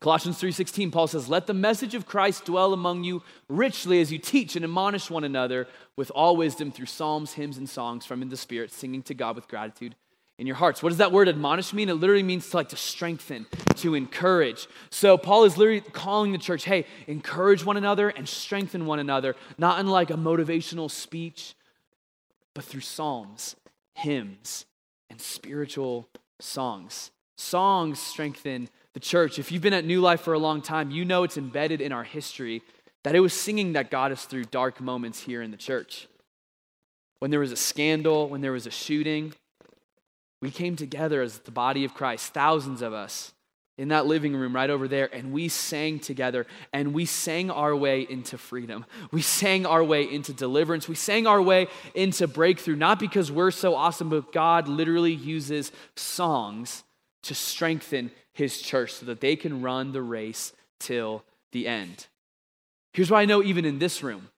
Colossians 0.00 0.38
3:16 0.38 0.92
Paul 0.92 1.08
says, 1.08 1.28
"Let 1.28 1.48
the 1.48 1.54
message 1.54 1.94
of 1.94 2.06
Christ 2.06 2.44
dwell 2.44 2.72
among 2.72 3.02
you 3.02 3.22
richly 3.48 4.00
as 4.00 4.12
you 4.12 4.18
teach 4.18 4.54
and 4.54 4.64
admonish 4.64 5.10
one 5.10 5.24
another 5.24 5.66
with 5.96 6.12
all 6.12 6.36
wisdom 6.36 6.70
through 6.70 6.86
psalms, 6.86 7.32
hymns 7.32 7.58
and 7.58 7.68
songs 7.68 8.06
from 8.06 8.22
in 8.22 8.28
the 8.28 8.36
spirit, 8.36 8.70
singing 8.70 9.02
to 9.02 9.14
God 9.14 9.34
with 9.34 9.48
gratitude 9.48 9.96
in 10.38 10.46
your 10.46 10.54
hearts." 10.54 10.84
What 10.84 10.90
does 10.90 10.98
that 10.98 11.10
word 11.10 11.28
admonish 11.28 11.72
mean? 11.72 11.88
It 11.88 11.94
literally 11.94 12.22
means 12.22 12.48
to 12.48 12.56
like 12.56 12.68
to 12.68 12.76
strengthen, 12.76 13.46
to 13.74 13.96
encourage. 13.96 14.68
So 14.88 15.18
Paul 15.18 15.42
is 15.42 15.58
literally 15.58 15.80
calling 15.80 16.30
the 16.30 16.38
church, 16.38 16.64
"Hey, 16.64 16.86
encourage 17.08 17.64
one 17.64 17.76
another 17.76 18.08
and 18.08 18.28
strengthen 18.28 18.86
one 18.86 19.00
another, 19.00 19.34
not 19.58 19.80
in 19.80 19.88
like 19.88 20.10
a 20.10 20.16
motivational 20.16 20.88
speech, 20.88 21.56
but 22.54 22.64
through 22.64 22.82
psalms, 22.82 23.56
hymns, 23.94 24.64
and 25.10 25.20
spiritual 25.20 26.08
songs." 26.38 27.10
Songs 27.34 27.98
strengthen 27.98 28.68
the 28.98 29.04
church, 29.04 29.38
if 29.38 29.52
you've 29.52 29.62
been 29.62 29.74
at 29.74 29.84
New 29.84 30.00
Life 30.00 30.22
for 30.22 30.32
a 30.32 30.40
long 30.40 30.60
time, 30.60 30.90
you 30.90 31.04
know 31.04 31.22
it's 31.22 31.36
embedded 31.36 31.80
in 31.80 31.92
our 31.92 32.02
history 32.02 32.62
that 33.04 33.14
it 33.14 33.20
was 33.20 33.32
singing 33.32 33.74
that 33.74 33.92
got 33.92 34.10
us 34.10 34.24
through 34.24 34.42
dark 34.46 34.80
moments 34.80 35.20
here 35.20 35.40
in 35.40 35.52
the 35.52 35.56
church. 35.56 36.08
When 37.20 37.30
there 37.30 37.38
was 37.38 37.52
a 37.52 37.56
scandal, 37.56 38.28
when 38.28 38.40
there 38.40 38.50
was 38.50 38.66
a 38.66 38.72
shooting, 38.72 39.34
we 40.42 40.50
came 40.50 40.74
together 40.74 41.22
as 41.22 41.38
the 41.38 41.52
body 41.52 41.84
of 41.84 41.94
Christ, 41.94 42.34
thousands 42.34 42.82
of 42.82 42.92
us 42.92 43.32
in 43.76 43.86
that 43.86 44.06
living 44.06 44.34
room 44.34 44.52
right 44.52 44.68
over 44.68 44.88
there, 44.88 45.08
and 45.14 45.32
we 45.32 45.46
sang 45.48 46.00
together 46.00 46.44
and 46.72 46.92
we 46.92 47.04
sang 47.04 47.52
our 47.52 47.76
way 47.76 48.00
into 48.00 48.36
freedom. 48.36 48.84
We 49.12 49.22
sang 49.22 49.64
our 49.64 49.84
way 49.84 50.12
into 50.12 50.32
deliverance. 50.32 50.88
We 50.88 50.96
sang 50.96 51.28
our 51.28 51.40
way 51.40 51.68
into 51.94 52.26
breakthrough, 52.26 52.74
not 52.74 52.98
because 52.98 53.30
we're 53.30 53.52
so 53.52 53.76
awesome, 53.76 54.08
but 54.08 54.32
God 54.32 54.66
literally 54.66 55.14
uses 55.14 55.70
songs 55.94 56.82
to 57.22 57.34
strengthen 57.36 58.10
his 58.38 58.62
church 58.62 58.92
so 58.94 59.06
that 59.06 59.20
they 59.20 59.34
can 59.34 59.62
run 59.62 59.90
the 59.90 60.00
race 60.00 60.52
till 60.78 61.24
the 61.50 61.66
end. 61.66 62.06
Here's 62.92 63.10
why 63.10 63.22
I 63.22 63.24
know, 63.24 63.42
even 63.42 63.64
in 63.64 63.80
this 63.80 64.00
room, 64.02 64.28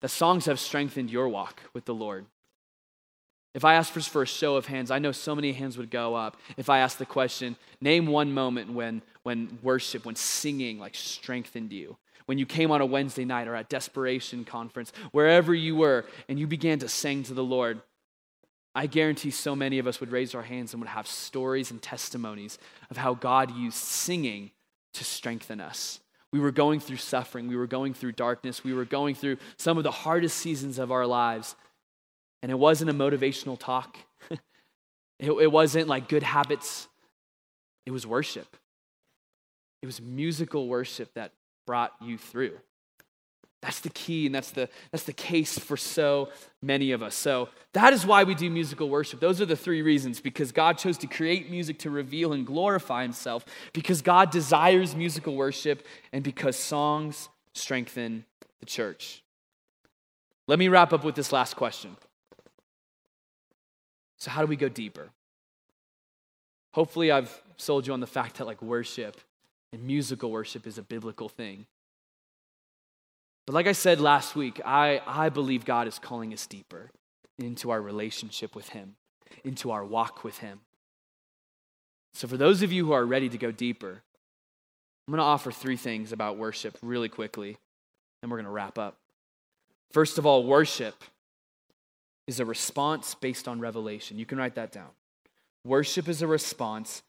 that 0.00 0.08
songs 0.08 0.46
have 0.46 0.58
strengthened 0.58 1.10
your 1.10 1.28
walk 1.28 1.60
with 1.74 1.84
the 1.84 1.94
Lord. 1.94 2.24
If 3.54 3.66
I 3.66 3.74
asked 3.74 3.92
for, 3.92 4.00
for 4.00 4.22
a 4.22 4.26
show 4.26 4.56
of 4.56 4.66
hands, 4.66 4.90
I 4.90 4.98
know 4.98 5.12
so 5.12 5.34
many 5.34 5.52
hands 5.52 5.76
would 5.76 5.90
go 5.90 6.14
up. 6.14 6.38
If 6.56 6.70
I 6.70 6.78
asked 6.78 6.98
the 6.98 7.06
question, 7.06 7.56
name 7.82 8.06
one 8.06 8.32
moment 8.32 8.72
when, 8.72 9.02
when 9.24 9.58
worship, 9.62 10.06
when 10.06 10.16
singing 10.16 10.78
like 10.78 10.94
strengthened 10.94 11.72
you. 11.72 11.98
When 12.24 12.38
you 12.38 12.46
came 12.46 12.70
on 12.70 12.80
a 12.80 12.86
Wednesday 12.86 13.24
night 13.24 13.46
or 13.48 13.54
at 13.54 13.68
Desperation 13.68 14.44
Conference, 14.44 14.92
wherever 15.12 15.54
you 15.54 15.76
were, 15.76 16.06
and 16.28 16.38
you 16.38 16.46
began 16.46 16.78
to 16.78 16.88
sing 16.88 17.24
to 17.24 17.34
the 17.34 17.44
Lord, 17.44 17.80
I 18.74 18.86
guarantee 18.86 19.30
so 19.30 19.56
many 19.56 19.78
of 19.78 19.86
us 19.86 20.00
would 20.00 20.12
raise 20.12 20.34
our 20.34 20.42
hands 20.42 20.72
and 20.72 20.80
would 20.80 20.88
have 20.88 21.06
stories 21.06 21.70
and 21.70 21.80
testimonies 21.80 22.58
of 22.90 22.96
how 22.96 23.14
God 23.14 23.50
used 23.56 23.76
singing 23.76 24.50
to 24.94 25.04
strengthen 25.04 25.60
us. 25.60 26.00
We 26.32 26.40
were 26.40 26.50
going 26.50 26.80
through 26.80 26.98
suffering, 26.98 27.48
we 27.48 27.56
were 27.56 27.66
going 27.66 27.94
through 27.94 28.12
darkness, 28.12 28.62
we 28.62 28.74
were 28.74 28.84
going 28.84 29.14
through 29.14 29.38
some 29.56 29.78
of 29.78 29.84
the 29.84 29.90
hardest 29.90 30.36
seasons 30.36 30.78
of 30.78 30.92
our 30.92 31.06
lives. 31.06 31.56
And 32.42 32.52
it 32.52 32.58
wasn't 32.58 32.90
a 32.90 32.94
motivational 32.94 33.58
talk, 33.58 33.96
it, 34.30 35.30
it 35.30 35.50
wasn't 35.50 35.88
like 35.88 36.08
good 36.08 36.22
habits, 36.22 36.88
it 37.86 37.90
was 37.90 38.06
worship. 38.06 38.56
It 39.80 39.86
was 39.86 40.00
musical 40.00 40.66
worship 40.66 41.14
that 41.14 41.32
brought 41.66 41.92
you 42.00 42.18
through. 42.18 42.58
That's 43.60 43.80
the 43.80 43.90
key, 43.90 44.26
and 44.26 44.34
that's 44.34 44.52
the, 44.52 44.68
that's 44.92 45.02
the 45.02 45.12
case 45.12 45.58
for 45.58 45.76
so 45.76 46.28
many 46.62 46.92
of 46.92 47.02
us. 47.02 47.16
So, 47.16 47.48
that 47.72 47.92
is 47.92 48.06
why 48.06 48.22
we 48.22 48.34
do 48.34 48.48
musical 48.48 48.88
worship. 48.88 49.18
Those 49.18 49.40
are 49.40 49.46
the 49.46 49.56
three 49.56 49.82
reasons 49.82 50.20
because 50.20 50.52
God 50.52 50.78
chose 50.78 50.96
to 50.98 51.08
create 51.08 51.50
music 51.50 51.80
to 51.80 51.90
reveal 51.90 52.32
and 52.32 52.46
glorify 52.46 53.02
Himself, 53.02 53.44
because 53.72 54.00
God 54.00 54.30
desires 54.30 54.94
musical 54.94 55.34
worship, 55.34 55.84
and 56.12 56.22
because 56.22 56.56
songs 56.56 57.28
strengthen 57.52 58.24
the 58.60 58.66
church. 58.66 59.24
Let 60.46 60.60
me 60.60 60.68
wrap 60.68 60.92
up 60.92 61.04
with 61.04 61.16
this 61.16 61.32
last 61.32 61.56
question. 61.56 61.96
So, 64.18 64.30
how 64.30 64.40
do 64.40 64.46
we 64.46 64.56
go 64.56 64.68
deeper? 64.68 65.10
Hopefully, 66.72 67.10
I've 67.10 67.42
sold 67.56 67.88
you 67.88 67.92
on 67.92 67.98
the 67.98 68.06
fact 68.06 68.38
that 68.38 68.46
like 68.46 68.62
worship 68.62 69.20
and 69.72 69.82
musical 69.82 70.30
worship 70.30 70.64
is 70.64 70.78
a 70.78 70.82
biblical 70.82 71.28
thing. 71.28 71.66
But 73.48 73.54
like 73.54 73.66
I 73.66 73.72
said 73.72 73.98
last 73.98 74.36
week, 74.36 74.60
I, 74.62 75.00
I 75.06 75.30
believe 75.30 75.64
God 75.64 75.88
is 75.88 75.98
calling 75.98 76.34
us 76.34 76.46
deeper 76.46 76.90
into 77.38 77.70
our 77.70 77.80
relationship 77.80 78.54
with 78.54 78.68
Him, 78.68 78.96
into 79.42 79.70
our 79.70 79.86
walk 79.86 80.22
with 80.22 80.36
Him. 80.40 80.60
So, 82.12 82.28
for 82.28 82.36
those 82.36 82.60
of 82.60 82.72
you 82.72 82.84
who 82.84 82.92
are 82.92 83.06
ready 83.06 83.30
to 83.30 83.38
go 83.38 83.50
deeper, 83.50 84.02
I'm 85.06 85.12
going 85.12 85.16
to 85.16 85.24
offer 85.24 85.50
three 85.50 85.78
things 85.78 86.12
about 86.12 86.36
worship 86.36 86.76
really 86.82 87.08
quickly, 87.08 87.56
and 88.22 88.30
we're 88.30 88.36
going 88.36 88.44
to 88.44 88.50
wrap 88.50 88.76
up. 88.76 88.98
First 89.92 90.18
of 90.18 90.26
all, 90.26 90.44
worship 90.44 91.02
is 92.26 92.40
a 92.40 92.44
response 92.44 93.14
based 93.14 93.48
on 93.48 93.60
revelation. 93.60 94.18
You 94.18 94.26
can 94.26 94.36
write 94.36 94.56
that 94.56 94.72
down. 94.72 94.90
Worship 95.64 96.06
is 96.06 96.20
a 96.20 96.26
response 96.26 97.02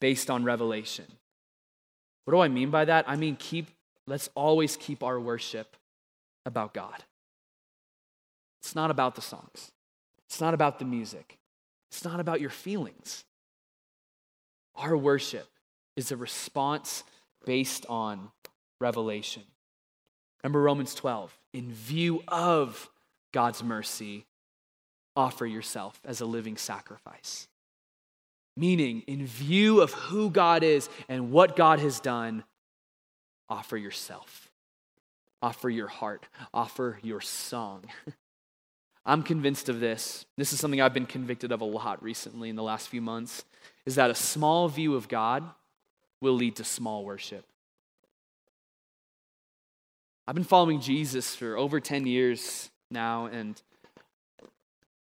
based 0.00 0.30
on 0.30 0.44
revelation. 0.44 1.06
What 2.24 2.34
do 2.34 2.40
I 2.40 2.46
mean 2.46 2.70
by 2.70 2.84
that? 2.84 3.04
I 3.08 3.16
mean, 3.16 3.34
keep 3.34 3.66
let's 4.06 4.28
always 4.34 4.76
keep 4.76 5.02
our 5.02 5.20
worship 5.20 5.76
about 6.44 6.74
God. 6.74 7.04
It's 8.60 8.74
not 8.74 8.90
about 8.90 9.14
the 9.14 9.22
songs, 9.22 9.72
it's 10.26 10.40
not 10.40 10.54
about 10.54 10.78
the 10.78 10.84
music, 10.84 11.38
it's 11.90 12.04
not 12.04 12.20
about 12.20 12.40
your 12.40 12.50
feelings. 12.50 13.24
Our 14.74 14.96
worship 14.96 15.48
is 15.96 16.10
a 16.10 16.16
response 16.16 17.04
based 17.44 17.84
on 17.88 18.30
revelation. 18.80 19.42
Remember 20.42 20.62
Romans 20.62 20.94
12. 20.94 21.36
In 21.52 21.70
view 21.70 22.22
of 22.26 22.88
God's 23.32 23.62
mercy, 23.62 24.24
offer 25.14 25.46
yourself 25.46 26.00
as 26.04 26.20
a 26.20 26.26
living 26.26 26.56
sacrifice. 26.56 27.48
Meaning, 28.56 29.02
in 29.06 29.26
view 29.26 29.80
of 29.80 29.92
who 29.92 30.30
God 30.30 30.62
is 30.62 30.88
and 31.08 31.30
what 31.30 31.56
God 31.56 31.78
has 31.78 32.00
done, 32.00 32.44
offer 33.52 33.76
yourself, 33.76 34.50
offer 35.42 35.68
your 35.68 35.86
heart, 35.86 36.24
offer 36.54 36.98
your 37.02 37.20
song. 37.20 37.84
I'm 39.04 39.22
convinced 39.22 39.68
of 39.68 39.78
this. 39.78 40.24
This 40.38 40.54
is 40.54 40.58
something 40.58 40.80
I've 40.80 40.94
been 40.94 41.04
convicted 41.04 41.52
of 41.52 41.60
a 41.60 41.66
lot 41.66 42.02
recently 42.02 42.48
in 42.48 42.56
the 42.56 42.62
last 42.62 42.88
few 42.88 43.02
months 43.02 43.44
is 43.84 43.96
that 43.96 44.10
a 44.10 44.14
small 44.14 44.68
view 44.68 44.94
of 44.94 45.06
God 45.06 45.44
will 46.22 46.32
lead 46.32 46.56
to 46.56 46.64
small 46.64 47.04
worship. 47.04 47.44
I've 50.26 50.34
been 50.34 50.44
following 50.44 50.80
Jesus 50.80 51.34
for 51.34 51.58
over 51.58 51.78
10 51.78 52.06
years 52.06 52.70
now, 52.90 53.26
and 53.26 53.60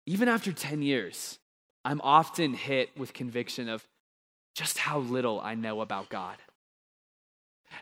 even 0.05 0.27
after 0.27 0.51
10 0.51 0.81
years, 0.81 1.39
I'm 1.85 2.01
often 2.01 2.53
hit 2.53 2.89
with 2.97 3.13
conviction 3.13 3.69
of 3.69 3.87
just 4.55 4.77
how 4.77 4.99
little 4.99 5.39
I 5.39 5.55
know 5.55 5.79
about 5.79 6.09
God. 6.09 6.35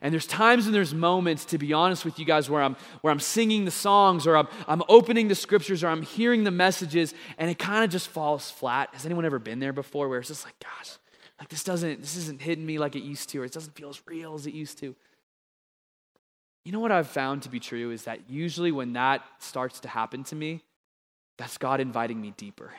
And 0.02 0.14
there's 0.14 0.28
times 0.28 0.66
and 0.66 0.76
there's 0.76 0.94
moments, 0.94 1.46
to 1.46 1.58
be 1.58 1.74
honest 1.74 2.06
with 2.06 2.20
you 2.20 2.26
guys, 2.26 2.50
where 2.50 2.62
I'm 2.62 2.76
where 3.02 3.12
I'm 3.12 3.20
singing 3.20 3.66
the 3.66 3.72
songs 3.72 4.28
or 4.28 4.38
I'm 4.38 4.48
I'm 4.68 4.84
opening 4.90 5.28
the 5.28 5.36
scriptures 5.36 5.84
or 5.84 5.88
I'm 5.88 6.02
hearing 6.02 6.44
the 6.44 6.52
messages 6.52 7.14
and 7.38 7.50
it 7.50 7.60
kind 7.60 7.84
of 7.84 7.90
just 7.90 8.08
falls 8.08 8.52
flat. 8.52 8.90
Has 8.94 9.06
anyone 9.06 9.26
ever 9.26 9.40
been 9.40 9.60
there 9.60 9.74
before 9.74 10.10
where 10.10 10.20
it's 10.20 10.28
just 10.30 10.46
like, 10.46 10.56
gosh, 10.60 10.98
like 11.40 11.50
this 11.50 11.64
doesn't, 11.64 12.00
this 12.02 12.16
isn't 12.16 12.42
hitting 12.42 12.66
me 12.66 12.80
like 12.80 12.96
it 12.96 13.04
used 13.04 13.30
to, 13.30 13.42
or 13.42 13.46
it 13.46 13.52
doesn't 13.52 13.76
feel 13.76 13.90
as 13.90 14.02
real 14.08 14.34
as 14.36 14.48
it 14.48 14.54
used 14.54 14.78
to. 14.80 14.96
You 16.64 16.72
know 16.72 16.80
what 16.80 16.92
I've 16.94 17.08
found 17.08 17.44
to 17.44 17.50
be 17.50 17.60
true 17.60 17.92
is 17.92 18.04
that 18.04 18.30
usually 18.30 18.72
when 18.72 18.94
that 18.94 19.22
starts 19.40 19.82
to 19.82 19.90
happen 19.90 20.24
to 20.26 20.36
me, 20.36 20.62
that's 21.38 21.58
God 21.58 21.82
inviting 21.82 22.22
me 22.22 22.34
deeper. 22.38 22.72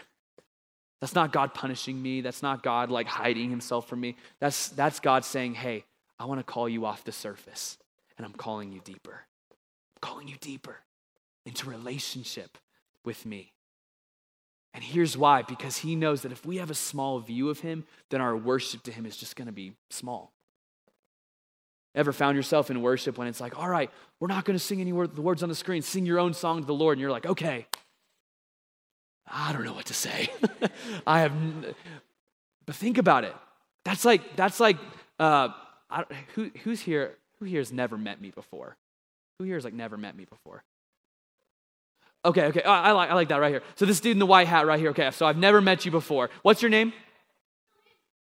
That's 1.03 1.15
not 1.15 1.33
God 1.33 1.53
punishing 1.53 2.01
me. 2.01 2.23
That's 2.23 2.43
not 2.43 2.63
God 2.63 2.91
like 2.91 3.07
hiding 3.07 3.51
himself 3.51 3.87
from 3.87 4.01
me. 4.01 4.17
That's, 4.41 4.71
that's 4.71 5.01
God 5.01 5.27
saying, 5.27 5.55
hey, 5.55 5.85
I 6.19 6.27
want 6.27 6.41
to 6.41 6.45
call 6.45 6.69
you 6.69 6.87
off 6.87 7.05
the 7.05 7.13
surface, 7.13 7.79
and 8.17 8.25
I'm 8.25 8.33
calling 8.33 8.73
you 8.73 8.81
deeper. 8.85 9.23
I'm 9.51 10.01
calling 10.01 10.29
you 10.29 10.37
deeper 10.41 10.79
into 11.45 11.69
relationship 11.69 12.59
with 13.05 13.27
me. 13.27 13.53
And 14.73 14.83
here's 14.83 15.17
why 15.17 15.43
because 15.43 15.79
he 15.79 15.95
knows 15.95 16.23
that 16.23 16.33
if 16.33 16.45
we 16.45 16.57
have 16.57 16.71
a 16.71 16.75
small 16.75 17.21
view 17.21 17.49
of 17.49 17.61
him, 17.61 17.85
then 18.11 18.21
our 18.21 18.37
worship 18.37 18.83
to 18.85 18.93
him 18.93 19.07
is 19.07 19.17
just 19.17 19.37
going 19.37 19.47
to 19.47 19.53
be 19.53 19.73
small. 19.91 20.33
Ever 21.95 22.13
found 22.13 22.37
yourself 22.37 22.71
in 22.73 22.83
worship 22.83 23.17
when 23.17 23.29
it's 23.29 23.41
like, 23.41 23.57
all 23.57 23.69
right, 23.69 23.89
we're 24.19 24.27
not 24.27 24.45
going 24.45 24.59
to 24.59 24.65
sing 24.65 24.81
any 24.81 24.93
word, 24.93 25.15
the 25.15 25.23
words 25.23 25.45
on 25.45 25.49
the 25.49 25.55
screen, 25.55 25.81
sing 25.81 26.05
your 26.05 26.19
own 26.19 26.35
song 26.35 26.61
to 26.61 26.67
the 26.67 26.75
Lord, 26.75 26.97
and 26.97 27.01
you're 27.01 27.13
like, 27.13 27.27
okay, 27.27 27.67
I 29.31 29.53
don't 29.53 29.65
know 29.65 29.75
what 29.75 29.87
to 29.87 29.95
say. 29.95 30.29
I 31.07 31.21
have, 31.21 31.33
But 32.67 32.75
think 32.75 32.99
about 32.99 33.23
it. 33.23 33.35
That's 33.85 34.05
like, 34.05 34.35
that's 34.35 34.59
like, 34.59 34.77
uh, 35.21 35.51
who, 36.35 36.51
who's 36.65 36.81
here? 36.81 37.17
Who 37.39 37.47
here 37.47 37.61
has 37.61 37.73
never 37.73 37.97
met 37.99 38.21
me 38.21 38.31
before? 38.31 38.77
Who 39.39 39.45
here 39.45 39.57
has 39.57 39.65
like 39.65 39.75
never 39.75 39.97
met 39.97 40.17
me 40.17 40.25
before? 40.25 40.63
Okay, 42.25 42.47
okay, 42.47 42.63
I, 42.63 42.93
like, 42.93 43.11
I 43.11 43.15
like 43.15 43.29
that 43.29 43.37
right 43.37 43.51
here. 43.51 43.63
So 43.75 43.85
this 43.85 44.01
dude 44.01 44.13
in 44.13 44.19
the 44.19 44.27
white 44.27 44.49
hat 44.49 44.67
right 44.67 44.79
here. 44.79 44.91
Okay, 44.91 45.11
so 45.11 45.27
I've 45.27 45.37
never 45.37 45.61
met 45.61 45.85
you 45.85 45.91
before. 45.91 46.31
What's 46.43 46.63
your 46.63 46.71
name? 46.71 46.95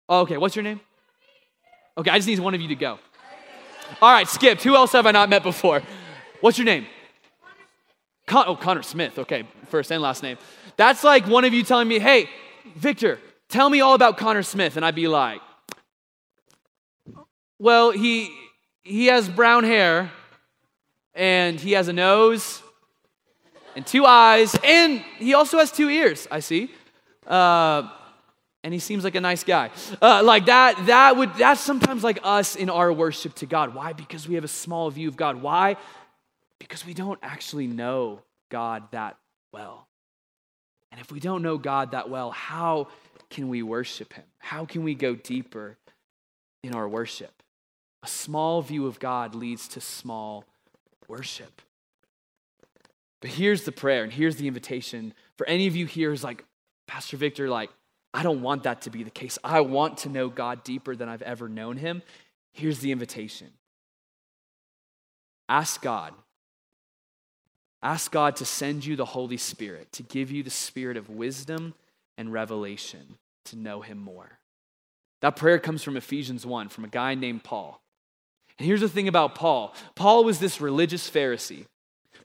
Oh, 0.08 0.22
okay, 0.22 0.38
what's 0.38 0.56
your 0.56 0.64
name? 0.64 0.80
Okay, 1.98 2.10
I 2.10 2.18
just 2.18 2.28
need 2.28 2.40
one 2.40 2.54
of 2.56 2.62
you 2.62 2.70
to 2.70 2.76
go. 2.76 2.98
All 4.02 4.12
right, 4.12 4.28
skipped. 4.28 4.64
Who 4.64 4.76
else 4.76 4.94
have 4.94 5.06
I 5.06 5.12
not 5.12 5.30
met 5.30 5.44
before? 5.44 5.82
What's 6.40 6.58
your 6.58 6.66
name? 6.66 6.86
Con- 8.26 8.46
oh, 8.48 8.56
Connor 8.56 8.84
Smith. 8.84 9.20
Okay, 9.20 9.44
first 9.68 9.92
and 9.92 10.02
last 10.02 10.24
name. 10.24 10.38
That's 10.78 11.04
like 11.04 11.28
one 11.28 11.44
of 11.44 11.54
you 11.54 11.64
telling 11.64 11.88
me, 11.88 12.00
hey, 12.00 12.30
Victor, 12.76 13.20
tell 13.50 13.70
me 13.70 13.82
all 13.82 13.96
about 13.96 14.18
Connor 14.18 14.44
Smith. 14.44 14.78
And 14.78 14.86
I'd 14.86 14.96
be 14.96 15.10
like, 15.10 15.42
well, 17.60 17.92
he, 17.92 18.34
he 18.84 19.08
has 19.08 19.28
brown 19.30 19.64
hair 19.64 20.12
and 21.14 21.60
he 21.60 21.74
has 21.74 21.88
a 21.90 21.94
nose 21.94 22.64
and 23.76 23.86
two 23.86 24.06
eyes 24.06 24.56
and 24.64 25.00
he 25.18 25.34
also 25.34 25.58
has 25.60 25.72
two 25.72 25.90
ears, 25.90 26.28
I 26.32 26.40
see. 26.40 26.72
Uh, 27.28 27.90
and 28.64 28.74
he 28.74 28.80
seems 28.80 29.04
like 29.04 29.16
a 29.16 29.22
nice 29.22 29.44
guy. 29.44 29.72
Uh, 30.02 30.22
like 30.24 30.46
that, 30.48 30.86
that 30.88 31.16
would, 31.16 31.34
that's 31.36 31.62
sometimes 31.62 32.04
like 32.04 32.20
us 32.24 32.56
in 32.56 32.70
our 32.70 32.92
worship 32.92 33.36
to 33.36 33.46
God. 33.46 33.74
Why? 33.74 33.94
Because 33.94 34.28
we 34.28 34.36
have 34.36 34.44
a 34.44 34.50
small 34.50 34.90
view 34.90 35.08
of 35.08 35.16
God. 35.16 35.42
Why? 35.42 35.78
Because 36.60 36.86
we 36.86 36.94
don't 36.94 37.20
actually 37.22 37.68
know 37.68 38.22
God 38.50 38.84
that 38.92 39.18
well. 39.54 39.88
And 40.92 41.00
if 41.00 41.12
we 41.12 41.20
don't 41.20 41.42
know 41.42 41.58
God 41.58 41.92
that 41.92 42.10
well, 42.10 42.32
how 42.32 42.88
can 43.30 43.48
we 43.48 43.64
worship 43.64 44.14
Him? 44.14 44.26
How 44.40 44.66
can 44.66 44.84
we 44.84 44.96
go 44.96 45.16
deeper 45.16 45.78
in 46.64 46.74
our 46.74 46.88
worship? 46.88 47.32
A 48.04 48.08
small 48.08 48.62
view 48.62 48.88
of 48.88 49.00
God 49.00 49.36
leads 49.36 49.68
to 49.70 49.82
small 49.82 50.46
worship. 51.08 51.62
But 53.22 53.32
here's 53.32 53.64
the 53.64 53.72
prayer, 53.72 54.04
and 54.04 54.14
here's 54.14 54.38
the 54.38 54.48
invitation 54.48 55.14
for 55.38 55.46
any 55.48 55.68
of 55.68 55.76
you 55.76 55.86
here 55.86 56.10
who's 56.10 56.24
like, 56.24 56.46
Pastor 56.88 57.18
Victor, 57.18 57.50
like, 57.50 57.70
I 58.14 58.24
don't 58.24 58.42
want 58.42 58.64
that 58.64 58.82
to 58.84 58.90
be 58.90 59.04
the 59.04 59.10
case. 59.10 59.38
I 59.44 59.62
want 59.62 60.00
to 60.00 60.10
know 60.10 60.30
God 60.30 60.64
deeper 60.64 60.96
than 60.96 61.10
I've 61.10 61.22
ever 61.22 61.50
known 61.50 61.78
Him. 61.78 62.02
Here's 62.54 62.80
the 62.80 62.92
invitation 62.92 63.50
ask 65.48 65.82
God 65.82 66.14
Ask 67.82 68.12
God 68.12 68.36
to 68.38 68.46
send 68.46 68.86
you 68.86 68.96
the 68.96 69.06
Holy 69.06 69.38
Spirit, 69.38 69.92
to 69.94 70.04
give 70.04 70.32
you 70.32 70.44
the 70.44 70.50
spirit 70.50 70.98
of 70.98 71.10
wisdom 71.10 71.74
and 72.18 72.34
revelation 72.34 73.18
to 73.46 73.56
know 73.56 73.82
Him 73.82 74.00
more. 74.00 74.40
That 75.22 75.38
prayer 75.38 75.60
comes 75.60 75.84
from 75.84 75.96
Ephesians 75.96 76.46
1, 76.46 76.70
from 76.70 76.84
a 76.84 76.90
guy 76.90 77.16
named 77.16 77.44
Paul. 77.44 77.82
And 78.60 78.68
here's 78.68 78.82
the 78.82 78.90
thing 78.90 79.08
about 79.08 79.36
Paul 79.36 79.74
Paul 79.96 80.24
was 80.24 80.40
this 80.40 80.62
religious 80.62 81.10
Pharisee. 81.10 81.66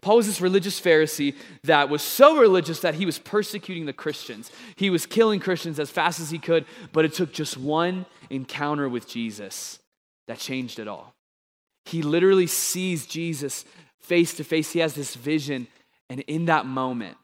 Paul 0.00 0.16
was 0.16 0.26
this 0.26 0.42
religious 0.42 0.78
Pharisee 0.78 1.34
that 1.62 1.88
was 1.88 2.02
so 2.02 2.36
religious 2.36 2.80
that 2.80 2.96
he 2.96 3.06
was 3.06 3.18
persecuting 3.18 3.86
the 3.86 3.94
Christians. 3.94 4.50
He 4.76 4.90
was 4.90 5.06
killing 5.06 5.40
Christians 5.40 5.80
as 5.80 5.90
fast 5.90 6.20
as 6.20 6.30
he 6.30 6.38
could, 6.38 6.66
but 6.92 7.06
it 7.06 7.14
took 7.14 7.32
just 7.32 7.56
one 7.56 8.04
encounter 8.28 8.86
with 8.86 9.08
Jesus 9.08 9.78
that 10.28 10.38
changed 10.38 10.78
it 10.78 10.88
all. 10.88 11.14
He 11.86 12.02
literally 12.02 12.46
sees 12.46 13.06
Jesus 13.06 13.64
face 13.98 14.34
to 14.34 14.44
face. 14.44 14.72
He 14.72 14.80
has 14.80 14.94
this 14.94 15.14
vision. 15.14 15.68
And 16.10 16.20
in 16.20 16.46
that 16.46 16.66
moment, 16.66 17.16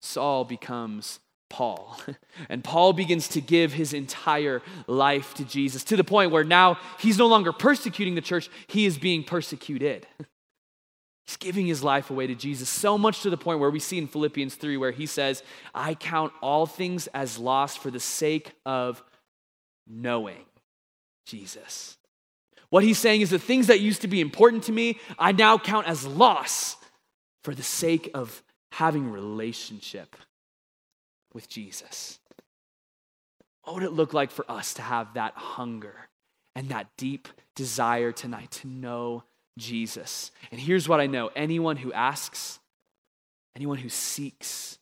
Saul 0.00 0.44
becomes 0.44 1.20
Paul. 1.50 2.00
And 2.48 2.64
Paul 2.64 2.94
begins 2.94 3.28
to 3.28 3.40
give 3.42 3.74
his 3.74 3.92
entire 3.92 4.62
life 4.86 5.34
to 5.34 5.44
Jesus 5.44 5.84
to 5.84 5.96
the 5.96 6.04
point 6.04 6.30
where 6.30 6.42
now 6.42 6.78
he's 6.98 7.18
no 7.18 7.26
longer 7.26 7.52
persecuting 7.52 8.14
the 8.14 8.22
church, 8.22 8.48
he 8.66 8.86
is 8.86 8.96
being 8.96 9.24
persecuted. 9.24 10.06
He's 11.26 11.36
giving 11.36 11.66
his 11.66 11.84
life 11.84 12.10
away 12.10 12.26
to 12.26 12.34
Jesus, 12.34 12.68
so 12.68 12.98
much 12.98 13.22
to 13.22 13.30
the 13.30 13.36
point 13.36 13.60
where 13.60 13.70
we 13.70 13.78
see 13.78 13.98
in 13.98 14.08
Philippians 14.08 14.56
3 14.56 14.76
where 14.78 14.90
he 14.90 15.06
says, 15.06 15.44
I 15.72 15.94
count 15.94 16.32
all 16.40 16.66
things 16.66 17.06
as 17.08 17.38
lost 17.38 17.78
for 17.78 17.88
the 17.88 18.00
sake 18.00 18.50
of 18.66 19.00
knowing 19.86 20.44
Jesus. 21.26 21.98
What 22.70 22.82
he's 22.82 22.98
saying 22.98 23.20
is 23.20 23.30
the 23.30 23.38
things 23.38 23.68
that 23.68 23.78
used 23.78 24.00
to 24.00 24.08
be 24.08 24.20
important 24.20 24.64
to 24.64 24.72
me, 24.72 24.98
I 25.20 25.30
now 25.30 25.56
count 25.56 25.86
as 25.86 26.04
loss 26.04 26.76
for 27.44 27.54
the 27.54 27.62
sake 27.62 28.10
of 28.12 28.42
having 28.72 29.12
relationship 29.12 30.16
with 31.32 31.48
Jesus. 31.48 32.18
What 33.64 33.74
would 33.74 33.82
it 33.82 33.92
look 33.92 34.14
like 34.14 34.30
for 34.30 34.50
us 34.50 34.74
to 34.74 34.82
have 34.82 35.14
that 35.14 35.34
hunger 35.34 35.94
and 36.54 36.70
that 36.70 36.88
deep 36.96 37.28
desire 37.54 38.12
tonight 38.12 38.50
to 38.52 38.68
know 38.68 39.24
Jesus? 39.58 40.30
And 40.50 40.60
here's 40.60 40.88
what 40.88 41.00
I 41.00 41.06
know 41.06 41.30
anyone 41.36 41.76
who 41.76 41.92
asks, 41.92 42.58
anyone 43.54 43.78
who 43.78 43.88
seeks, 43.88 44.78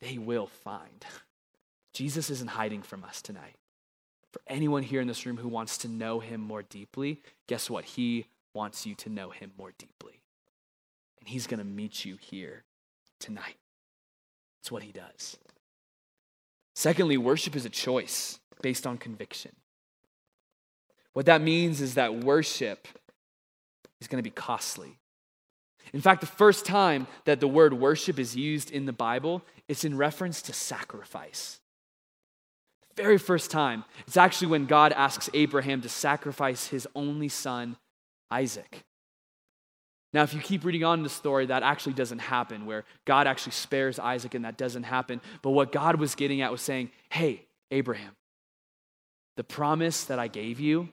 they 0.00 0.18
will 0.18 0.46
find. 0.46 1.04
Jesus 1.92 2.30
isn't 2.30 2.50
hiding 2.50 2.82
from 2.82 3.04
us 3.04 3.22
tonight. 3.22 3.56
For 4.32 4.40
anyone 4.48 4.82
here 4.82 5.00
in 5.00 5.06
this 5.06 5.26
room 5.26 5.36
who 5.36 5.48
wants 5.48 5.78
to 5.78 5.88
know 5.88 6.18
him 6.18 6.40
more 6.40 6.62
deeply, 6.62 7.20
guess 7.46 7.70
what? 7.70 7.84
He 7.84 8.26
wants 8.52 8.84
you 8.84 8.94
to 8.96 9.08
know 9.08 9.30
him 9.30 9.52
more 9.56 9.72
deeply. 9.78 10.20
And 11.20 11.28
he's 11.28 11.46
going 11.46 11.58
to 11.58 11.64
meet 11.64 12.04
you 12.04 12.16
here 12.20 12.64
tonight. 13.20 13.56
That's 14.64 14.72
what 14.72 14.82
he 14.82 14.92
does. 14.92 15.36
Secondly, 16.74 17.18
worship 17.18 17.54
is 17.54 17.66
a 17.66 17.70
choice 17.70 18.40
based 18.62 18.86
on 18.86 18.96
conviction. 18.96 19.52
What 21.12 21.26
that 21.26 21.42
means 21.42 21.82
is 21.82 21.94
that 21.94 22.24
worship 22.24 22.88
is 24.00 24.08
going 24.08 24.18
to 24.18 24.28
be 24.28 24.34
costly. 24.34 24.98
In 25.92 26.00
fact, 26.00 26.22
the 26.22 26.26
first 26.26 26.64
time 26.64 27.06
that 27.26 27.40
the 27.40 27.46
word 27.46 27.74
worship 27.74 28.18
is 28.18 28.34
used 28.34 28.70
in 28.70 28.86
the 28.86 28.92
Bible, 28.92 29.42
it's 29.68 29.84
in 29.84 29.96
reference 29.96 30.40
to 30.42 30.52
sacrifice 30.52 31.60
very 32.96 33.18
first 33.18 33.50
time, 33.50 33.84
it's 34.06 34.16
actually 34.16 34.48
when 34.48 34.66
God 34.66 34.92
asks 34.92 35.28
Abraham 35.34 35.80
to 35.82 35.88
sacrifice 35.88 36.68
his 36.68 36.86
only 36.94 37.28
son, 37.28 37.76
Isaac. 38.30 38.84
Now, 40.14 40.22
if 40.22 40.32
you 40.32 40.38
keep 40.38 40.64
reading 40.64 40.84
on 40.84 41.00
in 41.00 41.02
the 41.02 41.08
story, 41.08 41.46
that 41.46 41.64
actually 41.64 41.94
doesn't 41.94 42.20
happen, 42.20 42.66
where 42.66 42.84
God 43.04 43.26
actually 43.26 43.52
spares 43.52 43.98
Isaac 43.98 44.34
and 44.34 44.44
that 44.44 44.56
doesn't 44.56 44.84
happen. 44.84 45.20
But 45.42 45.50
what 45.50 45.72
God 45.72 45.96
was 45.96 46.14
getting 46.14 46.40
at 46.40 46.52
was 46.52 46.62
saying, 46.62 46.92
hey, 47.10 47.44
Abraham, 47.72 48.14
the 49.36 49.42
promise 49.42 50.04
that 50.04 50.20
I 50.20 50.28
gave 50.28 50.60
you, 50.60 50.88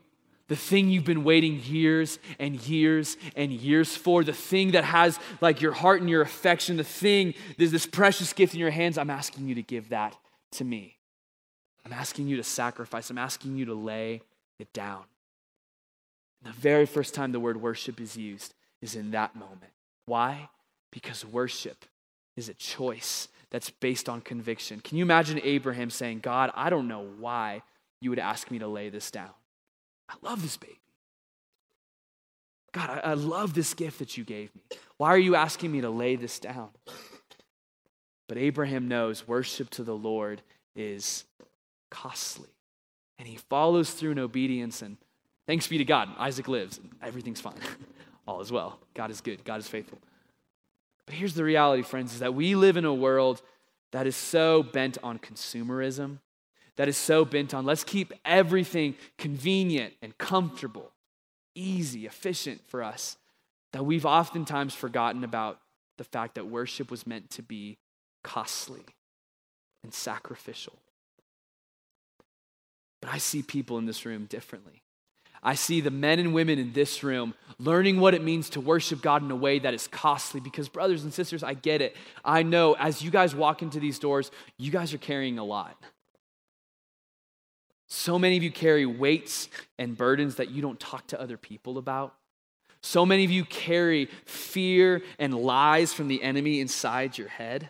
the 0.48 0.56
thing 0.56 0.90
you've 0.90 1.06
been 1.06 1.24
waiting 1.24 1.62
years 1.64 2.18
and 2.40 2.60
years 2.68 3.16
and 3.36 3.52
years 3.52 3.96
for, 3.96 4.24
the 4.24 4.34
thing 4.34 4.72
that 4.72 4.86
has 4.86 5.20
like 5.40 5.62
your 5.62 5.72
heart 5.72 6.02
and 6.02 6.10
your 6.10 6.24
affection, 6.24 6.78
the 6.78 6.84
thing, 6.84 7.36
there's 7.60 7.72
this 7.72 7.86
precious 7.86 8.34
gift 8.34 8.56
in 8.56 8.60
your 8.60 8.72
hands, 8.72 8.98
I'm 8.98 9.12
asking 9.12 9.48
you 9.48 9.54
to 9.54 9.62
give 9.62 9.90
that 9.90 10.18
to 10.54 10.64
me. 10.64 10.98
I'm 11.86 11.94
asking 11.94 12.28
you 12.28 12.38
to 12.38 12.44
sacrifice. 12.44 13.12
I'm 13.12 13.20
asking 13.20 13.56
you 13.56 13.66
to 13.66 13.76
lay 13.76 14.24
it 14.58 14.74
down. 14.74 15.04
the 16.44 16.52
very 16.54 16.88
first 16.88 17.14
time 17.14 17.32
the 17.32 17.40
word 17.40 17.62
worship 17.62 18.02
is 18.02 18.18
used 18.18 18.56
is 18.82 18.96
in 18.96 19.12
that 19.12 19.36
moment. 19.36 19.72
Why? 20.06 20.50
Because 20.92 21.26
worship 21.26 21.86
is 22.36 22.50
a 22.50 22.54
choice 22.54 23.28
that's 23.50 23.70
based 23.70 24.10
on 24.10 24.22
conviction. 24.22 24.80
Can 24.80 24.98
you 24.98 25.04
imagine 25.04 25.40
Abraham 25.44 25.90
saying, 25.90 26.20
God, 26.20 26.52
I 26.56 26.70
don't 26.70 26.88
know 26.88 27.06
why 27.20 27.62
you 28.00 28.10
would 28.10 28.20
ask 28.20 28.50
me 28.50 28.60
to 28.60 28.68
lay 28.68 28.90
this 28.90 29.12
down? 29.12 29.32
I 30.10 30.16
love 30.22 30.42
this 30.42 30.58
baby. 30.58 30.80
God, 32.72 32.90
I, 32.90 33.12
I 33.12 33.14
love 33.14 33.54
this 33.54 33.74
gift 33.74 34.00
that 34.00 34.18
you 34.18 34.24
gave 34.24 34.56
me. 34.56 34.62
Why 34.98 35.10
are 35.10 35.18
you 35.18 35.36
asking 35.36 35.72
me 35.72 35.82
to 35.82 35.90
lay 35.90 36.16
this 36.16 36.40
down? 36.40 36.70
But 38.28 38.38
Abraham 38.38 38.88
knows 38.88 39.28
worship 39.28 39.70
to 39.72 39.84
the 39.84 39.96
Lord 39.96 40.42
is 40.74 41.26
costly. 41.90 42.50
And 43.20 43.28
he 43.28 43.36
follows 43.36 43.92
through 43.92 44.12
in 44.12 44.20
obedience, 44.20 44.82
and 44.82 44.98
thanks 45.48 45.68
be 45.68 45.78
to 45.78 45.86
God, 45.86 46.10
Isaac 46.18 46.48
lives, 46.48 46.78
and 46.78 46.90
everything's 47.04 47.42
fine. 47.42 47.56
All 48.28 48.42
is 48.42 48.52
well. 48.52 48.80
God 48.94 49.12
is 49.12 49.22
good, 49.22 49.44
God 49.44 49.60
is 49.60 49.68
faithful. 49.68 50.00
But 51.06 51.16
here's 51.16 51.34
the 51.34 51.44
reality, 51.44 51.84
friends, 51.84 52.14
is 52.14 52.20
that 52.20 52.34
we 52.34 52.56
live 52.56 52.78
in 52.78 52.86
a 52.86 52.94
world 52.94 53.42
that 53.92 54.08
is 54.08 54.16
so 54.16 54.64
bent 54.64 54.98
on 55.04 55.20
consumerism, 55.20 56.20
that 56.78 56.88
is 56.88 56.98
so 56.98 57.26
bent 57.26 57.54
on 57.54 57.66
let's 57.66 57.84
keep 57.84 58.14
everything 58.24 58.96
convenient 59.18 59.94
and 60.02 60.18
comfortable, 60.18 60.92
easy, 61.56 62.06
efficient 62.06 62.62
for 62.68 62.84
us, 62.84 63.18
that 63.74 63.86
we've 63.86 64.06
oftentimes 64.06 64.74
forgotten 64.74 65.24
about 65.24 65.60
the 65.98 66.04
fact 66.04 66.36
that 66.36 66.48
worship 66.48 66.90
was 66.90 67.06
meant 67.06 67.30
to 67.32 67.42
be 67.42 67.78
costly 68.24 68.84
and 69.84 69.94
sacrificial. 69.94 70.74
But 73.02 73.14
I 73.14 73.18
see 73.18 73.42
people 73.42 73.78
in 73.78 73.86
this 73.86 74.06
room 74.06 74.26
differently. 74.26 74.84
I 75.44 75.56
see 75.56 75.82
the 75.82 75.92
men 75.92 76.20
and 76.20 76.34
women 76.34 76.60
in 76.60 76.74
this 76.74 77.04
room 77.04 77.34
learning 77.58 78.00
what 78.00 78.14
it 78.14 78.24
means 78.24 78.50
to 78.52 78.62
worship 78.62 79.02
God 79.02 79.24
in 79.24 79.30
a 79.30 79.36
way 79.36 79.60
that 79.60 79.74
is 79.74 79.88
costly 79.88 80.40
because, 80.40 80.68
brothers 80.68 81.04
and 81.04 81.14
sisters, 81.14 81.44
I 81.44 81.54
get 81.54 81.82
it. 81.82 81.96
I 82.26 82.44
know 82.44 82.74
as 82.74 83.02
you 83.02 83.12
guys 83.12 83.36
walk 83.36 83.62
into 83.62 83.80
these 83.80 84.00
doors, 84.00 84.32
you 84.58 84.72
guys 84.72 84.94
are 84.94 85.00
carrying 85.00 85.38
a 85.38 85.44
lot. 85.44 85.78
So 87.88 88.18
many 88.18 88.38
of 88.38 88.44
you 88.44 88.52
carry 88.52 88.86
weights 88.86 89.50
and 89.78 89.98
burdens 89.98 90.36
that 90.36 90.50
you 90.50 90.62
don't 90.62 90.80
talk 90.80 91.08
to 91.08 91.22
other 91.22 91.38
people 91.38 91.78
about. 91.78 92.16
So 92.82 93.06
many 93.06 93.26
of 93.26 93.32
you 93.32 93.46
carry 93.46 94.08
fear 94.26 95.04
and 95.20 95.34
lies 95.36 95.94
from 95.94 96.08
the 96.08 96.24
enemy 96.24 96.62
inside 96.62 97.18
your 97.18 97.28
head. 97.28 97.70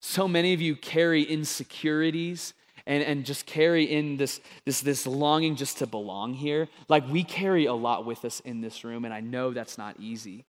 So 0.00 0.28
many 0.28 0.52
of 0.52 0.60
you 0.60 0.76
carry 0.76 1.22
insecurities 1.22 2.52
and, 2.88 3.04
and 3.04 3.24
just 3.24 3.46
carry 3.46 3.84
in 3.84 4.16
this, 4.16 4.40
this, 4.64 4.80
this 4.80 5.06
longing 5.06 5.54
just 5.54 5.78
to 5.78 5.86
belong 5.86 6.32
here. 6.32 6.68
Like 6.88 7.08
we 7.08 7.22
carry 7.22 7.66
a 7.66 7.74
lot 7.74 8.06
with 8.06 8.24
us 8.24 8.40
in 8.40 8.62
this 8.62 8.82
room, 8.82 9.04
and 9.04 9.12
I 9.12 9.20
know 9.20 9.52
that's 9.52 9.76
not 9.78 9.96
easy. 10.00 10.46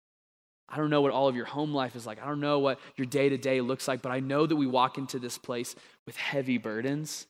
I 0.69 0.77
don't 0.77 0.91
know 0.91 1.01
what 1.01 1.11
all 1.11 1.27
of 1.27 1.35
your 1.35 1.45
home 1.45 1.73
life 1.73 1.95
is 1.95 2.05
like. 2.05 2.21
I 2.21 2.27
don't 2.27 2.39
know 2.39 2.59
what 2.59 2.79
your 2.95 3.07
day 3.07 3.27
to 3.29 3.37
day 3.37 3.59
looks 3.59 3.87
like, 3.87 4.01
but 4.01 4.11
I 4.11 4.19
know 4.19 4.45
that 4.45 4.55
we 4.55 4.67
walk 4.67 4.97
into 4.97 5.17
this 5.17 5.37
place 5.37 5.75
with 6.05 6.15
heavy 6.15 6.59
burdens. 6.59 7.25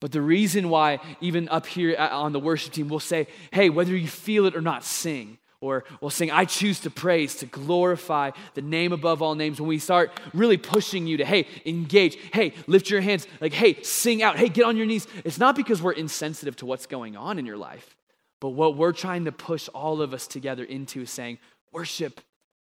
But 0.00 0.10
the 0.10 0.22
reason 0.22 0.68
why, 0.68 0.98
even 1.20 1.48
up 1.50 1.66
here 1.66 1.94
on 1.96 2.32
the 2.32 2.40
worship 2.40 2.72
team, 2.72 2.88
we'll 2.88 2.98
say, 2.98 3.28
hey, 3.52 3.70
whether 3.70 3.94
you 3.94 4.08
feel 4.08 4.46
it 4.46 4.56
or 4.56 4.62
not, 4.62 4.82
sing. 4.82 5.38
Or 5.62 5.84
we'll 6.00 6.10
sing, 6.10 6.30
I 6.30 6.46
choose 6.46 6.80
to 6.80 6.90
praise, 6.90 7.36
to 7.36 7.46
glorify 7.46 8.30
the 8.54 8.62
name 8.62 8.92
above 8.92 9.20
all 9.20 9.34
names. 9.34 9.60
When 9.60 9.68
we 9.68 9.78
start 9.78 10.10
really 10.32 10.56
pushing 10.56 11.06
you 11.06 11.18
to, 11.18 11.24
hey, 11.24 11.46
engage, 11.66 12.16
hey, 12.32 12.54
lift 12.66 12.88
your 12.88 13.02
hands, 13.02 13.26
like, 13.42 13.52
hey, 13.52 13.82
sing 13.82 14.22
out, 14.22 14.38
hey, 14.38 14.48
get 14.48 14.64
on 14.64 14.78
your 14.78 14.86
knees. 14.86 15.06
It's 15.24 15.38
not 15.38 15.56
because 15.56 15.82
we're 15.82 15.92
insensitive 15.92 16.56
to 16.56 16.66
what's 16.66 16.86
going 16.86 17.14
on 17.14 17.38
in 17.38 17.44
your 17.44 17.58
life, 17.58 17.94
but 18.40 18.50
what 18.50 18.76
we're 18.76 18.92
trying 18.92 19.26
to 19.26 19.32
push 19.32 19.68
all 19.68 20.00
of 20.00 20.14
us 20.14 20.26
together 20.26 20.64
into 20.64 21.02
is 21.02 21.10
saying, 21.10 21.38
worship 21.72 22.22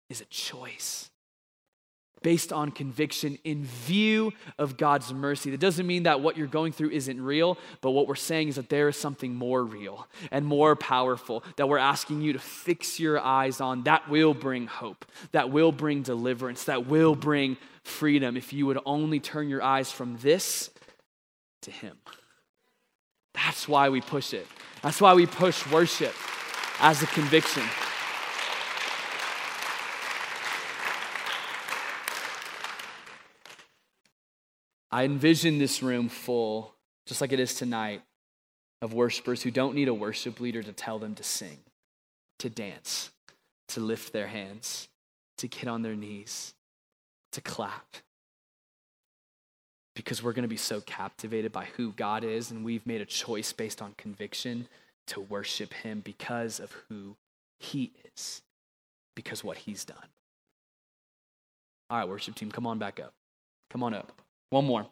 is 0.09 0.23
a 0.23 0.27
choice 0.27 1.11
based 2.27 2.53
on 2.53 2.72
conviction 2.72 3.39
in 3.45 3.62
view 3.62 4.33
of 4.59 4.77
God's 4.77 5.14
mercy. 5.14 5.53
That 5.53 5.61
doesn't 5.61 5.87
mean 5.87 6.03
that 6.03 6.20
what 6.20 6.37
you're 6.37 6.49
going 6.49 6.72
through 6.72 6.91
isn't 6.91 7.20
real, 7.20 7.57
but 7.81 7.93
what 7.93 8.09
we're 8.09 8.16
saying 8.16 8.49
is 8.49 8.57
that 8.57 8.68
there 8.68 8.89
is 8.89 8.97
something 8.97 9.33
more 9.33 9.62
real 9.62 10.09
and 10.33 10.45
more 10.45 10.74
powerful 10.74 11.45
that 11.55 11.68
we're 11.68 11.79
asking 11.79 12.22
you 12.22 12.33
to 12.33 12.41
fix 12.41 12.99
your 12.99 13.20
eyes 13.20 13.61
on 13.61 13.85
that 13.85 14.11
will 14.11 14.35
bring 14.35 14.66
hope, 14.66 15.05
that 15.31 15.51
will 15.51 15.70
bring 15.70 16.03
deliverance, 16.03 16.64
that 16.64 16.89
will 16.89 17.14
bring 17.14 17.59
freedom 17.85 18.37
if 18.37 18.53
you 18.53 18.66
would 18.66 18.81
only 18.85 19.20
turn 19.20 19.49
your 19.49 19.62
eyes 19.62 19.93
from 19.93 20.16
this 20.16 20.70
to 21.62 21.70
Him. 21.70 21.97
That's 23.35 23.68
why 23.68 23.89
we 23.89 24.01
push 24.01 24.35
it. 24.35 24.49
That's 24.83 25.01
why 25.01 25.14
we 25.14 25.27
push 25.27 25.64
worship 25.70 26.14
as 26.81 27.05
a 27.05 27.07
conviction. 27.07 27.62
I 34.97 35.05
envision 35.05 35.59
this 35.59 35.83
room 35.83 36.09
full, 36.09 36.73
just 37.05 37.21
like 37.21 37.31
it 37.31 37.39
is 37.39 37.53
tonight, 37.53 38.01
of 38.81 38.95
worshipers 38.95 39.43
who 39.43 39.51
don't 39.51 39.75
need 39.75 39.89
a 39.89 39.95
worship 39.95 40.41
leader 40.41 40.63
to 40.63 40.73
tell 40.73 40.99
them 40.99 41.15
to 41.17 41.23
sing, 41.23 41.59
to 42.39 42.49
dance, 42.49 43.11
to 43.69 43.81
lift 43.81 44.15
their 44.15 44.29
hands, 44.29 44.89
to 45.37 45.49
get 45.49 45.69
on 45.69 45.83
their 45.83 45.95
knees, 45.95 46.55
to 47.33 47.43
clap. 47.43 47.97
Because 49.95 50.23
we're 50.23 50.33
going 50.33 50.45
to 50.45 50.49
be 50.49 50.57
so 50.57 50.81
captivated 50.81 51.53
by 51.53 51.67
who 51.77 51.93
God 51.93 52.25
is, 52.25 52.51
and 52.51 52.65
we've 52.65 52.87
made 52.87 53.03
a 53.03 53.07
choice 53.07 53.53
based 53.53 53.83
on 53.83 53.93
conviction 53.99 54.67
to 55.09 55.21
worship 55.21 55.75
Him 55.75 56.01
because 56.01 56.59
of 56.59 56.73
who 56.89 57.17
He 57.61 57.93
is, 58.17 58.41
because 59.15 59.45
what 59.45 59.59
He's 59.59 59.85
done. 59.85 60.09
All 61.91 61.99
right, 61.99 62.09
worship 62.09 62.35
team, 62.35 62.51
come 62.51 62.67
on 62.67 62.79
back 62.79 62.99
up. 62.99 63.13
Come 63.69 63.83
on 63.83 63.93
up. 63.93 64.23
One 64.51 64.65
more. 64.65 64.87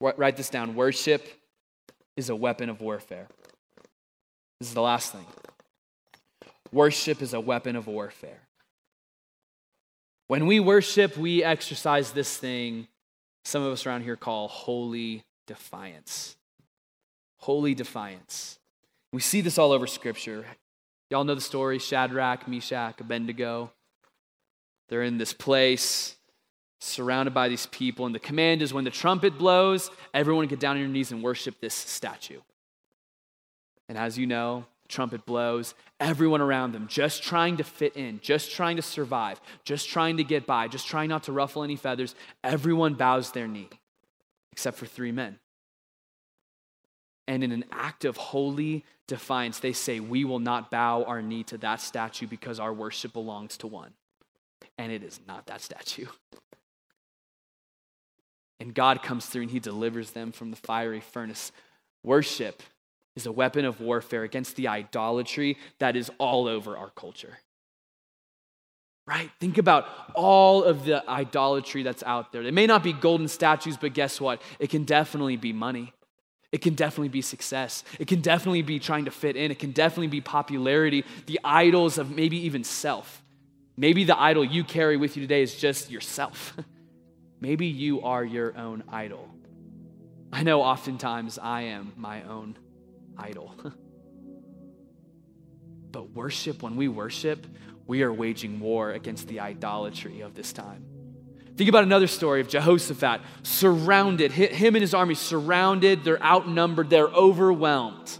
Write 0.00 0.36
this 0.36 0.50
down. 0.50 0.74
Worship 0.74 1.26
is 2.16 2.30
a 2.30 2.36
weapon 2.36 2.68
of 2.68 2.80
warfare. 2.80 3.28
This 4.58 4.68
is 4.68 4.74
the 4.74 4.82
last 4.82 5.12
thing. 5.12 5.26
Worship 6.72 7.20
is 7.22 7.34
a 7.34 7.40
weapon 7.40 7.76
of 7.76 7.86
warfare. 7.86 8.40
When 10.28 10.46
we 10.46 10.60
worship, 10.60 11.16
we 11.16 11.42
exercise 11.42 12.12
this 12.12 12.36
thing 12.36 12.86
some 13.44 13.62
of 13.62 13.72
us 13.72 13.86
around 13.86 14.02
here 14.02 14.16
call 14.16 14.48
holy 14.48 15.24
defiance. 15.46 16.36
Holy 17.38 17.74
defiance. 17.74 18.58
We 19.12 19.20
see 19.20 19.40
this 19.40 19.58
all 19.58 19.72
over 19.72 19.86
Scripture. 19.86 20.44
Y'all 21.10 21.24
know 21.24 21.34
the 21.34 21.40
story 21.40 21.78
Shadrach, 21.78 22.46
Meshach, 22.46 23.00
Abednego. 23.00 23.72
They're 24.88 25.02
in 25.02 25.18
this 25.18 25.32
place 25.32 26.16
surrounded 26.80 27.34
by 27.34 27.48
these 27.48 27.66
people. 27.66 28.06
And 28.06 28.14
the 28.14 28.18
command 28.18 28.62
is 28.62 28.74
when 28.74 28.84
the 28.84 28.90
trumpet 28.90 29.38
blows, 29.38 29.90
everyone 30.12 30.46
get 30.46 30.58
down 30.58 30.76
on 30.76 30.80
your 30.80 30.88
knees 30.88 31.12
and 31.12 31.22
worship 31.22 31.60
this 31.60 31.74
statue. 31.74 32.40
And 33.88 33.96
as 33.98 34.18
you 34.18 34.26
know, 34.26 34.64
the 34.82 34.88
trumpet 34.88 35.26
blows, 35.26 35.74
everyone 36.00 36.40
around 36.40 36.72
them 36.72 36.86
just 36.88 37.22
trying 37.22 37.58
to 37.58 37.64
fit 37.64 37.96
in, 37.96 38.18
just 38.20 38.50
trying 38.50 38.76
to 38.76 38.82
survive, 38.82 39.40
just 39.64 39.88
trying 39.88 40.16
to 40.16 40.24
get 40.24 40.46
by, 40.46 40.68
just 40.68 40.86
trying 40.86 41.10
not 41.10 41.24
to 41.24 41.32
ruffle 41.32 41.62
any 41.62 41.76
feathers, 41.76 42.14
everyone 42.42 42.94
bows 42.94 43.30
their 43.32 43.46
knee, 43.46 43.68
except 44.52 44.78
for 44.78 44.86
three 44.86 45.12
men. 45.12 45.38
And 47.28 47.44
in 47.44 47.52
an 47.52 47.64
act 47.70 48.04
of 48.04 48.16
holy 48.16 48.84
defiance, 49.06 49.60
they 49.60 49.72
say, 49.72 50.00
We 50.00 50.24
will 50.24 50.40
not 50.40 50.70
bow 50.70 51.04
our 51.04 51.22
knee 51.22 51.44
to 51.44 51.58
that 51.58 51.80
statue 51.80 52.26
because 52.26 52.58
our 52.58 52.72
worship 52.72 53.12
belongs 53.12 53.56
to 53.58 53.68
one. 53.68 53.92
And 54.78 54.90
it 54.90 55.04
is 55.04 55.20
not 55.28 55.46
that 55.46 55.60
statue. 55.60 56.06
And 58.60 58.74
God 58.74 59.02
comes 59.02 59.26
through 59.26 59.42
and 59.42 59.50
he 59.50 59.58
delivers 59.58 60.10
them 60.10 60.32
from 60.32 60.50
the 60.50 60.56
fiery 60.56 61.00
furnace. 61.00 61.50
Worship 62.04 62.62
is 63.16 63.26
a 63.26 63.32
weapon 63.32 63.64
of 63.64 63.80
warfare 63.80 64.22
against 64.22 64.54
the 64.56 64.68
idolatry 64.68 65.56
that 65.78 65.96
is 65.96 66.10
all 66.18 66.46
over 66.46 66.76
our 66.76 66.90
culture. 66.90 67.38
Right? 69.06 69.30
Think 69.40 69.58
about 69.58 69.86
all 70.14 70.62
of 70.62 70.84
the 70.84 71.08
idolatry 71.08 71.82
that's 71.82 72.02
out 72.04 72.30
there. 72.32 72.42
It 72.42 72.54
may 72.54 72.66
not 72.66 72.84
be 72.84 72.92
golden 72.92 73.26
statues, 73.26 73.76
but 73.76 73.94
guess 73.94 74.20
what? 74.20 74.40
It 74.60 74.70
can 74.70 74.84
definitely 74.84 75.36
be 75.36 75.52
money. 75.52 75.92
It 76.52 76.58
can 76.58 76.74
definitely 76.74 77.08
be 77.08 77.22
success. 77.22 77.82
It 77.98 78.08
can 78.08 78.20
definitely 78.20 78.62
be 78.62 78.78
trying 78.78 79.06
to 79.06 79.10
fit 79.10 79.36
in. 79.36 79.50
It 79.50 79.58
can 79.58 79.72
definitely 79.72 80.08
be 80.08 80.20
popularity, 80.20 81.04
the 81.26 81.40
idols 81.42 81.96
of 81.96 82.10
maybe 82.10 82.36
even 82.44 82.62
self. 82.62 83.22
Maybe 83.76 84.04
the 84.04 84.20
idol 84.20 84.44
you 84.44 84.64
carry 84.64 84.96
with 84.96 85.16
you 85.16 85.22
today 85.22 85.42
is 85.42 85.54
just 85.56 85.90
yourself. 85.90 86.54
Maybe 87.40 87.66
you 87.66 88.02
are 88.02 88.24
your 88.24 88.56
own 88.56 88.84
idol. 88.88 89.28
I 90.32 90.42
know 90.42 90.62
oftentimes 90.62 91.38
I 91.38 91.62
am 91.62 91.92
my 91.96 92.22
own 92.22 92.56
idol. 93.16 93.54
but 95.90 96.10
worship, 96.10 96.62
when 96.62 96.76
we 96.76 96.88
worship, 96.88 97.46
we 97.86 98.02
are 98.02 98.12
waging 98.12 98.60
war 98.60 98.92
against 98.92 99.26
the 99.26 99.40
idolatry 99.40 100.20
of 100.20 100.34
this 100.34 100.52
time. 100.52 100.84
Think 101.56 101.68
about 101.68 101.82
another 101.82 102.06
story 102.06 102.40
of 102.40 102.48
Jehoshaphat, 102.48 103.20
surrounded, 103.42 104.32
him 104.32 104.76
and 104.76 104.82
his 104.82 104.94
army 104.94 105.14
surrounded, 105.14 106.04
they're 106.04 106.22
outnumbered, 106.22 106.88
they're 106.88 107.08
overwhelmed. 107.08 108.18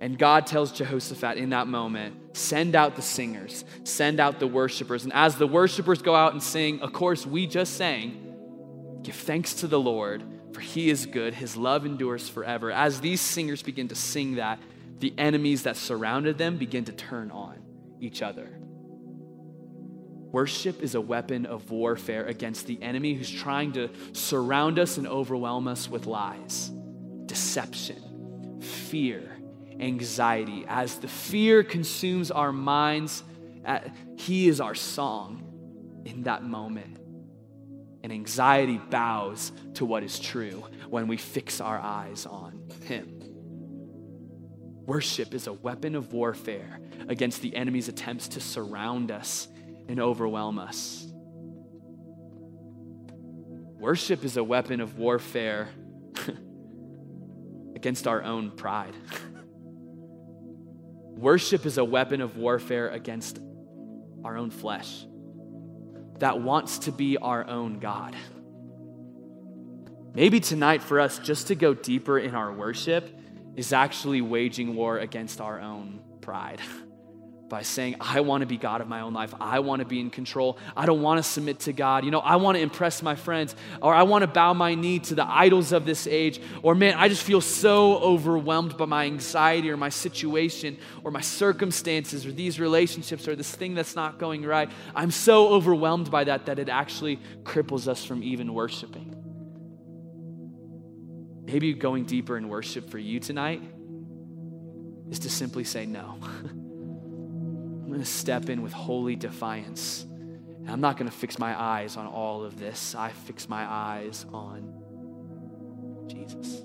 And 0.00 0.18
God 0.18 0.46
tells 0.46 0.72
Jehoshaphat 0.72 1.36
in 1.36 1.50
that 1.50 1.66
moment, 1.68 2.36
send 2.36 2.74
out 2.74 2.96
the 2.96 3.02
singers, 3.02 3.64
send 3.84 4.20
out 4.20 4.40
the 4.40 4.46
worshipers. 4.46 5.04
And 5.04 5.12
as 5.12 5.36
the 5.36 5.46
worshipers 5.46 6.02
go 6.02 6.14
out 6.14 6.32
and 6.32 6.42
sing, 6.42 6.80
of 6.80 6.92
course, 6.92 7.24
we 7.26 7.46
just 7.46 7.74
sang, 7.74 8.25
Give 9.06 9.14
thanks 9.14 9.54
to 9.54 9.68
the 9.68 9.78
Lord, 9.78 10.24
for 10.52 10.58
he 10.58 10.90
is 10.90 11.06
good. 11.06 11.32
His 11.32 11.56
love 11.56 11.86
endures 11.86 12.28
forever. 12.28 12.72
As 12.72 13.00
these 13.00 13.20
singers 13.20 13.62
begin 13.62 13.86
to 13.86 13.94
sing 13.94 14.34
that, 14.34 14.58
the 14.98 15.14
enemies 15.16 15.62
that 15.62 15.76
surrounded 15.76 16.38
them 16.38 16.56
begin 16.56 16.84
to 16.86 16.92
turn 16.92 17.30
on 17.30 17.56
each 18.00 18.20
other. 18.20 18.58
Worship 20.32 20.82
is 20.82 20.96
a 20.96 21.00
weapon 21.00 21.46
of 21.46 21.70
warfare 21.70 22.26
against 22.26 22.66
the 22.66 22.82
enemy 22.82 23.14
who's 23.14 23.30
trying 23.30 23.74
to 23.74 23.90
surround 24.12 24.80
us 24.80 24.98
and 24.98 25.06
overwhelm 25.06 25.68
us 25.68 25.88
with 25.88 26.06
lies, 26.06 26.72
deception, 27.26 28.60
fear, 28.60 29.38
anxiety. 29.78 30.64
As 30.66 30.96
the 30.96 31.06
fear 31.06 31.62
consumes 31.62 32.32
our 32.32 32.50
minds, 32.50 33.22
uh, 33.64 33.78
He 34.16 34.48
is 34.48 34.60
our 34.60 34.74
song 34.74 35.44
in 36.04 36.24
that 36.24 36.42
moment. 36.42 37.05
And 38.06 38.12
anxiety 38.12 38.78
bows 38.78 39.50
to 39.74 39.84
what 39.84 40.04
is 40.04 40.20
true 40.20 40.62
when 40.88 41.08
we 41.08 41.16
fix 41.16 41.60
our 41.60 41.76
eyes 41.76 42.24
on 42.24 42.70
Him. 42.84 43.20
Worship 44.86 45.34
is 45.34 45.48
a 45.48 45.52
weapon 45.52 45.96
of 45.96 46.12
warfare 46.12 46.78
against 47.08 47.42
the 47.42 47.56
enemy's 47.56 47.88
attempts 47.88 48.28
to 48.28 48.40
surround 48.40 49.10
us 49.10 49.48
and 49.88 49.98
overwhelm 49.98 50.60
us. 50.60 51.04
Worship 53.80 54.24
is 54.24 54.36
a 54.36 54.44
weapon 54.44 54.80
of 54.80 54.98
warfare 54.98 55.70
against 57.74 58.06
our 58.06 58.22
own 58.22 58.52
pride. 58.52 58.94
Worship 61.16 61.66
is 61.66 61.76
a 61.76 61.84
weapon 61.84 62.20
of 62.20 62.36
warfare 62.36 62.88
against 62.88 63.40
our 64.24 64.36
own 64.36 64.50
flesh 64.50 65.06
that 66.18 66.40
wants 66.40 66.80
to 66.80 66.92
be 66.92 67.16
our 67.16 67.46
own 67.46 67.78
God. 67.78 68.16
Maybe 70.14 70.40
tonight 70.40 70.82
for 70.82 70.98
us, 70.98 71.18
just 71.18 71.48
to 71.48 71.54
go 71.54 71.74
deeper 71.74 72.18
in 72.18 72.34
our 72.34 72.52
worship, 72.52 73.08
is 73.54 73.72
actually 73.72 74.22
waging 74.22 74.74
war 74.74 74.98
against 74.98 75.40
our 75.40 75.60
own 75.60 76.00
pride. 76.20 76.60
by 77.48 77.62
saying, 77.62 77.96
I 78.00 78.20
want 78.20 78.40
to 78.40 78.46
be 78.46 78.56
God 78.56 78.80
of 78.80 78.88
my 78.88 79.02
own 79.02 79.12
life. 79.12 79.32
I 79.40 79.60
want 79.60 79.80
to 79.80 79.86
be 79.86 80.00
in 80.00 80.10
control. 80.10 80.58
I 80.76 80.86
don't 80.86 81.02
want 81.02 81.18
to 81.18 81.22
submit 81.22 81.60
to 81.60 81.72
God. 81.72 82.04
You 82.04 82.10
know, 82.10 82.18
I 82.18 82.36
want 82.36 82.56
to 82.56 82.62
impress 82.62 83.02
my 83.02 83.14
friends, 83.14 83.54
or 83.80 83.94
I 83.94 84.02
want 84.02 84.22
to 84.22 84.26
bow 84.26 84.52
my 84.52 84.74
knee 84.74 84.98
to 85.00 85.14
the 85.14 85.28
idols 85.28 85.72
of 85.72 85.86
this 85.86 86.06
age. 86.06 86.40
Or, 86.62 86.74
man, 86.74 86.94
I 86.96 87.08
just 87.08 87.22
feel 87.22 87.40
so 87.40 87.98
overwhelmed 87.98 88.76
by 88.76 88.86
my 88.86 89.04
anxiety 89.04 89.70
or 89.70 89.76
my 89.76 89.90
situation 89.90 90.76
or 91.04 91.10
my 91.10 91.20
circumstances 91.20 92.26
or 92.26 92.32
these 92.32 92.58
relationships 92.58 93.28
or 93.28 93.36
this 93.36 93.54
thing 93.54 93.74
that's 93.74 93.94
not 93.94 94.18
going 94.18 94.44
right. 94.44 94.70
I'm 94.94 95.12
so 95.12 95.48
overwhelmed 95.48 96.10
by 96.10 96.24
that 96.24 96.46
that 96.46 96.58
it 96.58 96.68
actually 96.68 97.20
cripples 97.44 97.86
us 97.86 98.04
from 98.04 98.22
even 98.24 98.54
worshiping. 98.54 99.12
Maybe 101.44 101.72
going 101.74 102.06
deeper 102.06 102.36
in 102.36 102.48
worship 102.48 102.90
for 102.90 102.98
you 102.98 103.20
tonight 103.20 103.62
is 105.10 105.20
to 105.20 105.30
simply 105.30 105.62
say 105.62 105.86
no. 105.86 106.18
I'm 107.86 107.92
going 107.92 108.02
to 108.02 108.04
step 108.04 108.48
in 108.48 108.62
with 108.62 108.72
holy 108.72 109.14
defiance. 109.14 110.02
And 110.02 110.68
I'm 110.68 110.80
not 110.80 110.96
going 110.96 111.08
to 111.08 111.16
fix 111.16 111.38
my 111.38 111.56
eyes 111.56 111.96
on 111.96 112.08
all 112.08 112.42
of 112.42 112.58
this. 112.58 112.96
I 112.96 113.12
fix 113.12 113.48
my 113.48 113.64
eyes 113.64 114.26
on 114.32 114.74
Jesus. 116.08 116.62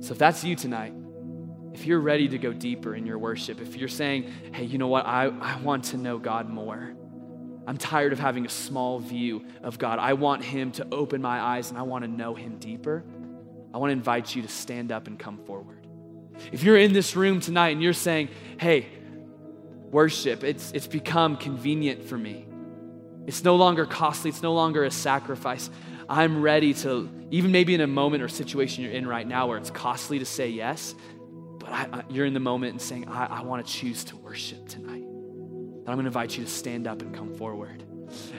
So 0.00 0.10
if 0.10 0.18
that's 0.18 0.42
you 0.42 0.56
tonight, 0.56 0.92
if 1.72 1.86
you're 1.86 2.00
ready 2.00 2.26
to 2.30 2.38
go 2.38 2.52
deeper 2.52 2.96
in 2.96 3.06
your 3.06 3.16
worship, 3.16 3.60
if 3.60 3.76
you're 3.76 3.88
saying, 3.88 4.28
hey, 4.52 4.64
you 4.64 4.76
know 4.76 4.88
what, 4.88 5.06
I, 5.06 5.26
I 5.26 5.60
want 5.60 5.84
to 5.84 5.96
know 5.96 6.18
God 6.18 6.50
more. 6.50 6.92
I'm 7.68 7.76
tired 7.76 8.12
of 8.12 8.18
having 8.18 8.44
a 8.44 8.48
small 8.48 8.98
view 8.98 9.44
of 9.62 9.78
God. 9.78 10.00
I 10.00 10.14
want 10.14 10.42
Him 10.42 10.72
to 10.72 10.86
open 10.90 11.22
my 11.22 11.40
eyes 11.40 11.70
and 11.70 11.78
I 11.78 11.82
want 11.82 12.04
to 12.04 12.10
know 12.10 12.34
Him 12.34 12.58
deeper. 12.58 13.04
I 13.72 13.78
want 13.78 13.90
to 13.90 13.92
invite 13.92 14.34
you 14.34 14.42
to 14.42 14.48
stand 14.48 14.90
up 14.90 15.06
and 15.06 15.16
come 15.16 15.38
forward. 15.44 15.79
If 16.52 16.62
you're 16.62 16.76
in 16.76 16.92
this 16.92 17.16
room 17.16 17.40
tonight 17.40 17.70
and 17.70 17.82
you're 17.82 17.92
saying, 17.92 18.28
hey, 18.58 18.86
worship, 19.90 20.44
it's, 20.44 20.72
it's 20.72 20.86
become 20.86 21.36
convenient 21.36 22.04
for 22.04 22.16
me. 22.16 22.46
It's 23.26 23.44
no 23.44 23.56
longer 23.56 23.86
costly, 23.86 24.30
it's 24.30 24.42
no 24.42 24.54
longer 24.54 24.84
a 24.84 24.90
sacrifice. 24.90 25.70
I'm 26.08 26.42
ready 26.42 26.74
to, 26.74 27.08
even 27.30 27.52
maybe 27.52 27.74
in 27.74 27.80
a 27.80 27.86
moment 27.86 28.22
or 28.22 28.28
situation 28.28 28.82
you're 28.82 28.92
in 28.92 29.06
right 29.06 29.26
now 29.26 29.46
where 29.46 29.58
it's 29.58 29.70
costly 29.70 30.18
to 30.18 30.24
say 30.24 30.48
yes, 30.48 30.94
but 31.58 31.70
I, 31.70 31.88
I, 31.92 32.02
you're 32.10 32.26
in 32.26 32.34
the 32.34 32.40
moment 32.40 32.72
and 32.72 32.82
saying, 32.82 33.08
I, 33.08 33.26
I 33.26 33.42
want 33.42 33.64
to 33.64 33.72
choose 33.72 34.04
to 34.04 34.16
worship 34.16 34.68
tonight. 34.68 35.02
Then 35.02 35.84
I'm 35.86 35.94
going 35.94 35.98
to 35.98 36.06
invite 36.06 36.36
you 36.36 36.44
to 36.44 36.50
stand 36.50 36.86
up 36.86 37.02
and 37.02 37.14
come 37.14 37.34
forward. 37.34 37.84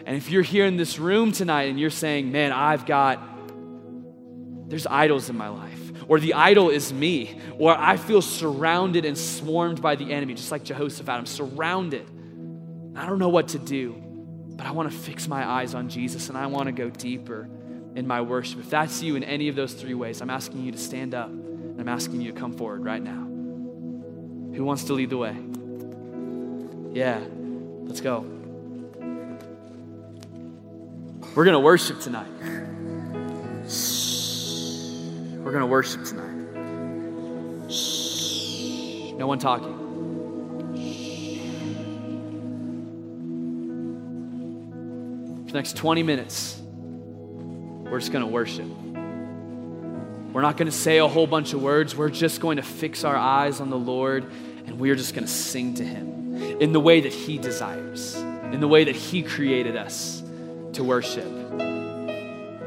And 0.06 0.18
if 0.18 0.30
you're 0.30 0.42
here 0.42 0.66
in 0.66 0.76
this 0.76 1.00
room 1.00 1.32
tonight 1.32 1.70
and 1.70 1.80
you're 1.80 1.90
saying, 1.90 2.32
man, 2.32 2.52
I've 2.52 2.86
got, 2.86 3.22
there's 4.68 4.86
idols 4.88 5.30
in 5.30 5.38
my 5.38 5.48
life 5.48 5.81
or 6.12 6.20
the 6.20 6.34
idol 6.34 6.70
is 6.70 6.92
me, 6.92 7.40
or 7.58 7.74
I 7.74 7.96
feel 7.96 8.22
surrounded 8.22 9.06
and 9.06 9.18
swarmed 9.18 9.82
by 9.82 9.96
the 9.96 10.12
enemy, 10.12 10.34
just 10.34 10.52
like 10.52 10.66
Jehoshaphat. 10.66 11.08
I'm 11.08 11.26
surrounded. 11.26 12.06
I 12.98 13.06
don't 13.06 13.18
know 13.18 13.30
what 13.30 13.48
to 13.50 13.60
do, 13.60 13.94
but 13.94 14.66
I 14.66 14.72
want 14.72 14.92
to 14.92 14.98
fix 14.98 15.30
my 15.30 15.50
eyes 15.50 15.74
on 15.74 15.88
Jesus 15.88 16.28
and 16.28 16.38
I 16.38 16.48
want 16.48 16.66
to 16.66 16.74
go 16.74 16.90
deeper 16.90 17.48
in 17.96 18.06
my 18.06 18.20
worship. 18.20 18.60
If 18.60 18.70
that's 18.70 19.02
you 19.02 19.16
in 19.16 19.24
any 19.24 19.48
of 19.48 19.56
those 19.56 19.72
three 19.74 19.94
ways, 19.94 20.20
I'm 20.20 20.30
asking 20.30 20.66
you 20.66 20.74
to 20.74 20.78
stand 20.78 21.16
up 21.16 21.30
and 21.30 21.80
I'm 21.80 21.88
asking 21.88 22.20
you 22.20 22.34
to 22.34 22.38
come 22.38 22.52
forward 22.58 22.84
right 22.84 23.02
now. 23.02 23.26
Who 24.54 24.66
wants 24.66 24.84
to 24.84 24.94
lead 24.94 25.12
the 25.12 25.18
way? 25.18 25.38
Yeah, 26.92 27.22
let's 27.86 28.02
go. 28.02 28.26
We're 31.36 31.46
going 31.46 31.54
to 31.54 31.60
worship 31.62 32.02
tonight. 32.02 32.28
We're 35.44 35.52
going 35.52 35.62
to 35.62 35.68
worship 35.68 36.04
tonight. 36.06 37.72
Shh. 37.72 39.14
No 39.14 39.26
one 39.26 39.40
talking. 39.40 39.78
For 45.46 45.52
the 45.52 45.58
next 45.58 45.78
20 45.78 46.04
minutes, 46.04 46.62
we're 46.62 48.00
just 48.00 48.12
going 48.12 48.24
to 48.24 48.32
worship. 48.32 48.68
We're 50.32 50.44
not 50.44 50.58
going 50.58 50.68
to 50.68 50.78
say 50.78 51.00
a 51.00 51.08
whole 51.08 51.26
bunch 51.26 51.54
of 51.54 51.62
words. 51.62 51.96
We're 51.96 52.10
just 52.10 52.40
going 52.40 52.58
to 52.58 52.64
fix 52.64 53.04
our 53.04 53.18
eyes 53.18 53.60
on 53.60 53.72
the 53.72 53.80
Lord 53.80 54.32
and 54.68 54.80
we're 54.80 54.96
just 54.96 55.16
going 55.16 55.26
to 55.26 55.32
sing 55.32 55.74
to 55.76 55.84
Him 55.84 56.36
in 56.62 56.72
the 56.72 56.80
way 56.80 57.02
that 57.02 57.12
He 57.14 57.40
desires, 57.40 58.16
in 58.16 58.60
the 58.60 58.68
way 58.68 58.84
that 58.84 58.96
He 58.96 59.24
created 59.24 59.76
us 59.76 60.22
to 60.74 60.84
worship. 60.84 61.41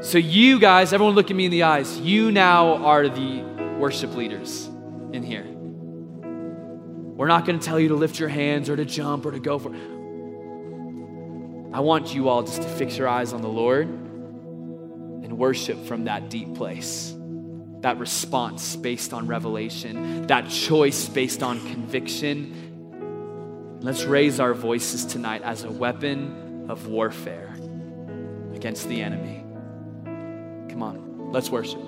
So, 0.05 0.19
you 0.19 0.59
guys, 0.59 0.93
everyone 0.93 1.15
look 1.15 1.31
at 1.31 1.35
me 1.35 1.45
in 1.45 1.51
the 1.51 1.63
eyes. 1.63 1.99
You 1.99 2.31
now 2.31 2.75
are 2.85 3.09
the 3.09 3.41
worship 3.79 4.13
leaders 4.13 4.67
in 5.11 5.23
here. 5.23 5.47
We're 7.15 7.25
not 7.25 7.47
going 7.47 7.57
to 7.57 7.65
tell 7.65 7.79
you 7.79 7.87
to 7.87 7.95
lift 7.95 8.19
your 8.19 8.29
hands 8.29 8.69
or 8.69 8.75
to 8.75 8.85
jump 8.85 9.25
or 9.25 9.31
to 9.31 9.39
go 9.39 9.57
for 9.57 9.71
I 11.73 11.79
want 11.79 12.13
you 12.13 12.29
all 12.29 12.43
just 12.43 12.61
to 12.61 12.67
fix 12.67 12.95
your 12.95 13.07
eyes 13.07 13.33
on 13.33 13.41
the 13.41 13.49
Lord 13.49 13.87
and 13.87 15.39
worship 15.39 15.83
from 15.87 16.03
that 16.03 16.29
deep 16.29 16.53
place. 16.53 17.15
That 17.79 17.97
response 17.97 18.75
based 18.75 19.11
on 19.11 19.25
revelation, 19.25 20.27
that 20.27 20.51
choice 20.51 21.09
based 21.09 21.41
on 21.41 21.59
conviction. 21.71 23.79
Let's 23.81 24.03
raise 24.03 24.39
our 24.39 24.53
voices 24.53 25.03
tonight 25.03 25.41
as 25.41 25.63
a 25.63 25.71
weapon 25.71 26.67
of 26.69 26.85
warfare 26.85 27.55
against 28.53 28.87
the 28.87 29.01
enemy. 29.01 29.44
Come 30.75 30.83
on, 30.83 31.31
let's 31.31 31.49
worship. 31.49 31.79